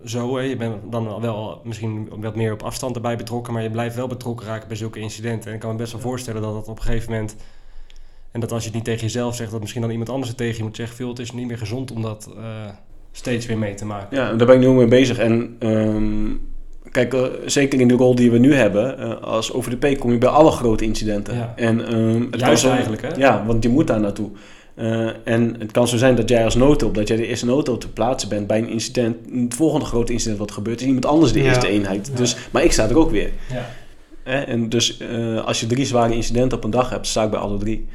zo. 0.05 0.37
Hè? 0.37 0.43
Je 0.43 0.57
bent 0.57 0.75
dan 0.91 1.21
wel 1.21 1.61
misschien 1.65 2.09
wat 2.21 2.37
meer 2.37 2.53
op 2.53 2.63
afstand 2.63 2.97
erbij 2.97 3.17
betrokken, 3.17 3.53
maar 3.53 3.63
je 3.63 3.71
blijft 3.71 3.97
wel 3.97 4.07
betrokken 4.07 4.47
raken 4.47 4.69
bij 4.69 4.77
zulke 4.77 5.01
incidenten. 5.01 5.49
En 5.49 5.55
ik 5.55 5.61
kan 5.61 5.71
me 5.71 5.77
best 5.77 5.93
wel 5.93 6.01
voorstellen 6.01 6.43
dat 6.43 6.55
dat 6.55 6.69
op 6.69 6.77
een 6.77 6.85
gegeven 6.85 7.11
moment... 7.11 7.37
En 8.31 8.41
dat 8.41 8.53
als 8.53 8.61
je 8.61 8.67
het 8.67 8.77
niet 8.77 8.85
tegen 8.85 9.01
jezelf 9.01 9.35
zegt, 9.35 9.51
dat 9.51 9.61
misschien 9.61 9.83
dan 9.83 9.91
iemand 9.91 10.09
anders 10.09 10.29
het 10.29 10.37
tegen 10.37 10.57
je 10.57 10.63
moet 10.63 10.77
zeggen. 10.77 10.97
Veel, 10.97 11.09
het 11.09 11.19
is 11.19 11.33
niet 11.33 11.47
meer 11.47 11.59
gezond 11.59 11.91
om 11.91 12.03
dat 12.03 12.31
uh, 12.37 12.45
steeds 13.11 13.47
weer 13.47 13.59
mee 13.59 13.75
te 13.75 13.85
maken. 13.85 14.17
Ja, 14.17 14.35
daar 14.35 14.47
ben 14.47 14.61
ik 14.61 14.69
nu 14.69 14.71
mee 14.71 14.87
bezig. 14.87 15.19
En 15.19 15.57
um, 15.61 16.52
Kijk, 16.93 17.15
uh, 17.15 17.25
zeker 17.47 17.81
in 17.81 17.89
de 17.89 17.95
rol 17.95 18.15
die 18.15 18.31
we 18.31 18.39
nu 18.39 18.55
hebben, 18.55 19.01
uh, 19.01 19.21
als 19.21 19.53
over 19.53 19.79
de 19.79 19.95
P 19.95 19.99
kom 19.99 20.13
je 20.13 20.19
bij 20.19 20.29
alle 20.29 20.51
grote 20.51 20.85
incidenten. 20.85 21.37
Ja. 21.37 21.53
En, 21.57 21.95
um, 21.95 22.29
het 22.31 22.41
Juist 22.41 22.45
kan 22.45 22.57
zo, 22.57 22.71
eigenlijk, 22.71 23.03
hè? 23.03 23.09
Ja, 23.17 23.45
want 23.47 23.63
je 23.63 23.69
moet 23.69 23.87
daar 23.87 24.01
naartoe. 24.01 24.31
Uh, 24.77 25.11
en 25.25 25.57
het 25.59 25.73
kan 25.73 25.89
zo 25.89 25.97
zijn 25.97 26.15
dat 26.15 26.29
jij 26.29 26.45
als 26.45 26.55
noodhulp, 26.55 26.95
dat 26.95 27.09
jij 27.09 27.17
de 27.17 27.27
eerste 27.27 27.47
noodhulp 27.47 27.81
te 27.81 27.89
plaatsen 27.89 28.29
bent 28.29 28.47
bij 28.47 28.59
een 28.59 28.69
incident. 28.69 29.17
Het 29.33 29.55
volgende 29.55 29.87
grote 29.87 30.13
incident 30.13 30.39
wat 30.39 30.51
gebeurt, 30.51 30.81
is 30.81 30.87
iemand 30.87 31.07
anders 31.07 31.33
de 31.33 31.39
ja. 31.43 31.45
eerste 31.45 31.69
eenheid. 31.69 32.07
Ja. 32.13 32.17
Dus, 32.17 32.37
maar 32.51 32.65
ik 32.65 32.73
sta 32.73 32.89
er 32.89 32.99
ook 32.99 33.11
weer. 33.11 33.31
Ja. 34.25 34.45
en 34.45 34.69
dus 34.69 35.03
als 35.45 35.61
je 35.61 35.67
drie 35.67 35.85
zware 35.85 36.15
incidenten 36.15 36.59
op 36.59 36.65
een 36.65 36.71
dag 36.71 36.91
hebt, 36.91 37.07
sta 37.07 37.23
ik 37.23 37.31
bij 37.31 37.41
alle 37.41 37.59
drie. 37.59 37.87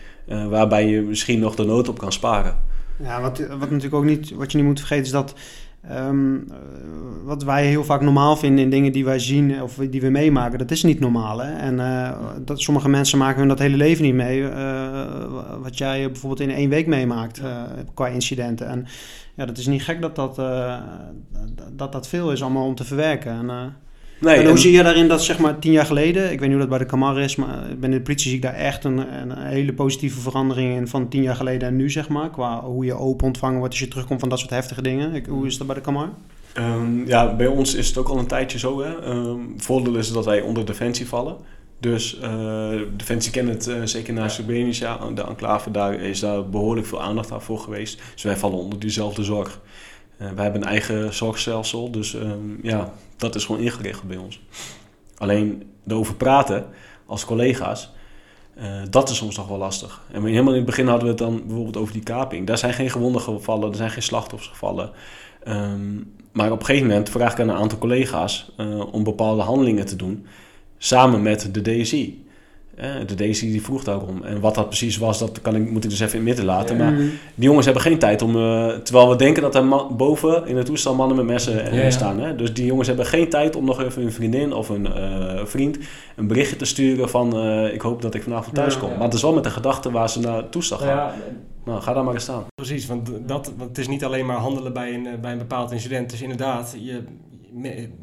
waarbij 0.49 0.87
je 0.87 1.01
misschien 1.01 1.39
nog 1.39 1.55
de 1.55 1.63
noodhulp 1.63 1.97
kan 1.97 2.11
sparen. 2.11 2.57
Ja, 3.03 3.21
wat, 3.21 3.39
wat 3.39 3.69
natuurlijk 3.69 3.95
ook 3.95 4.05
niet, 4.05 4.31
wat 4.35 4.51
je 4.51 4.57
niet 4.57 4.67
moet 4.67 4.79
vergeten 4.79 5.05
is 5.05 5.11
dat 5.11 5.33
Um, 5.91 6.47
wat 7.23 7.43
wij 7.43 7.67
heel 7.67 7.83
vaak 7.83 8.01
normaal 8.01 8.35
vinden 8.35 8.63
in 8.63 8.69
dingen 8.69 8.91
die 8.91 9.05
wij 9.05 9.19
zien 9.19 9.61
of 9.61 9.75
die 9.75 10.01
we 10.01 10.09
meemaken, 10.09 10.57
dat 10.57 10.71
is 10.71 10.83
niet 10.83 10.99
normaal. 10.99 11.37
Hè? 11.37 11.53
En 11.53 11.73
uh, 11.73 12.11
dat, 12.45 12.61
sommige 12.61 12.89
mensen 12.89 13.17
maken 13.17 13.39
hun 13.39 13.47
dat 13.47 13.59
hele 13.59 13.77
leven 13.77 14.03
niet 14.03 14.13
mee. 14.13 14.39
Uh, 14.39 15.03
wat 15.61 15.77
jij 15.77 16.11
bijvoorbeeld 16.11 16.49
in 16.49 16.55
één 16.55 16.69
week 16.69 16.87
meemaakt 16.87 17.41
uh, 17.41 17.61
qua 17.93 18.07
incidenten. 18.07 18.67
En 18.67 18.85
ja, 19.35 19.45
dat 19.45 19.57
is 19.57 19.67
niet 19.67 19.83
gek 19.83 20.01
dat 20.01 20.15
dat, 20.15 20.35
dat, 21.71 21.91
dat 21.91 22.07
veel 22.07 22.31
is 22.31 22.41
allemaal 22.41 22.65
om 22.65 22.75
te 22.75 22.83
verwerken. 22.83 23.31
En, 23.31 23.75
Nee, 24.19 24.35
en 24.35 24.41
hoe 24.41 24.51
en- 24.51 24.57
zie 24.57 24.71
je 24.71 24.83
daarin 24.83 25.07
dat 25.07 25.23
zeg 25.23 25.39
maar 25.39 25.59
tien 25.59 25.71
jaar 25.71 25.85
geleden, 25.85 26.23
ik 26.23 26.39
weet 26.39 26.49
niet 26.49 26.57
hoe 26.57 26.59
dat 26.59 26.69
bij 26.69 26.77
de 26.77 26.85
Camar 26.85 27.19
is, 27.19 27.35
maar 27.35 27.63
binnen 27.79 27.97
de 27.97 28.01
politie 28.01 28.27
zie 28.27 28.35
ik 28.35 28.41
daar 28.41 28.53
echt 28.53 28.83
een, 28.83 28.97
een 28.97 29.37
hele 29.37 29.73
positieve 29.73 30.19
verandering 30.19 30.75
in 30.75 30.87
van 30.87 31.07
tien 31.07 31.21
jaar 31.21 31.35
geleden 31.35 31.67
en 31.67 31.75
nu 31.75 31.89
zeg 31.89 32.09
maar. 32.09 32.29
Qua 32.29 32.61
hoe 32.63 32.85
je 32.85 32.93
open 32.93 33.25
ontvangen 33.27 33.57
wordt 33.57 33.73
als 33.73 33.83
je 33.83 33.87
terugkomt 33.87 34.19
van 34.19 34.29
dat 34.29 34.39
soort 34.39 34.51
heftige 34.51 34.81
dingen. 34.81 35.13
Ik, 35.13 35.25
hoe 35.25 35.45
is 35.45 35.57
dat 35.57 35.67
bij 35.67 35.75
de 35.75 35.81
Camar? 35.81 36.09
Ehm, 36.53 37.07
ja, 37.07 37.35
bij 37.35 37.47
ons 37.47 37.73
is 37.75 37.87
het 37.87 37.97
ook 37.97 38.07
al 38.07 38.17
een 38.17 38.27
tijdje 38.27 38.59
zo. 38.59 38.81
Hè. 38.81 39.01
Ehm, 39.01 39.39
het 39.53 39.65
voordeel 39.65 39.95
is 39.95 40.11
dat 40.11 40.25
wij 40.25 40.41
onder 40.41 40.65
Defensie 40.65 41.07
vallen. 41.07 41.35
Dus 41.79 42.19
eh, 42.19 42.69
Defensie 42.95 43.31
kent 43.31 43.49
het, 43.49 43.67
eh, 43.67 43.75
zeker 43.83 44.13
na 44.13 44.29
Srebrenica, 44.29 44.99
de 45.15 45.23
enclave, 45.23 45.71
daar 45.71 45.93
is 45.93 46.19
daar 46.19 46.49
behoorlijk 46.49 46.87
veel 46.87 47.01
aandacht 47.01 47.31
aan 47.31 47.41
voor 47.41 47.59
geweest. 47.59 48.01
Dus 48.13 48.23
wij 48.23 48.37
vallen 48.37 48.57
onder 48.57 48.79
diezelfde 48.79 49.23
zorg. 49.23 49.59
Eh, 50.17 50.27
wij 50.31 50.43
hebben 50.43 50.61
een 50.61 50.67
eigen 50.67 51.13
zorgstelsel, 51.13 51.91
dus 51.91 52.15
ehm, 52.15 52.61
ja, 52.61 52.93
dat 53.17 53.35
is 53.35 53.45
gewoon 53.45 53.61
ingeregeld 53.61 54.07
bij 54.07 54.17
ons. 54.17 54.41
Alleen 55.17 55.63
erover 55.87 56.15
praten 56.15 56.65
als 57.05 57.25
collega's, 57.25 57.91
eh, 58.55 58.65
dat 58.89 59.09
is 59.09 59.17
soms 59.17 59.37
nog 59.37 59.47
wel 59.47 59.57
lastig. 59.57 60.01
En 60.11 60.23
helemaal 60.23 60.51
in 60.51 60.57
het 60.57 60.65
begin 60.65 60.87
hadden 60.87 61.03
we 61.03 61.09
het 61.09 61.17
dan 61.17 61.41
bijvoorbeeld 61.45 61.77
over 61.77 61.93
die 61.93 62.03
kaping. 62.03 62.47
Daar 62.47 62.57
zijn 62.57 62.73
geen 62.73 62.89
gewonden 62.89 63.21
gevallen, 63.21 63.69
er 63.69 63.75
zijn 63.75 63.91
geen 63.91 64.03
slachtoffers 64.03 64.49
gevallen. 64.49 64.91
Ehm, 65.43 65.95
maar 66.31 66.51
op 66.51 66.59
een 66.59 66.65
gegeven 66.65 66.87
moment 66.87 67.09
vraag 67.09 67.31
ik 67.31 67.39
aan 67.39 67.49
een 67.49 67.55
aantal 67.55 67.77
collega's 67.77 68.51
eh, 68.57 68.93
om 68.93 69.03
bepaalde 69.03 69.41
handelingen 69.41 69.85
te 69.85 69.95
doen, 69.95 70.25
samen 70.77 71.21
met 71.21 71.49
de 71.53 71.61
DSI. 71.61 72.26
Eh, 72.77 72.89
de 73.05 73.15
DSI 73.29 73.51
die 73.51 73.61
vroeg 73.63 73.83
daarom. 73.83 74.23
En 74.23 74.39
wat 74.39 74.55
dat 74.55 74.67
precies 74.67 74.97
was, 74.97 75.19
dat 75.19 75.41
kan 75.41 75.55
ik, 75.55 75.69
moet 75.71 75.83
ik 75.83 75.89
dus 75.89 75.99
even 75.99 76.11
in 76.11 76.17
het 76.17 76.27
midden 76.27 76.45
laten. 76.45 76.77
Ja. 76.77 76.83
Maar 76.83 76.93
Mhm. 76.93 77.01
die 77.35 77.45
jongens 77.45 77.65
hebben 77.65 77.83
geen 77.83 77.99
tijd 77.99 78.21
om... 78.21 78.35
eh, 78.35 78.67
terwijl 78.67 79.09
we 79.09 79.15
denken 79.15 79.41
dat 79.41 79.55
er 79.55 79.65
boven 79.95 80.47
in 80.47 80.57
het 80.57 80.65
toestel 80.65 80.95
mannen 80.95 81.17
met 81.17 81.25
messen 81.25 81.65
eh, 81.65 81.73
Ja, 81.77 81.83
ja. 81.83 81.89
staan. 81.89 82.19
Hè? 82.19 82.35
Dus 82.35 82.53
die 82.53 82.65
jongens 82.65 82.87
hebben 82.87 83.05
geen 83.05 83.29
tijd 83.29 83.55
om 83.55 83.65
nog 83.65 83.81
even 83.83 84.01
een 84.01 84.11
vriendin 84.11 84.53
of 84.53 84.69
een 84.69 84.87
vriend 85.47 85.77
een 86.15 86.27
berichtje 86.27 86.55
te 86.55 86.65
sturen 86.65 87.09
van... 87.09 87.39
ik 87.73 87.81
hoop 87.81 88.01
dat 88.01 88.13
ik 88.13 88.23
vanavond 88.23 88.55
thuis 88.55 88.77
kom. 88.77 88.89
Maar 88.89 89.01
het 89.01 89.13
is 89.13 89.21
wel 89.21 89.33
met 89.33 89.43
de 89.43 89.49
gedachte 89.49 89.91
waar 89.91 90.09
ze 90.09 90.19
naar 90.19 90.49
toestel 90.49 90.77
gaan. 90.77 91.11
Nou, 91.65 91.81
ga 91.81 91.93
daar 91.93 92.03
maar 92.03 92.13
eens 92.13 92.23
staan. 92.23 92.43
Precies, 92.55 92.85
want 92.87 93.09
dat, 93.25 93.51
want 93.57 93.69
het 93.69 93.77
is 93.77 93.87
niet 93.87 94.03
alleen 94.05 94.25
maar 94.25 94.37
handelen 94.37 94.73
bij 94.73 94.93
een, 94.93 95.07
bij 95.21 95.31
een 95.31 95.37
bepaald 95.37 95.71
incident. 95.71 96.13
Is 96.13 96.21
inderdaad, 96.21 96.75
je, 96.79 97.01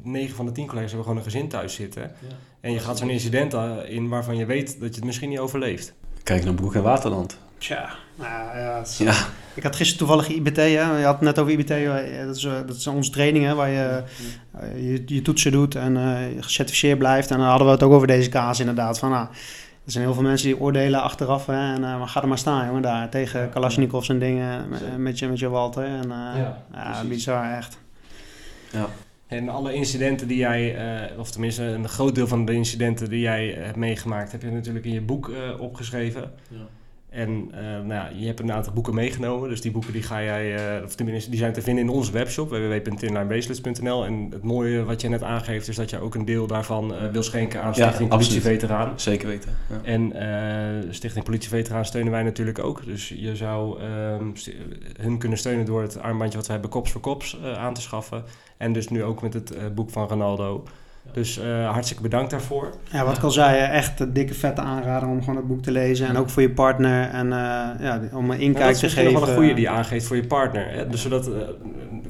9 0.03 0.35
van 0.35 0.47
de 0.47 0.53
10 0.53 0.67
collega's 0.67 0.91
hebben 0.91 1.09
gewoon 1.09 1.25
een 1.25 1.31
gezin 1.31 1.49
thuis 1.49 1.75
zitten. 1.75 2.13
En 2.61 2.73
je 2.73 2.79
gaat 2.79 2.99
zo'n 2.99 3.11
incident 3.11 3.55
in 3.89 4.09
waarvan 4.09 4.37
je 4.37 4.47
weet 4.47 4.67
dat 4.81 4.89
je 4.89 4.95
het 4.95 5.05
misschien 5.05 5.29
niet 5.29 5.39
overleeft. 5.39 5.95
Kijk 6.23 6.45
naar 6.45 6.55
Broek 6.55 6.75
en 6.75 6.83
Waterland. 6.83 7.39
Tja, 7.59 7.95
nou 8.15 8.59
ja, 8.59 8.77
het 8.79 8.89
is- 8.89 8.99
Ja, 8.99 9.15
ik 9.55 9.63
had 9.63 9.77
gisteren 9.77 10.07
toevallig 10.07 10.29
IBT, 10.37 10.57
hè? 10.57 10.63
je 10.99 11.05
had 11.05 11.15
het 11.15 11.21
net 11.21 11.39
over 11.39 11.53
IBT, 11.53 11.71
eh, 11.71 12.27
dat 12.27 12.37
is, 12.37 12.45
eh, 12.45 12.53
dat 12.67 12.77
is 12.77 12.87
onze 12.87 13.11
training 13.11 13.45
hè, 13.45 13.55
waar 13.55 13.69
je, 13.71 14.03
eh, 14.53 14.91
je 14.91 15.03
je 15.07 15.23
toetsen 15.23 15.53
doet 15.53 15.75
en 15.75 15.97
eh, 15.97 16.43
gecertificeerd 16.43 16.99
blijft. 16.99 17.31
En 17.31 17.39
dan 17.39 17.47
hadden 17.47 17.67
we 17.67 17.73
het 17.73 17.83
ook 17.83 17.93
over 17.93 18.07
deze 18.07 18.29
kaas 18.29 18.61
inderdaad, 18.61 18.99
van 18.99 19.11
nou, 19.11 19.27
er 19.85 19.91
zijn 19.93 20.05
heel 20.05 20.15
veel 20.15 20.23
mensen 20.23 20.47
die 20.49 20.61
oordelen 20.61 21.03
achteraf, 21.03 21.47
hè, 21.47 21.75
en 21.75 21.85
eh, 21.85 21.99
maar 21.99 22.09
ga 22.09 22.23
er 22.23 22.29
maar 22.29 22.39
staan 22.39 22.67
jongen 22.67 22.83
daar, 22.83 23.09
tegen 23.09 23.51
Kalashnikovs 23.51 24.09
en 24.09 24.19
dingen, 24.19 24.69
met, 24.69 24.99
met 24.99 25.19
je, 25.19 25.29
met 25.29 25.39
je 25.39 25.49
Walter. 25.49 25.85
En, 25.85 26.03
eh, 26.11 26.37
Ja, 26.37 26.65
ja, 26.73 27.05
bizar 27.09 27.57
echt. 27.57 27.79
ja. 28.71 28.87
En 29.27 29.49
alle 29.49 29.75
incidenten 29.75 30.29
die 30.29 30.37
jij, 30.37 30.77
eh, 30.77 31.19
of 31.19 31.31
tenminste 31.31 31.63
een 31.63 31.89
groot 31.89 32.15
deel 32.15 32.27
van 32.27 32.45
de 32.45 32.53
incidenten 32.53 33.11
die 33.11 33.21
jij 33.21 33.57
eh, 33.57 33.65
hebt 33.65 33.77
meegemaakt, 33.77 34.33
heb 34.33 34.43
je 34.43 34.51
natuurlijk 34.51 34.85
in 34.85 34.93
je 34.93 35.01
boek 35.01 35.29
eh, 35.29 35.61
opgeschreven. 35.61 36.33
En 37.15 37.51
eh, 37.53 37.63
nou 37.63 37.89
ja, 37.89 38.11
je 38.15 38.27
hebt 38.27 38.41
een 38.41 38.53
aantal 38.53 38.73
boeken 38.73 38.95
meegenomen. 38.95 39.49
Dus 39.49 39.61
die 39.61 39.71
boeken 39.71 39.93
die 39.93 40.03
ga 40.03 40.23
jij, 40.23 40.77
eh, 40.77 40.85
of 40.85 40.95
tenminste, 40.95 41.31
die 41.31 41.39
zijn 41.39 41.53
te 41.53 41.63
vinden 41.63 41.85
in 41.85 41.91
onze 41.91 42.13
webshop 42.13 42.49
www.inlinebracelets.nl. 42.49 44.05
En 44.05 44.29
het 44.31 44.43
mooie 44.43 44.85
wat 44.85 45.01
je 45.01 45.09
net 45.09 45.23
aangeeft 45.23 45.69
is 45.69 45.77
dat 45.77 45.91
je 45.91 45.99
ook 45.99 46.15
een 46.15 46.25
deel 46.25 46.47
daarvan 46.47 46.95
eh, 46.95 47.11
wil 47.11 47.23
schenken 47.23 47.63
aan 47.63 47.73
Ja, 47.75 47.85
Stichting. 47.85 48.09
Politieveteraan. 48.09 49.01
Zeker 49.01 49.29
weten. 49.29 49.51
Ja. 49.71 49.81
En 49.83 50.13
Stichting 50.91 51.25
Politieveteraan 51.25 51.85
steunen 51.85 52.13
wij 52.13 52.23
natuurlijk 52.23 52.59
ook. 52.59 52.85
Dus 52.85 53.09
je 53.09 53.37
zou 53.37 53.81
ehm, 53.81 54.25
hun 55.01 55.19
kunnen 55.19 55.39
steunen 55.39 55.65
door 55.65 55.83
het 55.83 56.01
armbandje 56.01 56.37
wat 56.37 56.47
we 56.47 56.53
hebben 56.53 56.71
Kops 56.71 56.91
voor 56.91 57.01
Kops 57.01 57.39
aan 57.57 57.75
te 57.75 57.81
schaffen. 57.81 58.25
En 58.57 58.73
dus 58.73 58.89
nu 58.89 59.03
ook 59.03 59.23
met 59.23 59.35
het 59.35 59.75
boek 59.75 59.91
van 59.91 60.09
Ronaldo. 60.09 60.65
Dus 61.13 61.39
eh, 61.39 61.71
hartstikke 61.71 62.03
bedankt 62.03 62.31
daarvoor. 62.31 62.71
Ja, 62.91 63.05
wat 63.05 63.17
ik 63.17 63.23
al 63.23 63.31
zei, 63.31 63.59
echt 63.59 64.01
een 64.01 64.13
dikke 64.13 64.35
vette 64.35 64.61
aanrader 64.61 65.09
om 65.09 65.21
gewoon 65.21 65.37
het 65.37 65.47
boek 65.47 65.63
te 65.63 65.71
lezen. 65.71 66.07
En 66.07 66.17
ook 66.17 66.31
voor 66.31 66.43
je 66.43 66.51
partner 66.51 67.09
en 67.11 67.33
eh, 67.33 67.39
ja, 67.81 68.01
om 68.13 68.31
een 68.31 68.41
inkijk 68.41 68.65
dat 68.65 68.75
is 68.75 68.81
te 68.81 68.89
geven. 68.89 69.13
nog 69.13 69.21
wel 69.21 69.29
een 69.29 69.37
goede 69.37 69.55
die 69.55 69.63
je 69.63 69.69
aangeeft 69.69 70.07
voor 70.07 70.17
je 70.17 70.27
partner. 70.27 70.71
Hè? 70.71 70.89
Dus 70.89 71.03
zodat 71.03 71.27
eh, 71.27 71.33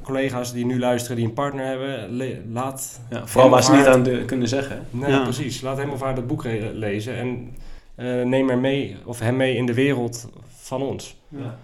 collega's 0.03 0.53
die 0.53 0.67
nu 0.67 0.79
luisteren 0.79 1.17
die 1.17 1.27
een 1.27 1.33
partner 1.33 1.67
hebben, 1.67 2.17
laat... 2.53 3.01
Ja, 3.11 3.27
vooral 3.27 3.51
waar 3.51 3.63
ze 3.63 3.73
niet 3.73 3.87
aan 3.87 4.03
de, 4.03 4.25
kunnen 4.25 4.49
zeggen. 4.49 4.83
Nee, 4.91 5.11
Ja. 5.11 5.23
precies. 5.23 5.61
Laat 5.61 5.77
hem 5.77 5.91
of 5.91 6.01
haar 6.01 6.15
dat 6.15 6.27
boek 6.27 6.45
lezen 6.75 7.17
en 7.17 7.55
eh, 7.95 8.23
neem 8.23 8.51
er 8.51 8.59
mee, 8.59 8.97
of 9.05 9.19
hem 9.19 9.37
mee 9.37 9.57
in 9.57 9.67
de 9.67 9.75
wereld 9.75 10.29
van 10.57 10.83
ons. 10.83 11.17
Ja. 11.29 11.57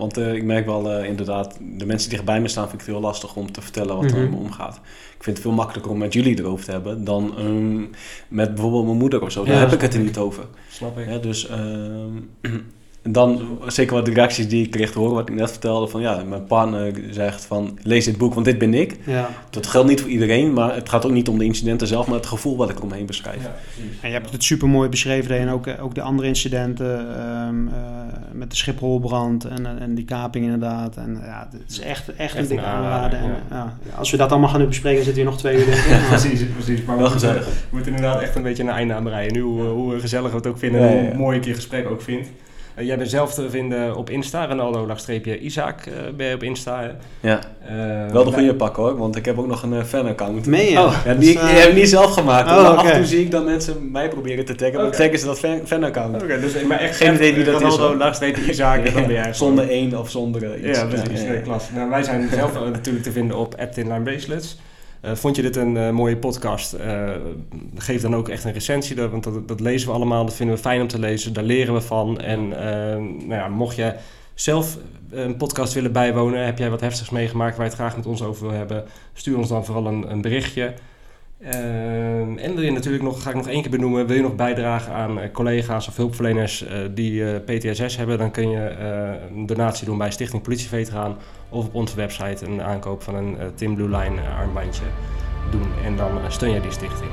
Want 0.00 0.16
eh, 0.18 0.34
ik 0.34 0.44
merk 0.44 0.66
wel 0.66 0.90
eh, 0.92 1.04
inderdaad, 1.08 1.58
de 1.78 1.86
mensen 1.86 2.08
die 2.08 2.18
dichtbij 2.18 2.40
me 2.40 2.48
staan, 2.48 2.68
vind 2.68 2.80
ik 2.80 2.86
het 2.86 2.96
heel 2.96 3.04
lastig 3.04 3.36
om 3.36 3.52
te 3.52 3.60
vertellen 3.60 3.96
wat 3.96 4.04
er 4.04 4.10
Mhm. 4.16 4.20
in 4.24 4.30
me 4.30 4.36
omgaat. 4.36 4.76
Ik 5.16 5.22
vind 5.24 5.36
het 5.36 5.46
veel 5.46 5.54
makkelijker 5.54 5.90
om 5.92 5.98
met 5.98 6.12
jullie 6.12 6.38
erover 6.38 6.64
te 6.64 6.70
hebben 6.70 7.04
dan 7.04 7.34
ehm, 7.38 7.80
met 8.28 8.54
bijvoorbeeld 8.54 8.84
mijn 8.84 8.96
moeder 8.98 9.22
of 9.22 9.32
zo. 9.32 9.44
Daar 9.44 9.60
heb 9.60 9.72
ik 9.72 9.80
het 9.80 9.94
er 9.94 10.00
niet 10.00 10.18
over. 10.18 10.44
Snap 10.70 10.98
ik? 10.98 11.08
Ja, 11.08 11.18
dus 11.18 11.48
ehm, 11.48 12.10
en 13.02 13.12
dan 13.12 13.58
zeker 13.66 13.94
wat 13.94 14.04
de 14.04 14.12
reacties 14.12 14.48
die 14.48 14.64
ik 14.64 14.70
kreeg 14.70 14.92
te 14.92 14.98
horen, 14.98 15.14
wat 15.14 15.28
ik 15.28 15.34
net 15.34 15.50
vertelde, 15.50 15.88
van 15.88 16.00
ja, 16.00 16.22
mijn 16.24 16.46
partner 16.46 16.92
zegt 17.10 17.44
van 17.44 17.78
lees 17.82 18.04
dit 18.04 18.18
boek, 18.18 18.34
want 18.34 18.46
dit 18.46 18.58
ben 18.58 18.74
ik. 18.74 18.96
Ja. 19.06 19.28
Dat 19.50 19.66
geldt 19.66 19.88
niet 19.88 20.00
voor 20.00 20.10
iedereen, 20.10 20.52
maar 20.52 20.74
het 20.74 20.88
gaat 20.88 21.06
ook 21.06 21.12
niet 21.12 21.28
om 21.28 21.38
de 21.38 21.44
incidenten 21.44 21.86
zelf, 21.86 22.06
maar 22.06 22.16
het 22.16 22.26
gevoel 22.26 22.56
wat 22.56 22.70
ik 22.70 22.76
eromheen 22.76 23.06
beschrijf. 23.06 23.42
Ja, 23.42 23.54
precies. 23.62 24.00
En 24.00 24.08
je 24.08 24.14
hebt 24.14 24.32
het 24.32 24.44
super 24.44 24.68
mooi 24.68 24.88
beschreven 24.88 25.38
en 25.38 25.48
ook, 25.48 25.66
ook 25.80 25.94
de 25.94 26.02
andere 26.02 26.28
incidenten 26.28 27.16
ehm, 27.16 27.68
eh, 27.68 27.74
met 28.32 28.50
de 28.50 28.56
Schipholbrand 28.56 29.44
en, 29.44 29.66
eh, 29.66 29.82
en 29.82 29.94
die 29.94 30.04
kaping 30.04 30.44
inderdaad. 30.44 30.96
En 30.96 31.20
ja, 31.24 31.48
het 31.50 31.70
is 31.70 31.80
echt, 31.80 32.14
echt, 32.14 32.34
een 32.34 32.40
een 32.40 32.48
dikke 32.48 32.64
aanrader. 32.64 33.18
En, 33.18 33.30
ja. 33.50 33.76
ja, 33.90 33.96
als 33.96 34.10
we 34.10 34.16
dat 34.16 34.30
allemaal 34.30 34.48
gaan 34.48 34.66
bespreken, 34.66 35.04
zitten 35.04 35.24
we 35.24 35.28
hier 35.28 35.30
nog 35.30 35.38
twee 35.38 35.56
uur 35.56 35.68
ik. 35.68 36.06
precies, 36.08 36.44
precies. 36.46 36.84
Maar 36.84 36.96
we 36.96 37.02
Wel 37.02 37.10
moeten, 37.10 37.28
gezellig. 37.28 37.46
we 37.46 37.76
moeten 37.76 37.94
inderdaad 37.94 38.20
echt 38.20 38.34
een 38.34 38.42
beetje 38.42 38.62
een 38.62 38.68
einde 38.68 38.94
aan 38.94 39.04
breien. 39.04 39.32
Nu, 39.32 39.40
hoe, 39.40 39.62
hoe 39.62 40.00
gezellig 40.00 40.30
we 40.30 40.36
het 40.36 40.46
ook 40.46 40.58
vinden 40.58 40.80
Ja, 40.80 40.88
en 40.88 41.02
ja, 41.02 41.08
hoe 41.08 41.18
mooi 41.18 41.38
ik 41.38 41.44
je 41.44 41.54
gesprek 41.54 41.90
ook 41.90 42.02
vind. 42.02 42.26
Eh, 42.74 42.86
jij 42.86 42.96
bent 42.96 43.10
zelf 43.10 43.34
te 43.34 43.50
vinden 43.50 43.96
op 43.96 44.10
Insta, 44.10 44.46
Ronaldo-Isaac 44.46 45.86
eh, 45.86 45.92
ben 46.16 46.26
je 46.26 46.34
op 46.34 46.42
Insta. 46.42 46.80
hè? 46.82 46.88
Ja, 47.28 47.40
Eh, 47.66 48.12
wel 48.12 48.24
de 48.24 48.32
goede 48.32 48.54
pak 48.54 48.76
hoor, 48.76 48.96
want 48.96 49.16
ik 49.16 49.24
heb 49.24 49.38
ook 49.38 49.46
nog 49.46 49.62
een 49.62 49.86
fan-account. 49.86 50.46
Meen 50.46 50.64
je? 50.64 50.70
Ja, 50.70 51.14
die, 51.14 51.18
die 51.18 51.38
heb 51.38 51.68
ik 51.68 51.74
niet 51.74 51.88
zelf 51.88 52.12
gemaakt. 52.12 52.50
Oh, 52.50 52.56
maar 52.56 52.66
af 52.66 52.84
en 52.90 52.96
toe 52.96 53.06
zie 53.06 53.20
ik 53.20 53.30
dat 53.30 53.44
mensen 53.44 53.90
mij 53.90 54.08
proberen 54.08 54.44
te 54.44 54.54
taggen. 54.54 54.76
Maar 54.78 54.86
Oké. 54.86 54.96
taggen 54.96 55.18
ze 55.18 55.24
dat 55.26 55.38
fan- 55.38 55.60
fan-account. 55.64 56.22
Oké, 56.22 56.40
dus 56.40 56.62
maar 56.62 56.78
echt 56.78 56.96
Geen 56.96 57.14
idee 57.14 57.34
wie 57.34 57.44
dat 57.44 57.60
is, 57.62 57.76
hoor. 57.76 57.88
Ronaldo-Isaac 57.92 58.84
en 58.84 58.94
dan 58.94 59.06
ben 59.06 59.12
jij 59.12 59.34
Zonder 59.34 59.68
één 59.68 59.98
of 59.98 60.10
zonder 60.10 60.58
iets. 60.68 60.78
Ja, 60.78 60.86
precies. 60.86 61.22
Ja, 61.22 61.32
ja. 61.32 61.56
Nou, 61.74 61.90
wij 61.90 62.02
zijn 62.02 62.28
zelf 62.32 62.52
natuurlijk 62.72 63.04
te 63.04 63.12
vinden 63.12 63.36
op 63.36 63.54
Inline 63.74 64.00
Bracelets. 64.02 64.58
Eh, 65.00 65.14
vond 65.14 65.36
je 65.36 65.42
dit 65.42 65.56
een 65.56 65.76
eh, 65.76 65.90
mooie 65.90 66.16
podcast? 66.16 66.72
Eh, 66.72 67.10
geef 67.74 68.02
dan 68.02 68.14
ook 68.16 68.28
echt 68.28 68.44
een 68.44 68.52
recensie, 68.52 68.96
want 68.96 69.24
dat, 69.24 69.48
dat 69.48 69.60
lezen 69.60 69.88
we 69.88 69.94
allemaal. 69.94 70.24
Dat 70.24 70.34
vinden 70.34 70.56
we 70.56 70.60
fijn 70.60 70.80
om 70.80 70.88
te 70.88 70.98
lezen. 70.98 71.32
Daar 71.32 71.44
leren 71.44 71.74
we 71.74 71.80
van. 71.80 72.20
En 72.20 72.48
nou 72.48 73.34
ja, 73.34 73.48
mocht 73.48 73.76
je 73.76 73.94
zelf 74.34 74.78
een 75.10 75.36
podcast 75.36 75.72
willen 75.72 75.92
bijwonen, 75.92 76.44
heb 76.44 76.58
jij 76.58 76.70
wat 76.70 76.80
heftigs 76.80 77.10
meegemaakt 77.10 77.56
waar 77.56 77.64
je 77.64 77.70
het 77.70 77.80
graag 77.80 77.96
met 77.96 78.06
ons 78.06 78.22
over 78.22 78.46
wil 78.46 78.56
hebben, 78.56 78.84
stuur 79.12 79.36
ons 79.36 79.48
dan 79.48 79.64
vooral 79.64 79.86
een, 79.86 80.10
een 80.10 80.20
berichtje. 80.20 80.74
Ehm, 81.42 82.38
en 82.38 82.54
wil 82.54 82.62
je 82.64 82.72
natuurlijk 82.72 83.02
nog, 83.02 83.22
ga 83.22 83.30
ik 83.30 83.36
nog 83.36 83.48
één 83.48 83.62
keer 83.62 83.70
benoemen, 83.70 84.06
wil 84.06 84.16
je 84.16 84.22
nog 84.22 84.36
bijdragen 84.36 84.92
aan 84.92 85.20
eh, 85.20 85.30
collega's 85.32 85.88
of 85.88 85.96
hulpverleners 85.96 86.66
eh, 86.66 86.78
die 86.90 87.24
eh, 87.24 87.40
PTSS 87.44 87.96
hebben, 87.96 88.18
dan 88.18 88.30
kun 88.30 88.50
je 88.50 88.70
een 89.34 89.46
donatie 89.46 89.86
doen 89.86 89.98
bij 89.98 90.10
Stichting 90.10 90.42
Politieveteraan 90.42 91.16
of 91.48 91.64
op 91.64 91.74
onze 91.74 91.96
website 91.96 92.46
een 92.46 92.62
aankoop 92.62 93.02
van 93.02 93.14
een 93.14 93.36
Tim 93.54 93.74
Blue 93.74 93.88
Line 93.88 94.20
armbandje 94.40 94.82
doen. 95.50 95.68
En 95.84 95.96
dan 95.96 96.10
steun 96.28 96.50
je 96.50 96.60
die 96.60 96.70
stichting. 96.70 97.10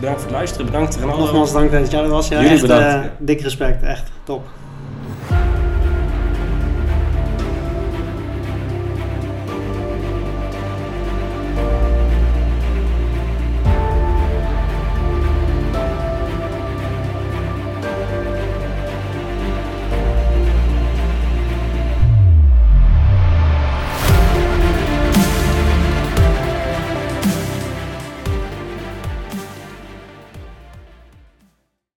Bedankt 0.00 0.20
voor 0.20 0.28
het 0.28 0.38
luisteren, 0.38 0.66
bedankt. 0.66 1.00
Nogmaals 1.00 1.52
dank 1.52 1.70
dat 1.70 1.90
jij 1.90 2.02
er 2.02 2.08
was. 2.08 2.28
Ja, 2.28 2.36
Jullie 2.36 2.52
echt 2.52 2.60
bedankt. 2.60 3.08
dik 3.18 3.40
respect, 3.40 3.82
echt 3.82 4.10
top. 4.24 4.42